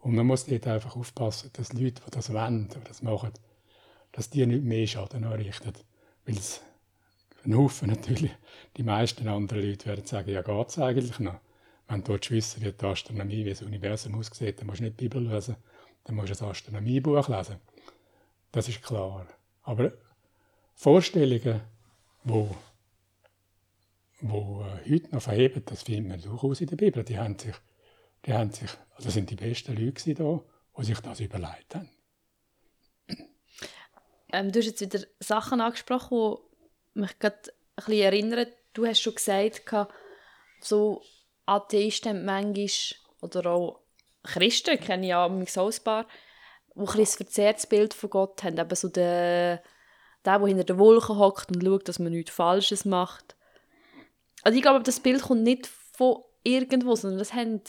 Und 0.00 0.14
man 0.14 0.26
muss 0.26 0.44
dort 0.44 0.66
einfach 0.66 0.94
aufpassen, 0.94 1.50
dass 1.54 1.72
Leute, 1.72 2.02
die 2.06 2.10
das 2.10 2.32
wollen, 2.32 2.68
die 2.68 2.86
das 2.86 3.02
machen, 3.02 3.32
dass 4.12 4.28
die 4.28 4.44
nicht 4.44 4.62
mehr 4.62 4.86
Schaden 4.86 5.24
anrichten. 5.24 5.72
Weil 6.26 6.36
es 6.36 6.60
ein 7.46 7.56
Haufen 7.56 7.88
natürlich, 7.88 8.30
die 8.76 8.82
meisten 8.82 9.26
anderen 9.26 9.62
Leute 9.62 9.86
werden 9.86 10.04
sagen, 10.04 10.30
ja 10.30 10.42
geht 10.42 10.68
es 10.68 10.78
eigentlich 10.78 11.18
noch. 11.18 11.40
Wenn 11.88 12.04
du 12.04 12.18
wissen 12.30 12.62
wie 12.62 12.72
die 12.72 12.84
Astronomie, 12.84 13.44
wie 13.44 13.50
das 13.50 13.62
Universum 13.62 14.14
aussieht, 14.14 14.60
dann 14.60 14.66
musst 14.66 14.80
du 14.80 14.84
nicht 14.84 15.00
die 15.00 15.08
Bibel 15.08 15.26
lesen, 15.26 15.56
dann 16.04 16.16
musst 16.16 16.40
du 16.40 16.44
ein 16.44 16.50
Astronomiebuch 16.50 17.28
lesen. 17.28 17.56
Das 18.54 18.68
ist 18.68 18.84
klar. 18.84 19.26
Aber 19.64 19.92
Vorstellungen, 20.76 21.60
wo, 22.22 22.54
wo 24.20 24.62
äh, 24.62 24.92
heute 24.92 25.12
noch 25.12 25.22
verheben, 25.22 25.64
das 25.66 25.82
finden 25.82 26.10
wir 26.10 26.18
durchaus 26.18 26.60
in 26.60 26.68
der 26.68 26.76
Bibel. 26.76 27.02
Die 27.02 27.18
haben 27.18 27.36
sich, 27.36 27.56
die 28.24 28.32
haben 28.32 28.52
sich, 28.52 28.70
also 28.94 29.10
sind 29.10 29.28
die 29.30 29.34
besten 29.34 29.74
Leute 29.76 30.14
da, 30.14 30.40
die 30.78 30.84
sich 30.84 31.00
das 31.00 31.18
überlegt 31.18 31.74
haben. 31.74 31.90
Ähm, 34.32 34.52
du 34.52 34.60
hast 34.60 34.66
jetzt 34.66 34.82
wieder 34.82 35.04
Sachen 35.18 35.60
angesprochen, 35.60 36.36
die 36.94 37.00
mich 37.00 37.18
gerade 37.18 37.38
ein 37.74 37.84
bisschen 37.86 38.02
erinnern. 38.02 38.46
Du 38.72 38.86
hast 38.86 39.00
schon 39.00 39.16
gesagt, 39.16 39.88
so 40.60 41.02
Atheisten 41.44 42.24
manchmal, 42.24 42.68
oder 43.20 43.50
auch 43.50 43.80
Christen, 44.22 44.78
kenne 44.78 45.08
ich 45.08 45.14
auch 45.14 45.28
ein 45.28 45.44
paar, 45.82 46.06
die 46.74 46.98
ein 46.98 47.06
verzerrtes 47.06 47.66
Bild 47.66 47.94
von 47.94 48.10
Gott 48.10 48.42
haben. 48.42 48.58
Eben 48.58 48.74
so 48.74 48.88
der, 48.88 49.62
der, 50.24 50.38
der 50.38 50.46
hinter 50.46 50.64
den 50.64 50.78
Wolken 50.78 51.18
hockt 51.18 51.54
und 51.54 51.62
schaut, 51.62 51.88
dass 51.88 51.98
man 51.98 52.12
nichts 52.12 52.34
Falsches 52.34 52.84
macht. 52.84 53.36
Also 54.42 54.56
ich 54.56 54.62
glaube, 54.62 54.82
das 54.82 55.00
Bild 55.00 55.22
kommt 55.22 55.42
nicht 55.42 55.66
von 55.66 56.22
irgendwo, 56.42 56.94
sondern 56.94 57.18
das 57.18 57.32
haben, 57.32 57.62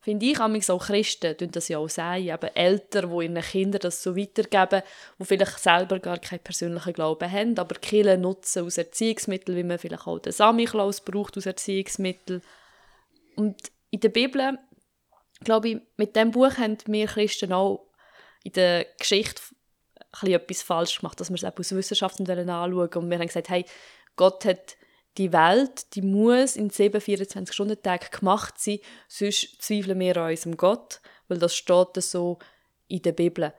finde 0.00 0.26
ich, 0.26 0.40
auch 0.40 0.86
Christen, 0.86 1.36
tun 1.36 1.50
das 1.52 1.68
ja 1.68 1.78
auch 1.78 1.88
sagen, 1.88 2.24
eben 2.24 2.54
Eltern, 2.54 3.10
die 3.10 3.24
ihren 3.24 3.42
Kindern 3.42 3.80
das 3.80 4.02
so 4.02 4.16
weitergeben, 4.16 4.82
die 5.18 5.24
vielleicht 5.24 5.58
selber 5.58 6.00
gar 6.00 6.18
keinen 6.18 6.40
persönlichen 6.40 6.92
Glauben 6.92 7.30
haben, 7.30 7.56
aber 7.58 7.76
Kinder 7.76 8.16
nutzen 8.16 8.64
als 8.64 8.78
Erziehungsmittel, 8.78 9.54
wie 9.54 9.62
man 9.62 9.78
vielleicht 9.78 10.06
auch 10.06 10.18
den 10.18 10.32
Samichlaus 10.32 11.00
braucht 11.00 11.36
als 11.36 11.46
Erziehungsmittel. 11.46 12.42
Und 13.36 13.56
in 13.90 14.00
der 14.00 14.08
Bibel, 14.08 14.58
glaube 15.44 15.68
ich, 15.68 15.80
mit 15.96 16.16
dem 16.16 16.32
Buch 16.32 16.56
haben 16.56 16.78
wir 16.86 17.06
Christen 17.06 17.52
auch 17.52 17.86
in 18.44 18.52
der 18.52 18.86
Geschichte 18.98 19.42
etwas 20.22 20.62
falsch 20.62 21.00
gemacht, 21.00 21.18
dass 21.18 21.30
wir 21.30 21.36
es 21.36 21.44
aus 21.44 21.72
Wissenschaften 21.72 22.30
anschauen 22.30 22.88
Und 22.94 23.10
wir 23.10 23.18
haben 23.18 23.26
gesagt, 23.26 23.48
hey, 23.48 23.64
Gott 24.14 24.44
hat 24.44 24.76
die 25.18 25.32
Welt, 25.32 25.94
die 25.94 26.02
muss 26.02 26.56
in 26.56 26.70
7, 26.70 27.00
24 27.00 27.52
Stunden 27.52 27.82
Tag 27.82 28.12
gemacht 28.12 28.54
sein, 28.58 28.78
sonst 29.08 29.60
zweifeln 29.62 29.98
wir 29.98 30.16
an 30.16 30.30
unserem 30.30 30.56
Gott, 30.56 31.00
weil 31.28 31.38
das 31.38 31.54
steht 31.54 32.00
so 32.02 32.38
in 32.88 33.02
der 33.02 33.12
Bibel. 33.12 33.52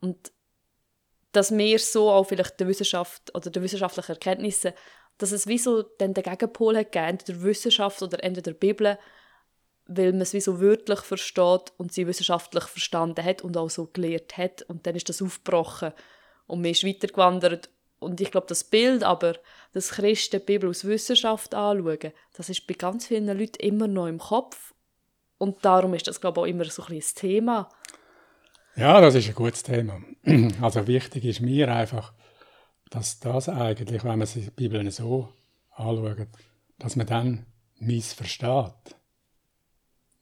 Und 0.00 0.32
dass 1.32 1.56
wir 1.56 1.78
so 1.78 2.10
auch 2.10 2.24
vielleicht 2.24 2.58
der 2.58 2.68
Wissenschaft 2.68 3.34
oder 3.34 3.50
der 3.50 3.62
wissenschaftlichen 3.62 4.12
Erkenntnisse, 4.12 4.74
dass 5.18 5.32
es 5.32 5.46
wie 5.46 5.58
so 5.58 5.82
dann 5.82 6.14
den 6.14 6.24
Gegenpol 6.24 6.76
hat 6.76 6.92
gegeben, 6.92 7.10
entweder 7.10 7.42
Wissenschaft 7.42 8.02
oder 8.02 8.22
entweder 8.24 8.52
der 8.52 8.58
Bibel, 8.58 8.98
weil 9.92 10.12
man 10.12 10.20
es 10.20 10.30
so 10.30 10.60
wörtlich 10.60 11.00
versteht 11.00 11.72
und 11.76 11.92
sie 11.92 12.06
wissenschaftlich 12.06 12.64
verstanden 12.64 13.24
hat 13.24 13.42
und 13.42 13.56
auch 13.56 13.70
so 13.70 13.86
gelehrt 13.92 14.38
hat. 14.38 14.62
Und 14.62 14.86
dann 14.86 14.94
ist 14.94 15.08
das 15.08 15.20
aufgebrochen 15.20 15.92
und 16.46 16.60
man 16.62 16.70
ist 16.70 16.86
weitergewandert. 16.86 17.70
Und 17.98 18.20
ich 18.20 18.30
glaube, 18.30 18.46
das 18.46 18.62
Bild 18.62 19.02
aber, 19.02 19.34
dass 19.72 19.90
Christen 19.90 20.38
die 20.38 20.46
Bibel 20.46 20.70
aus 20.70 20.84
Wissenschaft 20.84 21.54
anschauen, 21.54 22.12
das 22.34 22.48
ist 22.48 22.68
bei 22.68 22.74
ganz 22.74 23.08
vielen 23.08 23.26
Leuten 23.26 23.60
immer 23.60 23.88
noch 23.88 24.06
im 24.06 24.18
Kopf. 24.18 24.74
Und 25.38 25.64
darum 25.64 25.92
ist 25.94 26.06
das, 26.06 26.20
glaube 26.20 26.40
ich, 26.40 26.42
auch 26.44 26.48
immer 26.48 26.64
so 26.66 26.84
ein, 26.84 26.94
ein 26.94 27.02
Thema. 27.16 27.68
Ja, 28.76 29.00
das 29.00 29.16
ist 29.16 29.28
ein 29.28 29.34
gutes 29.34 29.64
Thema. 29.64 30.00
Also 30.62 30.86
wichtig 30.86 31.24
ist 31.24 31.40
mir 31.40 31.68
einfach, 31.68 32.12
dass 32.90 33.18
das 33.18 33.48
eigentlich, 33.48 34.04
wenn 34.04 34.18
man 34.18 34.26
sich 34.26 34.44
die 34.44 34.50
Bibel 34.50 34.88
so 34.92 35.30
anschaut, 35.72 36.28
dass 36.78 36.94
man 36.94 37.06
dann 37.06 37.46
missversteht 37.80 38.99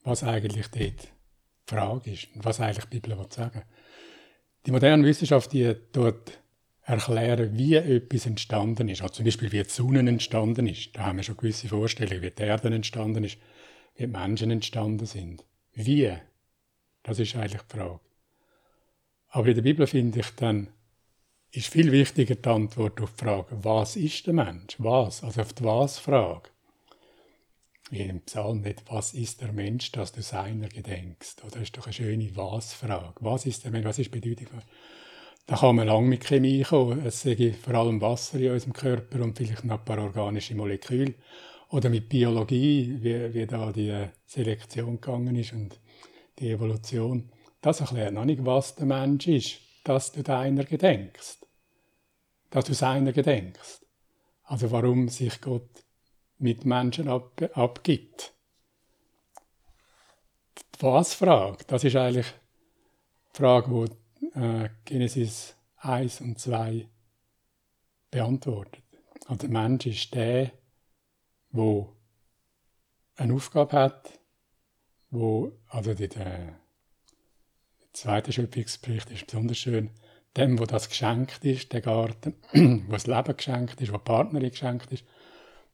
was 0.03 0.23
eigentlich 0.23 0.67
dort 0.67 1.03
die 1.03 1.75
Frage 1.75 2.11
ist 2.11 2.27
und 2.35 2.45
was 2.45 2.59
eigentlich 2.59 2.85
die 2.85 2.99
Bibel 2.99 3.25
sagen 3.29 3.63
Die 4.65 4.71
moderne 4.71 5.05
Wissenschaft 5.05 5.53
die 5.53 5.75
dort 5.91 6.39
erklären, 6.89 7.55
wie 7.57 7.75
etwas 7.75 8.25
entstanden 8.25 8.89
ist. 8.89 9.01
Also 9.01 9.15
zum 9.15 9.25
Beispiel, 9.25 9.51
wie 9.51 9.61
die 9.61 9.69
Sonne 9.69 9.99
entstanden 9.99 10.65
ist. 10.65 10.95
Da 10.95 11.05
haben 11.05 11.17
wir 11.17 11.23
schon 11.23 11.37
gewisse 11.37 11.67
Vorstellungen, 11.67 12.23
wie 12.23 12.31
die 12.31 12.41
Erde 12.41 12.73
entstanden 12.73 13.23
ist, 13.23 13.37
wie 13.95 14.07
die 14.07 14.07
Menschen 14.07 14.49
entstanden 14.49 15.05
sind. 15.05 15.45
Wie? 15.73 16.11
Das 17.03 17.19
ist 17.19 17.35
eigentlich 17.35 17.61
die 17.61 17.77
Frage. 17.77 17.99
Aber 19.29 19.47
in 19.47 19.55
der 19.55 19.61
Bibel 19.61 19.85
finde 19.85 20.19
ich 20.19 20.29
dann, 20.35 20.69
ist 21.51 21.67
viel 21.67 21.91
wichtiger 21.91 22.35
die 22.35 22.49
Antwort 22.49 22.99
auf 23.01 23.13
die 23.13 23.23
Frage, 23.23 23.63
was 23.63 23.95
ist 23.95 24.25
der 24.25 24.33
Mensch? 24.33 24.75
Was? 24.79 25.23
Also 25.23 25.41
auf 25.41 25.53
die 25.53 25.63
Was-Frage 25.63 26.49
wie 27.89 28.01
im 28.01 28.21
Psalm 28.21 28.61
nicht, 28.61 28.83
was 28.87 29.13
ist 29.13 29.41
der 29.41 29.51
Mensch, 29.51 29.91
dass 29.91 30.11
du 30.11 30.21
seiner 30.21 30.69
gedenkst? 30.69 31.43
Oder 31.43 31.61
ist 31.61 31.77
doch 31.77 31.85
eine 31.85 31.93
schöne 31.93 32.35
Was-Frage. 32.35 33.15
Was 33.21 33.45
ist 33.45 33.63
der 33.63 33.71
Mensch? 33.71 33.85
Was 33.85 33.99
ist 33.99 34.13
die 34.13 34.19
Bedeutung? 34.19 34.61
Da 35.47 35.55
kann 35.55 35.75
man 35.75 35.87
lange 35.87 36.07
mit 36.07 36.23
Chemie 36.23 36.61
kommen. 36.61 37.03
Es 37.05 37.21
sage 37.21 37.53
vor 37.53 37.73
allem 37.73 38.01
Wasser 38.01 38.39
in 38.39 38.51
unserem 38.51 38.73
Körper 38.73 39.21
und 39.21 39.35
vielleicht 39.35 39.65
noch 39.65 39.79
ein 39.79 39.85
paar 39.85 39.97
organische 39.97 40.53
Moleküle. 40.53 41.15
Oder 41.69 41.89
mit 41.89 42.09
Biologie, 42.09 42.97
wie, 43.01 43.33
wie 43.33 43.47
da 43.47 43.71
die 43.71 44.07
Selektion 44.25 45.01
gegangen 45.01 45.35
ist 45.35 45.53
und 45.53 45.79
die 46.37 46.51
Evolution. 46.51 47.31
Das 47.61 47.81
erklärt 47.81 48.13
noch 48.13 48.25
nicht, 48.25 48.45
was 48.45 48.75
der 48.75 48.85
Mensch 48.85 49.27
ist, 49.27 49.59
dass 49.83 50.11
du 50.11 50.21
deiner 50.21 50.65
gedenkst. 50.65 51.45
Dass 52.51 52.65
du 52.65 52.73
seiner 52.73 53.11
gedenkst. 53.11 53.85
Also 54.43 54.71
warum 54.71 55.09
sich 55.09 55.41
Gott 55.41 55.69
mit 56.39 56.65
Menschen 56.65 57.07
ab, 57.07 57.41
abgibt. 57.53 58.33
Die 60.75 60.81
Was-Frage, 60.81 61.65
das 61.67 61.83
ist 61.83 61.95
eigentlich 61.95 62.27
die 63.33 63.37
Frage, 63.37 63.87
die 64.21 64.39
äh, 64.39 64.69
Genesis 64.85 65.55
1 65.77 66.21
und 66.21 66.39
2 66.39 66.87
beantwortet. 68.11 68.83
Also 69.27 69.47
der 69.47 69.49
Mensch 69.49 69.85
ist 69.85 70.15
der, 70.15 70.51
der 71.51 71.87
eine 73.17 73.33
Aufgabe 73.33 73.77
hat, 73.77 74.19
wo, 75.11 75.51
also 75.67 75.93
der, 75.93 76.07
der 76.07 76.59
zweite 77.93 78.31
Schöpfungsbericht 78.31 79.11
ist 79.11 79.27
besonders 79.27 79.57
schön, 79.57 79.91
dem, 80.37 80.59
wo 80.59 80.65
das 80.65 80.89
geschenkt 80.89 81.43
ist, 81.43 81.73
der 81.73 81.81
Garten, 81.81 82.35
wo 82.87 82.93
das 82.93 83.07
Leben 83.07 83.35
geschenkt 83.35 83.81
ist, 83.81 83.91
wo 83.91 83.97
die 83.97 84.03
Partnerin 84.03 84.51
geschenkt 84.51 84.91
ist, 84.91 85.03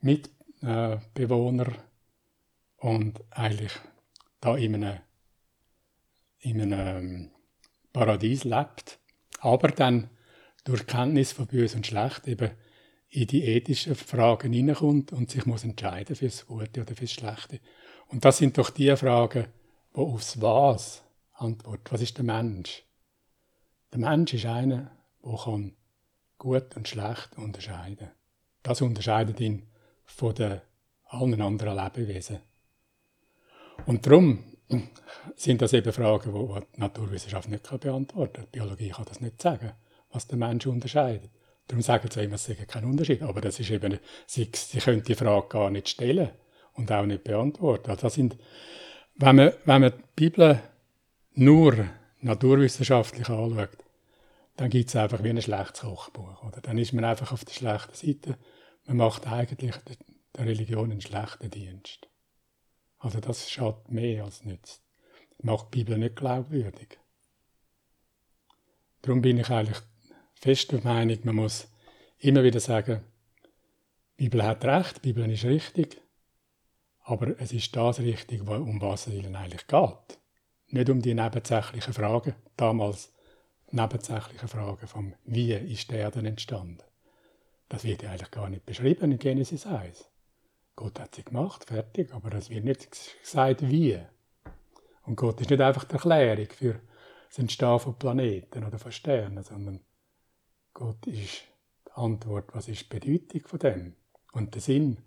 mit 0.02 0.30
äh, 0.62 0.98
Bewohner 1.14 1.72
und 2.78 3.20
eigentlich 3.32 3.74
da 4.42 4.56
in 4.56 4.76
einem, 4.76 5.00
in 6.40 6.62
einem 6.62 6.98
ähm, 6.98 7.32
Paradies 7.94 8.44
lebt, 8.44 9.00
aber 9.40 9.70
dann 9.70 10.10
durch 10.64 10.86
Kenntnis 10.86 11.32
von 11.32 11.48
Böse 11.48 11.78
und 11.78 11.88
Schlecht 11.88 12.28
eben 12.28 12.52
in 13.10 13.28
die 13.28 13.44
ethischen 13.44 13.96
Fragen 13.96 14.52
hineinkommt 14.52 15.14
und 15.14 15.32
sich 15.32 15.46
muss 15.46 15.64
entscheiden 15.64 16.16
fürs 16.16 16.46
Gute 16.46 16.82
oder 16.82 16.96
fürs 16.96 17.12
Schlechte. 17.12 17.60
Und 18.08 18.26
das 18.26 18.38
sind 18.38 18.58
doch 18.58 18.70
die 18.70 18.96
Fragen, 18.96 19.48
wo 19.94 20.14
aufs 20.14 20.42
Was 20.42 21.04
antwortet. 21.34 21.92
Was 21.92 22.02
ist 22.02 22.18
der 22.18 22.26
Mensch? 22.26 22.84
Der 23.94 24.00
Mensch 24.00 24.34
ist 24.34 24.46
einer, 24.46 24.92
der 25.24 25.72
gut 26.38 26.76
und 26.76 26.88
schlecht 26.88 27.38
unterscheiden. 27.38 28.08
kann. 28.08 28.12
Das 28.64 28.82
unterscheidet 28.82 29.40
ihn 29.40 29.68
von 30.06 30.36
den 30.36 30.62
allen 31.06 31.42
anderen 31.42 31.76
Lebewesen. 31.76 32.40
Und 33.86 34.06
darum 34.06 34.44
sind 35.36 35.62
das 35.62 35.74
eben 35.74 35.94
Fragen, 35.94 36.34
die 36.34 36.60
die 36.76 36.80
Naturwissenschaft 36.80 37.50
nicht 37.50 37.70
beantworten 37.80 38.34
kann. 38.34 38.46
Die 38.46 38.58
Biologie 38.60 38.90
kann 38.90 39.06
das 39.06 39.22
nicht 39.22 39.42
sagen, 39.42 39.74
was 40.12 40.28
der 40.28 40.38
Mensch 40.38 40.66
unterscheidet. 40.66 41.30
Darum 41.68 41.82
sagen 41.82 42.10
sie 42.12 42.24
immer, 42.24 42.36
es 42.36 42.46
sei 42.46 42.56
kein 42.56 42.86
Unterschied. 42.86 43.24
Aber 43.24 43.42
das 43.42 43.60
ist 43.60 43.72
eben, 43.72 44.00
sie, 44.28 44.50
sie 44.54 44.80
können 44.80 45.04
die 45.04 45.16
Frage 45.16 45.48
gar 45.50 45.70
nicht 45.70 45.90
stellen 45.90 46.30
und 46.74 46.92
auch 46.92 47.06
nicht 47.06 47.24
beantworten. 47.24 47.90
Also 47.90 48.04
das 48.04 48.14
sind, 48.14 48.38
wenn 49.16 49.36
man, 49.36 49.54
wenn 49.66 49.82
man 49.82 49.92
die 49.92 50.04
Bibel 50.16 50.62
nur 51.34 51.88
naturwissenschaftlich 52.22 53.30
anschaut, 53.30 53.78
dann 54.58 54.70
gibt 54.70 54.90
es 54.90 54.96
einfach 54.96 55.24
wie 55.24 55.30
ein 55.30 55.42
schlechtes 55.42 55.82
Kochbuch. 55.82 56.44
Oder? 56.44 56.62
Dann 56.62 56.78
ist 56.78 56.94
man 56.94 57.04
einfach 57.04 57.32
auf 57.32 57.44
der 57.46 57.54
schlechten 57.54 57.94
Seite. 57.94 58.38
Man 58.86 58.98
macht 58.98 59.28
eigentlich 59.28 59.76
der 60.36 60.46
Religion 60.46 60.92
einen 60.92 61.02
schlechten 61.02 61.50
Dienst. 61.50 62.08
Also 63.00 63.20
das 63.20 63.50
schadet 63.50 63.90
mehr 63.90 64.24
als 64.24 64.46
nützt. 64.46 64.84
Das 65.30 65.44
macht 65.44 65.74
die 65.74 65.80
Bibel 65.80 65.98
nicht 65.98 66.16
glaubwürdig. 66.16 67.00
Darum 69.02 69.22
bin 69.22 69.40
ich 69.40 69.50
eigentlich 69.50 69.82
fest 70.34 70.72
der 70.72 70.84
Meinung, 70.84 71.20
man 71.24 71.36
muss 71.36 71.68
immer 72.20 72.44
wieder 72.44 72.60
sagen, 72.60 73.04
die 74.18 74.24
Bibel 74.30 74.44
hat 74.44 74.64
recht, 74.66 74.98
die 74.98 75.14
Bibel 75.14 75.30
ist 75.32 75.46
richtig, 75.46 76.02
aber 77.04 77.40
es 77.40 77.52
ist 77.52 77.76
das 77.76 78.00
richtig, 78.00 78.42
um 78.48 78.82
was 78.82 79.08
es 79.08 79.14
ihnen 79.14 79.36
eigentlich 79.36 79.68
geht. 79.68 80.20
Nicht 80.68 80.90
um 80.90 81.02
die 81.02 81.14
nebensächlichen 81.14 81.94
Fragen, 81.94 82.36
damals 82.56 83.14
nebensächlichen 83.72 84.48
Fragen 84.48 84.88
vom 84.88 85.14
Wie 85.24 85.54
ist 85.54 85.92
der 85.92 86.12
denn 86.12 86.26
entstanden. 86.26 86.84
Das 87.70 87.84
wird 87.84 88.04
ja 88.04 88.12
eigentlich 88.12 88.32
gar 88.32 88.50
nicht 88.50 88.66
beschrieben 88.66 89.12
in 89.12 89.20
Genesis 89.20 89.66
1. 89.66 90.10
Gott 90.76 91.00
hat 91.00 91.16
sie 91.16 91.24
gemacht, 91.24 91.66
fertig, 91.66 92.14
aber 92.14 92.34
es 92.34 92.50
wird 92.50 92.66
nicht 92.66 92.90
gesagt, 93.22 93.68
wie. 93.68 94.00
Und 95.04 95.16
Gott 95.16 95.40
ist 95.42 95.50
nicht 95.50 95.62
einfach 95.62 95.86
die 95.86 95.94
Erklärung 95.94 96.48
für 96.50 96.82
das 97.30 97.40
Entstehen 97.40 97.80
von 97.80 97.98
Planeten 97.98 98.64
oder 98.64 98.78
von 98.78 98.92
Sternen, 98.92 99.44
sondern 99.44 99.80
Gott 100.74 101.08
ist 101.08 101.44
die 101.88 101.92
Antwort, 101.94 102.54
was 102.54 102.68
ist 102.68 102.92
die 102.92 103.00
Bedeutung 103.00 103.48
von 103.48 103.60
dem 103.60 103.96
und 104.34 104.54
der 104.54 104.62
Sinn. 104.62 104.98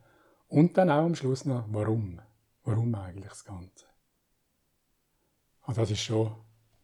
Und 0.48 0.78
dann 0.78 0.90
auch 0.90 1.04
am 1.04 1.14
Schluss 1.14 1.44
noch, 1.44 1.64
warum. 1.68 2.20
Warum 2.64 2.94
eigentlich 2.94 3.28
das 3.28 3.44
Ganze? 3.44 3.86
Und 5.66 5.76
das 5.76 5.90
ist 5.90 6.00
schon, 6.00 6.34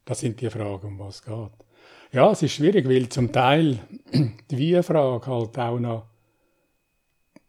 das 0.05 0.19
sind 0.19 0.39
die 0.39 0.49
Fragen, 0.49 0.87
um 0.87 0.99
was 0.99 1.15
es 1.15 1.23
geht. 1.23 1.65
Ja, 2.11 2.31
es 2.31 2.41
ist 2.43 2.53
schwierig, 2.53 2.87
weil 2.87 3.09
zum 3.09 3.31
Teil 3.31 3.79
die 4.51 4.57
Wie-Frage 4.57 5.27
halt 5.27 5.57
auch 5.57 5.79
noch 5.79 6.07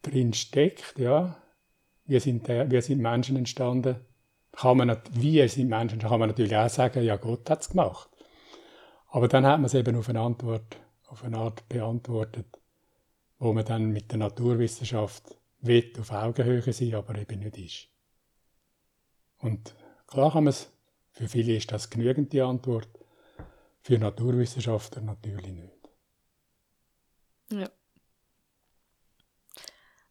drin 0.03 0.33
steckt, 0.33 0.99
ja. 0.99 1.37
Wie 2.05 2.21
sind, 2.21 2.47
der, 2.47 2.71
wie 2.71 2.81
sind 2.81 3.01
Menschen 3.01 3.37
entstanden? 3.37 3.97
Kann 4.53 4.77
man, 4.77 4.97
wie 5.13 5.47
sind 5.49 5.69
Menschen, 5.69 5.99
kann 5.99 6.21
man 6.21 6.29
natürlich 6.29 6.57
auch 6.57 6.69
sagen, 6.69 7.03
ja, 7.03 7.17
Gott 7.17 7.49
hat 7.51 7.63
es 7.63 7.71
gemacht. 7.71 8.09
Aber 9.09 9.29
dann 9.29 9.45
hat 9.47 9.59
man 9.59 9.67
es 9.67 9.75
eben 9.75 9.97
auf 9.97 10.09
eine 10.09 10.21
Antwort, 10.21 10.77
auf 11.07 11.25
eine 11.25 11.39
Art 11.39 11.69
beantwortet, 11.69 12.47
wo 13.39 13.53
man 13.53 13.65
dann 13.65 13.91
mit 13.91 14.11
der 14.13 14.19
Naturwissenschaft 14.19 15.37
will 15.61 15.93
auf 15.99 16.13
Augenhöhe 16.13 16.73
sein, 16.73 16.95
aber 16.95 17.17
eben 17.19 17.41
nicht 17.41 17.59
ist. 17.59 17.89
Und 19.39 19.75
klar 20.07 20.33
kann 20.33 20.45
man 20.45 20.51
es, 20.51 20.71
für 21.13 21.29
viele 21.29 21.55
ist 21.57 21.73
das 21.73 21.91
genügend 21.91 22.33
die 22.33 22.43
Antwort, 22.43 22.89
für 23.87 23.99
Naturwissenschaftler 23.99 25.01
natürlich 25.01 25.53
nicht. 25.53 25.91
Ja. 27.51 27.71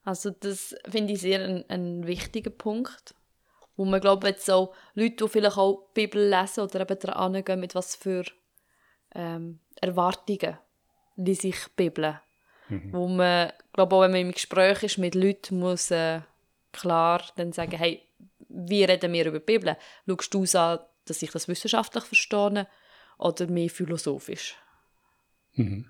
Also 0.06 0.30
das 0.30 0.74
finde 0.88 1.12
ich 1.12 1.20
sehr 1.20 1.44
ein, 1.44 1.66
ein 1.68 2.08
wichtiger 2.08 2.52
Punkt, 2.52 3.16
wo 3.76 3.84
man 3.84 4.00
glaube 4.00 4.28
jetzt 4.30 4.50
auch 4.50 4.74
Leute, 4.94 5.26
die 5.26 5.30
vielleicht 5.30 5.58
auch 5.58 5.90
die 5.90 6.06
Bibel 6.06 6.30
lesen 6.30 6.62
oder 6.62 6.80
eben 6.80 7.00
daran 7.00 7.44
gehen, 7.44 7.60
mit 7.60 7.76
was 7.76 7.98
für 7.98 8.24
ähm, 9.14 9.60
Erwartungen 9.82 10.58
die 11.18 11.36
sich 11.36 11.56
die 11.66 11.72
Bibel. 11.76 12.22
Mhm. 12.70 12.94
Wo 12.94 13.08
man, 13.10 13.52
glaube 13.74 13.96
auch 13.96 14.02
wenn 14.02 14.12
man 14.12 14.22
im 14.22 14.32
Gespräch 14.32 14.84
ist 14.84 14.98
mit 15.00 15.16
Leuten, 15.16 15.60
muss 15.60 15.92
äh, 15.92 16.22
klar 16.72 17.22
dann 17.36 17.52
sagen, 17.52 17.78
hey, 17.78 18.08
wie 18.48 18.86
reden 18.86 19.12
wir 19.12 19.26
über 19.26 19.40
die 19.40 19.46
Bibel? 19.46 19.76
Schaust 20.08 20.34
du 20.34 20.44
es 20.44 20.56
an, 20.56 20.80
dass 21.06 21.22
ich 21.22 21.32
das 21.32 21.50
wissenschaftlich 21.50 22.06
verstehe 22.06 22.68
oder 23.18 23.48
mehr 23.48 23.70
philosophisch? 23.70 24.56
Mhm. 25.54 25.90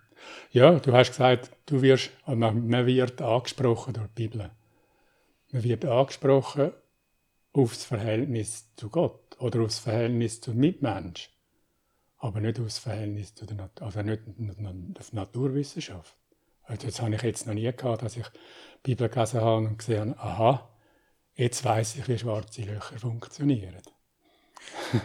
Ja, 0.52 0.80
du 0.80 0.94
hast 0.94 1.12
gesagt, 1.12 1.52
du 1.66 1.82
wirst, 1.82 2.12
man 2.26 2.86
wird 2.86 3.22
angesprochen 3.22 3.94
durch 3.94 4.08
die 4.08 4.28
Bibel. 4.28 4.52
Man 5.52 5.64
wird 5.64 5.86
angesprochen 5.86 6.72
auf 7.54 7.74
das 7.74 7.86
Verhältnis 7.86 8.74
zu 8.76 8.90
Gott 8.90 9.38
oder 9.40 9.62
auf 9.62 9.68
das 9.68 9.80
Verhältnis 9.80 10.42
zum 10.42 10.58
Mitmensch, 10.58 11.30
aber 12.18 12.42
nicht 12.42 12.60
auf 12.60 12.66
das 12.66 12.80
Verhältnis 12.80 13.36
zu 13.36 13.46
der, 13.46 13.58
Nat 13.58 13.82
also 13.82 14.02
nicht 14.02 14.22
auf 15.00 15.14
Naturwissenschaft. 15.14 16.16
Also 16.64 16.88
das 16.88 17.02
habe 17.02 17.16
ich 17.16 17.22
jetzt 17.22 17.46
noch 17.46 17.54
nie 17.54 17.72
gehabt, 17.72 18.02
dass 18.02 18.18
ich 18.18 18.28
die 18.86 18.92
Bibel 18.92 19.08
gelesen 19.08 19.42
habe 19.42 19.68
und 19.68 19.78
gesehen 19.78 20.16
habe, 20.18 20.22
aha, 20.22 20.70
jetzt 21.36 21.64
weiß 21.64 21.98
ich, 21.98 22.08
wie 22.08 22.18
schwarze 22.18 22.64
Löcher 22.64 22.98
funktionieren. 22.98 23.82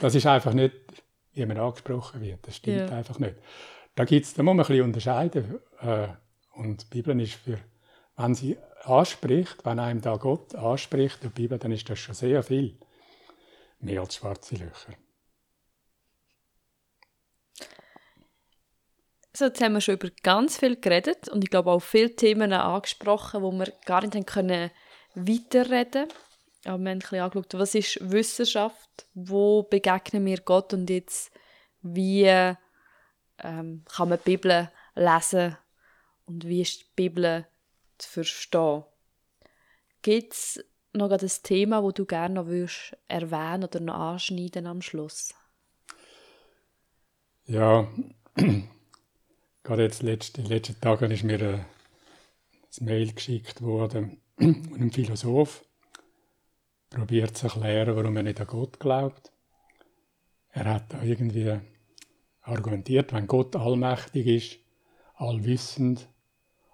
das 0.00 0.14
ist 0.14 0.26
einfach 0.26 0.52
nicht, 0.52 0.74
wie 1.32 1.46
man 1.46 1.58
angesprochen 1.58 2.20
wird. 2.20 2.46
Das 2.46 2.56
stimmt 2.56 2.90
ja. 2.90 2.96
einfach 2.96 3.18
nicht. 3.18 3.36
Da, 3.94 4.04
gibt's, 4.04 4.34
da 4.34 4.42
muss 4.42 4.54
man 4.54 4.64
ein 4.64 4.68
bisschen 4.68 4.84
unterscheiden. 4.84 5.60
Äh, 5.80 6.08
und 6.54 6.82
die 6.82 6.96
Bibel 6.96 7.20
ist 7.20 7.34
für, 7.34 7.58
wenn 8.16 8.34
sie 8.34 8.56
anspricht, 8.82 9.64
wenn 9.64 9.78
einem 9.78 10.00
da 10.00 10.16
Gott 10.16 10.54
anspricht, 10.54 11.22
die 11.22 11.28
Bibel, 11.28 11.58
dann 11.58 11.72
ist 11.72 11.88
das 11.88 11.98
schon 11.98 12.14
sehr 12.14 12.42
viel. 12.42 12.78
Mehr 13.80 14.00
als 14.00 14.16
schwarze 14.16 14.56
Löcher. 14.56 14.94
So, 19.36 19.46
jetzt 19.46 19.60
haben 19.60 19.72
wir 19.72 19.80
schon 19.80 19.94
über 19.96 20.10
ganz 20.22 20.58
viel 20.58 20.80
geredet 20.80 21.28
und 21.28 21.42
ich 21.42 21.50
glaube 21.50 21.72
auch 21.72 21.80
viele 21.80 22.14
Themen 22.14 22.52
angesprochen, 22.52 23.42
wo 23.42 23.50
wir 23.50 23.72
gar 23.84 24.02
nicht 24.02 24.14
haben 24.14 24.26
können 24.26 24.70
weiterreden 25.16 26.06
Aber 26.64 26.78
wir 26.78 26.90
haben 26.90 26.96
ein 26.96 26.98
bisschen 27.00 27.20
angeschaut, 27.20 27.54
was 27.54 27.74
ist 27.74 27.98
Wissenschaft, 28.00 29.06
wo 29.14 29.62
begegnen 29.64 30.24
wir 30.24 30.40
Gott? 30.40 30.72
Und 30.72 30.88
jetzt 30.88 31.30
wie 31.82 32.24
ähm, 32.24 33.84
kann 33.94 34.08
man 34.08 34.18
die 34.18 34.36
Bibel 34.36 34.70
lesen? 34.94 35.56
Und 36.26 36.46
wie 36.46 36.62
ist 36.62 36.80
die 36.80 36.86
Bibel 36.96 37.46
zu 37.98 38.08
verstehen. 38.08 38.84
Gibt 40.02 40.32
es 40.32 40.64
noch 40.92 41.10
ein 41.10 41.30
Thema, 41.42 41.82
das 41.82 41.94
du 41.94 42.04
gerne 42.04 42.34
noch 42.34 42.46
würdest 42.46 42.96
erwähnen 43.08 43.64
oder 43.64 43.80
noch 43.80 43.94
anschneiden 43.94 44.66
am 44.66 44.82
Schluss? 44.82 45.34
Ja, 47.46 47.88
gerade 49.62 49.82
jetzt 49.82 50.02
letzte, 50.02 50.40
in 50.40 50.46
den 50.46 50.56
letzten 50.56 50.80
Tagen 50.80 51.10
ist 51.10 51.24
mir 51.24 51.40
ein 51.40 51.66
Mail 52.80 53.12
geschickt 53.12 53.60
worden 53.62 54.20
von 54.38 54.74
einem 54.74 54.92
Philosoph, 54.92 55.64
probiert 56.94 57.36
zu 57.36 57.46
erklären, 57.46 57.96
warum 57.96 58.16
er 58.16 58.22
nicht 58.22 58.40
an 58.40 58.46
Gott 58.46 58.78
glaubt. 58.78 59.32
Er 60.50 60.66
hat 60.66 60.92
da 60.92 61.02
irgendwie 61.02 61.58
argumentiert, 62.42 63.12
wenn 63.12 63.26
Gott 63.26 63.56
allmächtig 63.56 64.26
ist, 64.26 64.58
allwissend, 65.16 66.08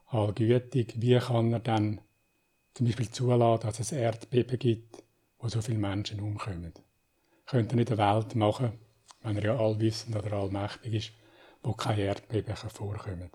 allgütig, 0.06 0.94
wie 0.96 1.18
kann 1.18 1.52
er 1.52 1.60
dann 1.60 2.00
zum 2.74 2.86
Beispiel 2.86 3.10
zulassen, 3.10 3.62
dass 3.62 3.80
es 3.80 3.92
Erdbeben 3.92 4.58
gibt, 4.58 5.02
wo 5.38 5.48
so 5.48 5.62
viele 5.62 5.78
Menschen 5.78 6.20
umkommen? 6.20 6.74
Könnte 7.46 7.74
er 7.74 7.76
nicht 7.76 7.92
eine 7.92 7.98
Welt 7.98 8.34
machen, 8.34 8.72
wenn 9.22 9.36
er 9.36 9.44
ja 9.44 9.58
allwissend 9.58 10.16
oder 10.16 10.34
allmächtig 10.34 10.94
ist, 10.94 11.12
wo 11.62 11.72
keine 11.72 12.02
Erdbeben 12.02 12.56
vorkommen? 12.56 13.30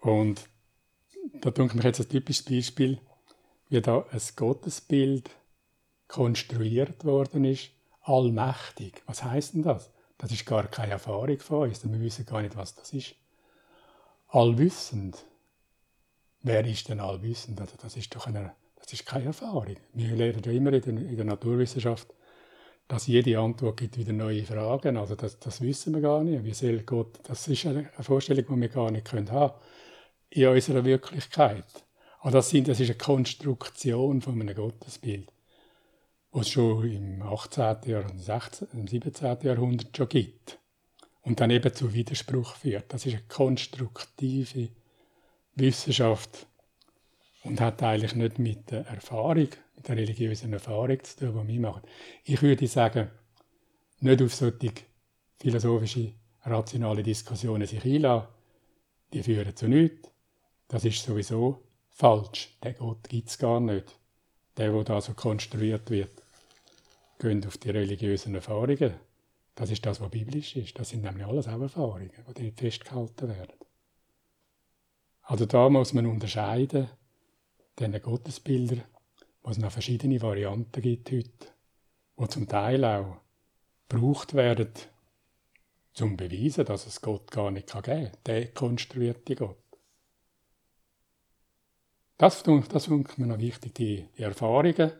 Und 0.00 0.48
da 1.40 1.50
denke 1.50 1.72
ich 1.72 1.74
mich 1.74 1.84
jetzt 1.84 2.00
ein 2.00 2.08
typisches 2.08 2.44
Beispiel, 2.44 3.00
wie 3.68 3.80
da 3.80 4.04
ein 4.10 4.20
Gottesbild 4.36 5.30
konstruiert 6.08 7.04
worden 7.04 7.44
ist, 7.44 7.70
allmächtig. 8.02 9.02
Was 9.06 9.24
heißt 9.24 9.54
denn 9.54 9.62
das? 9.62 9.90
Das 10.18 10.30
ist 10.30 10.46
gar 10.46 10.66
keine 10.68 10.92
Erfahrung 10.92 11.38
von 11.38 11.68
uns, 11.68 11.84
wir 11.84 12.00
wissen 12.00 12.24
gar 12.24 12.42
nicht, 12.42 12.56
was 12.56 12.74
das 12.74 12.92
ist. 12.92 13.14
Allwissend. 14.28 15.24
Wer 16.42 16.64
ist 16.64 16.88
denn 16.88 17.00
allwissend? 17.00 17.60
Also 17.60 17.76
das 17.80 17.96
ist 17.96 18.14
doch 18.14 18.26
eine, 18.26 18.54
das 18.76 18.92
ist 18.92 19.04
keine 19.04 19.26
Erfahrung. 19.26 19.76
Wir 19.92 20.14
lernen 20.14 20.42
ja 20.44 20.52
immer 20.52 20.72
in 20.72 20.82
der, 20.82 20.92
in 20.92 21.16
der 21.16 21.24
Naturwissenschaft, 21.24 22.08
dass 22.88 23.08
jede 23.08 23.38
Antwort 23.38 23.78
gibt 23.78 23.98
wieder 23.98 24.12
neue 24.12 24.44
Fragen. 24.44 24.96
Also 24.96 25.16
das, 25.16 25.38
das 25.40 25.60
wissen 25.60 25.94
wir 25.94 26.00
gar 26.00 26.22
nicht. 26.22 26.44
Wie 26.44 26.54
soll 26.54 26.82
Gott? 26.82 27.18
Das 27.24 27.48
ist 27.48 27.66
eine 27.66 27.90
Vorstellung, 28.00 28.44
die 28.48 28.60
wir 28.60 28.68
gar 28.68 28.90
nicht 28.90 29.12
haben 29.12 29.26
können 29.26 29.50
in 30.30 30.48
unserer 30.48 30.84
Wirklichkeit. 30.84 31.85
Aber 32.26 32.32
das, 32.32 32.50
sind, 32.50 32.66
das 32.66 32.80
ist 32.80 32.90
eine 32.90 32.98
Konstruktion 32.98 34.20
von 34.20 34.40
einem 34.40 34.52
Gottesbild 34.52 35.30
was 36.32 36.48
es 36.48 36.52
schon 36.52 36.90
im 36.90 37.22
18. 37.22 37.76
Jahr, 37.84 38.10
im 38.10 38.18
16., 38.18 38.66
im 38.72 38.88
17. 38.88 39.42
Jahrhundert 39.42 39.96
schon 39.96 40.08
gibt. 40.08 40.58
Und 41.22 41.38
dann 41.38 41.50
eben 41.50 41.72
zu 41.72 41.94
Widerspruch 41.94 42.56
führt. 42.56 42.92
Das 42.92 43.06
ist 43.06 43.12
eine 43.12 43.22
konstruktive 43.28 44.70
Wissenschaft 45.54 46.48
und 47.44 47.60
hat 47.60 47.80
eigentlich 47.84 48.16
nicht 48.16 48.40
mit 48.40 48.72
der 48.72 48.88
Erfahrung, 48.88 49.48
mit 49.76 49.86
der 49.86 49.96
religiösen 49.96 50.52
Erfahrung 50.52 50.98
zu 51.04 51.16
tun, 51.16 51.46
die 51.46 51.52
wir 51.54 51.60
machen. 51.60 51.82
Ich 52.24 52.42
würde 52.42 52.66
sagen, 52.66 53.08
nicht 54.00 54.20
auf 54.20 54.34
solche 54.34 54.72
philosophische, 55.38 56.12
rationale 56.42 57.04
Diskussionen 57.04 57.68
sich 57.68 57.84
einlassen, 57.84 58.26
die 59.12 59.22
führen 59.22 59.54
zu 59.54 59.68
nichts. 59.68 60.10
Das 60.66 60.84
ist 60.84 61.04
sowieso 61.04 61.65
falsch. 61.96 62.56
Der 62.62 62.74
Gott 62.74 63.08
gibt 63.08 63.28
es 63.28 63.38
gar 63.38 63.58
nicht. 63.58 63.98
Der, 64.56 64.70
der 64.70 64.84
da 64.84 65.00
so 65.00 65.14
konstruiert 65.14 65.90
wird 65.90 66.22
gehen 67.18 67.44
auf 67.46 67.56
die 67.56 67.70
religiösen 67.70 68.34
Erfahrungen. 68.34 68.94
Das 69.54 69.70
ist 69.70 69.84
das, 69.86 70.00
was 70.00 70.10
biblisch 70.10 70.54
ist. 70.56 70.78
Das 70.78 70.90
sind 70.90 71.02
nämlich 71.02 71.26
alles 71.26 71.48
auch 71.48 71.60
Erfahrungen, 71.60 72.10
die 72.10 72.42
dort 72.42 72.58
festgehalten 72.58 73.28
werden. 73.28 73.54
Also 75.22 75.46
da 75.46 75.68
muss 75.70 75.94
man 75.94 76.06
unterscheiden, 76.06 76.88
diese 77.78 78.00
Gottesbilder, 78.00 78.82
was 79.42 79.56
es 79.56 79.62
noch 79.62 79.72
verschiedene 79.72 80.20
Varianten 80.20 80.82
gibt 80.82 81.10
heute, 81.10 81.30
die 82.18 82.28
zum 82.28 82.48
Teil 82.48 82.84
auch 82.84 83.16
gebraucht 83.88 84.34
werden, 84.34 84.72
zum 85.94 86.10
zu 86.10 86.16
beweisen, 86.16 86.66
dass 86.66 86.86
es 86.86 87.00
Gott 87.00 87.30
gar 87.30 87.50
nicht 87.50 87.72
geben 87.72 87.82
kann, 87.82 88.10
der 88.26 88.48
konstruierte 88.52 89.34
Gott. 89.34 89.65
Das, 92.18 92.42
das 92.42 92.86
findet 92.86 93.18
mir 93.18 93.26
noch 93.26 93.38
wichtig, 93.38 93.74
die, 93.74 94.08
die 94.16 94.22
Erfahrungen, 94.22 94.92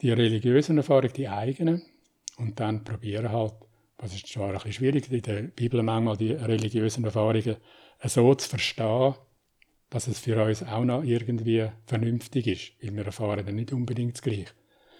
die 0.00 0.12
religiösen 0.12 0.76
Erfahrungen, 0.76 1.12
die 1.12 1.28
eigenen, 1.28 1.82
und 2.36 2.60
dann 2.60 2.84
probieren 2.84 3.32
halt, 3.32 3.54
was 3.98 4.14
ist 4.14 4.28
zwar 4.28 4.48
ein 4.48 4.54
bisschen 4.54 4.72
schwierig, 4.72 5.10
in 5.10 5.22
der 5.22 5.42
Bibel 5.42 5.82
manchmal 5.82 6.16
die 6.16 6.32
religiösen 6.32 7.04
Erfahrungen 7.04 7.56
so 8.04 8.34
zu 8.34 8.48
verstehen, 8.48 9.14
dass 9.90 10.06
es 10.06 10.20
für 10.20 10.42
uns 10.44 10.62
auch 10.62 10.84
noch 10.84 11.02
irgendwie 11.02 11.68
vernünftig 11.86 12.46
ist, 12.46 12.72
weil 12.82 12.96
wir 12.96 13.06
erfahren 13.06 13.44
dann 13.44 13.56
nicht 13.56 13.72
unbedingt 13.72 14.14
das 14.14 14.22
Gleiche. 14.22 14.52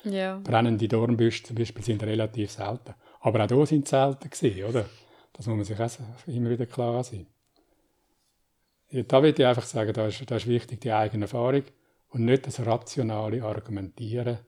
Ja. 0.05 0.39
Brennende 0.39 0.89
Dornbüsche 0.89 1.45
zum 1.45 1.57
Beispiel 1.57 1.85
sind 1.85 2.03
relativ 2.03 2.51
selten. 2.51 2.95
Aber 3.21 3.45
auch 3.45 3.47
da 3.47 3.67
sind 3.67 3.87
sie 3.87 3.91
selten 3.91 4.31
gewesen, 4.31 4.65
oder? 4.65 4.87
Das 5.33 5.47
muss 5.47 5.57
man 5.57 5.65
sich 5.65 5.79
auch 5.79 6.27
immer 6.27 6.51
wieder 6.51 6.67
klar 6.67 7.05
sein. 7.05 7.27
Ja, 8.91 9.03
da 9.03 9.23
würde 9.23 9.43
ich 9.43 9.47
einfach 9.47 9.65
sagen, 9.65 9.93
da 9.93 10.07
ist, 10.07 10.31
da 10.31 10.37
ist 10.37 10.47
wichtig 10.47 10.81
die 10.81 10.93
eigene 10.93 11.25
Erfahrung 11.25 11.65
und 12.09 12.25
nicht 12.25 12.47
das 12.47 12.65
rationale 12.65 13.43
Argumentieren, 13.43 14.39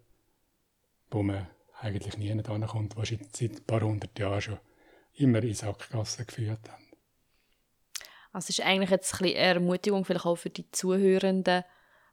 wo 1.11 1.22
man 1.22 1.47
eigentlich 1.80 2.16
nie 2.16 2.32
ankommt, 2.32 2.97
was 2.97 3.09
seit 3.09 3.51
ein 3.53 3.64
paar 3.66 3.82
hundert 3.82 4.18
Jahren 4.18 4.41
schon 4.41 4.59
immer 5.14 5.43
in 5.43 5.55
Sackgassen 5.55 6.26
geführt 6.26 6.68
haben. 6.70 6.86
Also 8.32 8.47
es 8.47 8.59
ist 8.59 8.64
eigentlich 8.64 8.91
jetzt 8.91 9.12
ein 9.14 9.18
bisschen 9.18 9.36
Ermutigung 9.36 10.05
vielleicht 10.05 10.26
auch 10.26 10.36
für 10.36 10.51
die 10.51 10.70
Zuhörenden, 10.70 11.64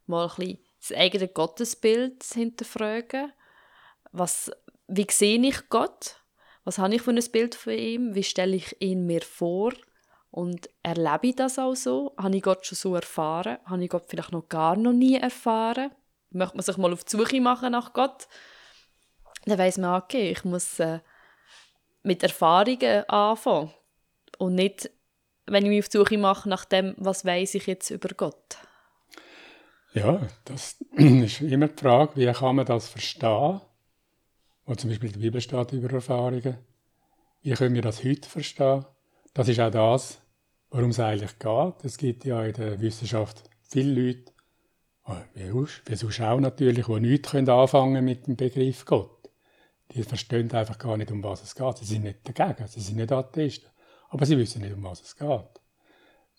mal 0.06 0.28
ein 0.28 0.36
bisschen 0.36 0.60
das 0.80 0.98
eigene 0.98 1.28
Gottesbild 1.28 2.24
zu 2.24 2.40
hinterfragen. 2.40 3.32
Was, 4.12 4.52
wie 4.88 5.08
sehe 5.10 5.40
ich 5.40 5.70
Gott? 5.70 6.22
Was 6.64 6.78
habe 6.80 6.96
ich 6.96 7.02
für 7.02 7.12
ein 7.12 7.32
Bild 7.32 7.56
von 7.56 7.74
ihm? 7.74 8.16
Wie 8.16 8.24
stelle 8.24 8.56
ich 8.56 8.76
ihn 8.82 9.06
mir 9.06 9.22
vor? 9.22 9.74
Und 10.38 10.70
erlebe 10.84 11.30
ich 11.30 11.36
das 11.36 11.58
auch 11.58 11.74
so? 11.74 12.14
Habe 12.16 12.38
ich 12.38 12.44
Gott 12.44 12.64
schon 12.64 12.76
so 12.76 12.94
erfahren? 12.94 13.58
Habe 13.66 13.84
ich 13.84 13.90
Gott 13.90 14.04
vielleicht 14.08 14.32
noch 14.32 14.48
gar 14.48 14.76
noch 14.76 14.94
nie 14.94 15.16
erfahren? 15.16 15.90
Möchte 16.30 16.56
man 16.56 16.64
sich 16.64 16.78
mal 16.78 16.94
auf 16.94 17.04
die 17.06 17.18
Suche 17.18 17.42
machen 17.42 17.72
nach 17.72 17.92
Gott? 17.92 18.28
Dann 19.46 19.58
weiss 19.58 19.80
man, 19.80 20.00
okay, 20.00 20.30
ich 20.30 20.46
muss 20.46 20.80
äh, 20.80 21.00
mit 22.04 22.22
Erfahrungen 22.22 23.10
anfangen 23.10 23.74
und 24.38 24.54
nicht, 24.54 24.92
wenn 25.48 25.64
ich 25.64 25.70
mich 25.70 25.80
auf 25.80 25.90
die 25.90 25.98
Suche 25.98 26.20
mache 26.20 26.48
nach 26.48 26.66
dem, 26.66 26.94
was 26.98 27.26
weiß 27.26 27.56
ich 27.56 27.66
jetzt 27.66 27.90
über 27.90 28.10
Gott. 28.10 28.60
Ja, 29.96 30.22
das 30.46 30.78
ist 30.92 31.42
immer 31.42 31.70
die 31.70 31.82
Frage, 31.82 32.16
wie 32.16 32.32
kann 32.32 32.58
man 32.58 32.66
das 32.68 32.90
verstehen? 32.90 33.60
Wo 34.68 34.76
zum 34.76 34.92
Beispiel 34.92 35.14
die 35.14 35.18
Bibel 35.18 35.42
steht 35.42 35.72
über 35.72 35.92
Erfahrungen. 35.92 36.60
Wie 37.42 37.54
können 37.54 37.74
wir 37.74 37.82
das 37.82 38.04
heute 38.04 38.30
verstehen? 38.30 38.86
Das 39.34 39.48
ist 39.48 39.60
auch 39.60 39.72
das, 39.72 40.22
worum 40.70 40.90
es 40.90 41.00
eigentlich 41.00 41.40
geht. 41.40 41.76
Es 41.84 41.98
gibt 41.98 42.26
ja 42.26 42.44
in 42.44 42.54
der 42.54 42.80
Wissenschaft 42.82 43.50
viele 43.64 44.02
Leute, 44.02 44.32
ah, 45.06 45.24
wie 45.34 45.96
sonst 45.96 46.22
auch 46.22 46.40
natürlich, 46.40 46.86
die 46.86 47.00
nichts 47.00 47.34
anfangen 47.34 48.04
mit 48.04 48.28
dem 48.28 48.36
Begriff 48.36 48.86
Gott. 48.86 49.30
Die 49.92 50.04
verstehen 50.04 50.52
einfach 50.52 50.78
gar 50.78 50.98
nicht, 50.98 51.12
um 51.12 51.24
was 51.24 51.44
es 51.44 51.56
geht. 51.56 51.78
Sie 51.78 51.86
sind 51.86 52.04
nicht 52.04 52.20
dagegen, 52.28 52.68
sie 52.68 52.82
sind 52.82 52.98
nicht 52.98 53.12
Atheisten. 53.12 53.70
Aber 54.10 54.26
sie 54.26 54.38
wissen 54.38 54.62
nicht, 54.62 54.74
um 54.74 54.84
was 54.84 55.02
es 55.02 55.16
geht. 55.16 55.30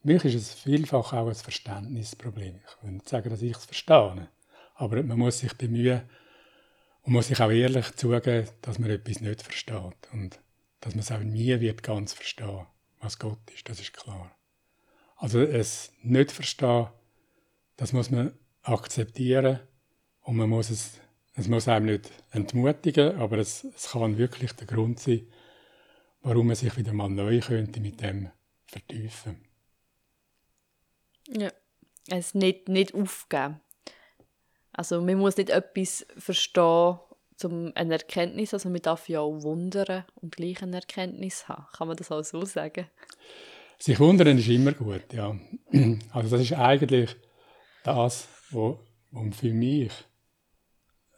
Für 0.00 0.06
mich 0.06 0.24
ist 0.24 0.34
es 0.34 0.54
vielfach 0.54 1.12
auch 1.12 1.26
ein 1.26 1.34
Verständnisproblem. 1.34 2.60
Ich 2.66 2.82
will 2.82 2.92
nicht 2.92 3.08
sagen, 3.08 3.30
dass 3.30 3.42
ich 3.42 3.56
es 3.56 3.64
verstehe. 3.64 4.28
Aber 4.74 5.02
man 5.02 5.18
muss 5.18 5.38
sich 5.38 5.54
bemühen 5.54 6.02
und 7.02 7.12
muss 7.12 7.28
sich 7.28 7.40
auch 7.40 7.50
ehrlich 7.50 7.90
zugeben, 7.96 8.48
dass 8.62 8.78
man 8.78 8.90
etwas 8.90 9.20
nicht 9.20 9.42
versteht. 9.42 10.08
Und 10.12 10.38
dass 10.80 10.94
man 10.94 11.00
es 11.00 11.10
auch 11.10 11.18
nie 11.18 11.58
wird 11.60 11.82
ganz 11.82 12.12
verstehen 12.12 12.66
was 13.00 13.18
Gott 13.18 13.38
ist, 13.54 13.68
das 13.68 13.80
ist 13.80 13.92
klar. 13.92 14.34
Also 15.16 15.40
es 15.40 15.92
nicht 16.02 16.32
verstehen, 16.32 16.88
das 17.76 17.92
muss 17.92 18.10
man 18.10 18.32
akzeptieren 18.62 19.60
und 20.22 20.36
man 20.36 20.48
muss 20.48 20.70
es, 20.70 21.00
es 21.34 21.48
muss 21.48 21.68
einem 21.68 21.86
nicht 21.86 22.10
entmutigen, 22.30 23.16
aber 23.16 23.38
es, 23.38 23.64
es 23.64 23.90
kann 23.90 24.18
wirklich 24.18 24.52
der 24.52 24.66
Grund 24.66 25.00
sein, 25.00 25.26
warum 26.22 26.48
man 26.48 26.56
sich 26.56 26.76
wieder 26.76 26.92
mal 26.92 27.08
neu 27.08 27.40
könnte 27.40 27.80
mit 27.80 28.00
dem 28.00 28.30
vertiefen. 28.66 29.44
Ja, 31.28 31.50
es 32.08 32.34
nicht, 32.34 32.68
nicht 32.68 32.94
aufgeben. 32.94 33.60
Also 34.72 35.00
man 35.00 35.18
muss 35.18 35.36
nicht 35.36 35.50
etwas 35.50 36.06
verstehen, 36.16 36.98
um 37.44 37.72
eine 37.74 37.94
Erkenntnis, 37.94 38.52
also 38.54 38.68
man 38.68 38.82
darf 38.82 39.08
ja 39.08 39.20
auch 39.20 39.42
wundern 39.42 40.04
und 40.16 40.34
gleich 40.34 40.62
eine 40.62 40.76
Erkenntnis 40.76 41.48
haben. 41.48 41.66
Kann 41.76 41.88
man 41.88 41.96
das 41.96 42.10
auch 42.10 42.22
so 42.22 42.44
sagen? 42.44 42.86
Sich 43.78 44.00
wundern 44.00 44.38
ist 44.38 44.48
immer 44.48 44.72
gut, 44.72 45.12
ja. 45.12 45.36
Also 46.12 46.30
das 46.30 46.40
ist 46.40 46.54
eigentlich 46.54 47.16
das, 47.84 48.28
was 48.50 48.76
für 49.36 49.52
mich 49.52 49.92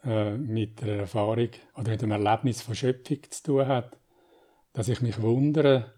äh, 0.03 0.37
mit 0.37 0.81
der 0.81 0.99
Erfahrung 0.99 1.49
oder 1.75 1.91
mit 1.91 2.01
dem 2.01 2.11
Erlebnis 2.11 2.61
von 2.61 2.75
Schöpfung 2.75 3.19
zu 3.29 3.43
tun 3.43 3.67
hat, 3.67 3.97
dass 4.73 4.87
ich 4.87 5.01
mich 5.01 5.21
wundere, 5.21 5.93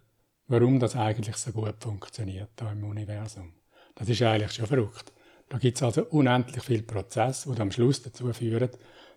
warum 0.48 0.80
das 0.80 0.96
eigentlich 0.96 1.38
so 1.38 1.52
gut 1.52 1.76
funktioniert 1.80 2.50
da 2.56 2.72
im 2.72 2.84
Universum. 2.84 3.54
Das 3.96 4.10
ist 4.10 4.22
eigentlich 4.22 4.52
schon 4.52 4.66
verrückt. 4.66 5.13
Da 5.54 5.60
gibt 5.60 5.78
es 5.78 5.84
also 5.84 6.06
unendlich 6.06 6.64
viele 6.64 6.82
Prozesse, 6.82 7.54
die 7.54 7.62
am 7.62 7.72
Schluss 7.72 8.02
dazu 8.02 8.34
führen, 8.34 8.72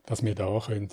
dass 0.04 0.22
wir 0.22 0.34
da 0.34 0.60
können, 0.60 0.90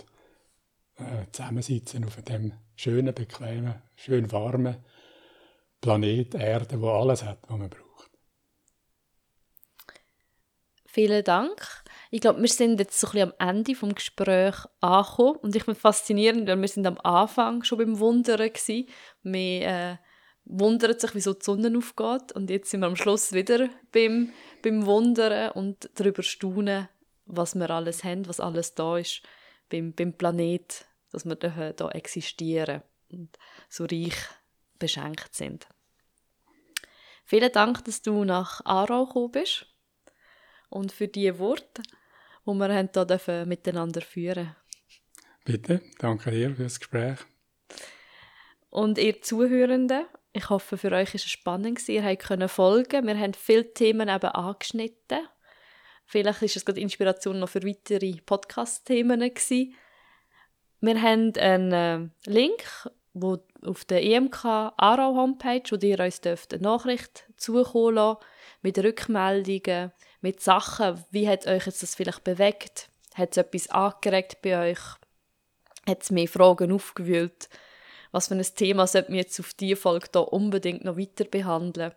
äh, 0.95 1.29
zusammensitzen 1.33 2.05
auf 2.05 2.15
dem 2.21 2.53
schönen, 2.77 3.13
bequemen, 3.13 3.75
schön 3.97 4.31
warmen 4.31 4.77
Planet 5.81 6.35
Erde, 6.35 6.79
wo 6.79 6.91
alles 6.91 7.25
hat, 7.25 7.39
was 7.49 7.59
man 7.59 7.69
braucht. 7.69 8.09
Vielen 10.85 11.25
Dank. 11.25 11.83
Ich 12.09 12.21
glaube, 12.21 12.39
wir 12.39 12.47
sind 12.47 12.79
jetzt 12.79 12.97
so 12.97 13.09
ein 13.11 13.23
am 13.23 13.33
Ende 13.37 13.73
des 13.73 13.95
Gesprächs 13.95 14.69
angekommen 14.79 15.39
und 15.41 15.57
ich 15.57 15.67
es 15.67 15.77
faszinierend, 15.77 16.47
weil 16.47 16.61
wir 16.61 16.69
sind 16.69 16.87
am 16.87 16.97
Anfang 17.03 17.65
schon 17.65 17.79
beim 17.79 17.99
Wundern 17.99 18.39
waren. 18.39 18.87
Wir 19.23 19.61
äh, 19.67 19.97
wundern 20.45 20.97
sich, 20.99 21.15
wieso 21.15 21.33
die 21.33 21.43
Sonne 21.43 21.77
aufgeht 21.77 22.31
und 22.33 22.49
jetzt 22.49 22.69
sind 22.69 22.81
wir 22.81 22.87
am 22.87 22.95
Schluss 22.95 23.33
wieder 23.33 23.69
beim, 23.91 24.33
beim 24.61 24.85
Wundern 24.85 25.51
und 25.51 25.89
darüber 25.95 26.23
staunen, 26.23 26.89
was 27.25 27.55
wir 27.55 27.69
alles 27.69 28.03
haben, 28.03 28.27
was 28.27 28.39
alles 28.39 28.75
da 28.75 28.97
ist 28.97 29.21
beim, 29.69 29.93
beim 29.93 30.13
Planet, 30.13 30.85
dass 31.11 31.25
wir 31.25 31.37
hier, 31.39 31.73
hier 31.77 31.95
existieren 31.95 32.81
und 33.09 33.37
so 33.69 33.85
reich 33.85 34.15
beschenkt 34.79 35.33
sind. 35.33 35.67
Vielen 37.25 37.51
Dank, 37.51 37.85
dass 37.85 38.01
du 38.01 38.25
nach 38.25 38.65
Aarau 38.65 39.05
gekommen 39.05 39.31
bist 39.31 39.65
und 40.69 40.91
für 40.91 41.07
die 41.07 41.39
Worte, 41.39 41.81
die 42.45 42.51
wir 42.51 42.73
haben 42.73 42.89
hier 42.93 43.05
dürfen 43.05 43.47
miteinander 43.47 44.01
führen 44.01 44.55
Bitte, 45.45 45.81
danke 45.99 46.31
dir 46.31 46.55
für 46.55 46.63
das 46.63 46.79
Gespräch. 46.79 47.19
Und 48.69 48.97
ihr 48.97 49.21
Zuhörenden, 49.21 50.05
ich 50.33 50.49
hoffe, 50.49 50.77
für 50.77 50.91
euch 50.91 51.09
war 51.09 51.15
es 51.15 51.25
spannend. 51.25 51.87
Ihr 51.87 52.15
könnt 52.17 52.49
folgen. 52.49 53.07
Wir 53.07 53.17
haben 53.17 53.33
viele 53.33 53.73
Themen 53.73 54.09
eben 54.09 54.29
angeschnitten 54.29 55.27
Vielleicht 56.05 56.41
ist 56.41 56.57
es 56.57 56.65
gerade 56.65 56.81
Inspiration 56.81 57.39
noch 57.39 57.49
für 57.49 57.63
weitere 57.63 58.15
Podcast-Themen 58.25 59.19
gewesen. 59.19 59.73
Wir 60.81 61.01
haben 61.01 61.33
einen 61.37 61.71
äh, 61.71 62.29
Link 62.29 62.89
wo 63.13 63.37
auf 63.63 63.85
der 63.85 64.03
EMK 64.03 64.43
Aarau 64.43 65.15
Homepage, 65.15 65.63
wo 65.69 65.75
ihr 65.75 65.99
uns 65.99 66.21
dürft 66.21 66.53
eine 66.53 66.63
Nachricht 66.63 67.25
zukommen 67.37 67.95
lassen, 67.95 68.19
mit 68.61 68.77
Rückmeldungen, 68.79 69.91
mit 70.21 70.41
Sachen, 70.41 71.03
wie 71.11 71.27
hat 71.27 71.47
euch 71.47 71.65
jetzt 71.65 71.83
das 71.83 71.95
vielleicht 71.95 72.23
bewegt? 72.23 72.89
Hat 73.13 73.31
es 73.31 73.37
etwas 73.37 73.69
angeregt 73.69 74.41
bei 74.41 74.71
euch? 74.71 74.79
Hat 75.87 76.01
es 76.01 76.11
mehr 76.11 76.27
Fragen 76.27 76.71
aufgewühlt? 76.71 77.49
Was 78.13 78.27
für 78.27 78.35
ein 78.35 78.43
Thema 78.43 78.85
sollten 78.85 79.13
wir 79.13 79.21
jetzt 79.21 79.39
auf 79.39 79.55
diese 79.55 79.75
Folge 79.75 80.07
hier 80.13 80.31
unbedingt 80.31 80.85
noch 80.85 80.97
weiter 80.97 81.25
behandeln? 81.25 81.93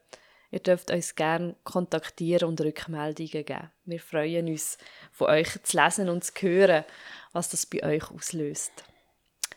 Ihr 0.51 0.61
dürft 0.61 0.91
uns 0.91 1.14
gerne 1.14 1.57
kontaktieren 1.62 2.49
und 2.49 2.59
Rückmeldungen 2.59 3.45
geben. 3.45 3.71
Wir 3.85 4.01
freuen 4.01 4.49
uns, 4.49 4.79
von 5.12 5.29
euch 5.29 5.62
zu 5.62 5.77
lesen 5.77 6.09
und 6.09 6.25
zu 6.25 6.33
hören, 6.41 6.85
was 7.33 7.51
das 7.51 7.67
bei 7.67 7.85
euch 7.85 8.11
auslöst. 8.11 8.73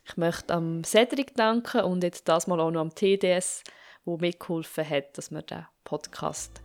Ich 0.05 0.17
möchte 0.17 0.53
am 0.53 0.83
Cedric 0.83 1.33
danken 1.35 1.85
und 1.85 2.03
jetzt 2.03 2.27
das 2.27 2.45
mal 2.45 2.59
auch 2.59 2.71
noch 2.71 2.81
am 2.81 2.93
TDS, 2.93 3.63
wo 4.03 4.17
mitgeholfen 4.17 4.89
hat, 4.89 5.17
dass 5.17 5.31
wir 5.31 5.43
den 5.43 5.65
Podcast 5.85 6.59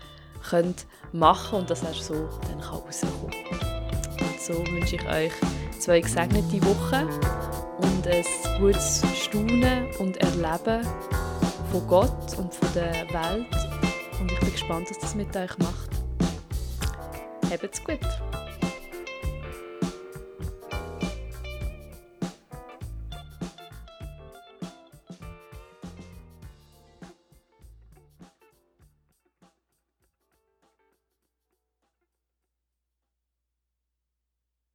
können 0.50 0.74
machen 1.12 1.60
und 1.60 1.70
dass 1.70 1.84
er 1.84 1.94
so 1.94 2.28
dann 2.48 2.58
rauskommen 2.58 3.30
kann. 3.30 4.18
Und 4.18 4.40
so 4.40 4.54
wünsche 4.54 4.96
ich 4.96 5.06
euch 5.06 5.32
zwei 5.78 6.00
gesegnete 6.00 6.60
Wochen 6.66 7.53
und 8.04 8.12
ein 8.12 8.60
gutes 8.60 9.02
Staunen 9.14 9.86
und 9.98 10.16
Erleben 10.18 10.86
von 11.70 11.86
Gott 11.88 12.38
und 12.38 12.52
von 12.54 12.68
der 12.74 12.92
Welt 13.12 13.46
und 14.20 14.30
ich 14.30 14.40
bin 14.40 14.52
gespannt, 14.52 14.90
was 14.90 14.98
das 14.98 15.14
mit 15.14 15.34
euch 15.36 15.56
macht. 15.58 15.90
Habt's 17.50 17.82
gut! 17.82 18.00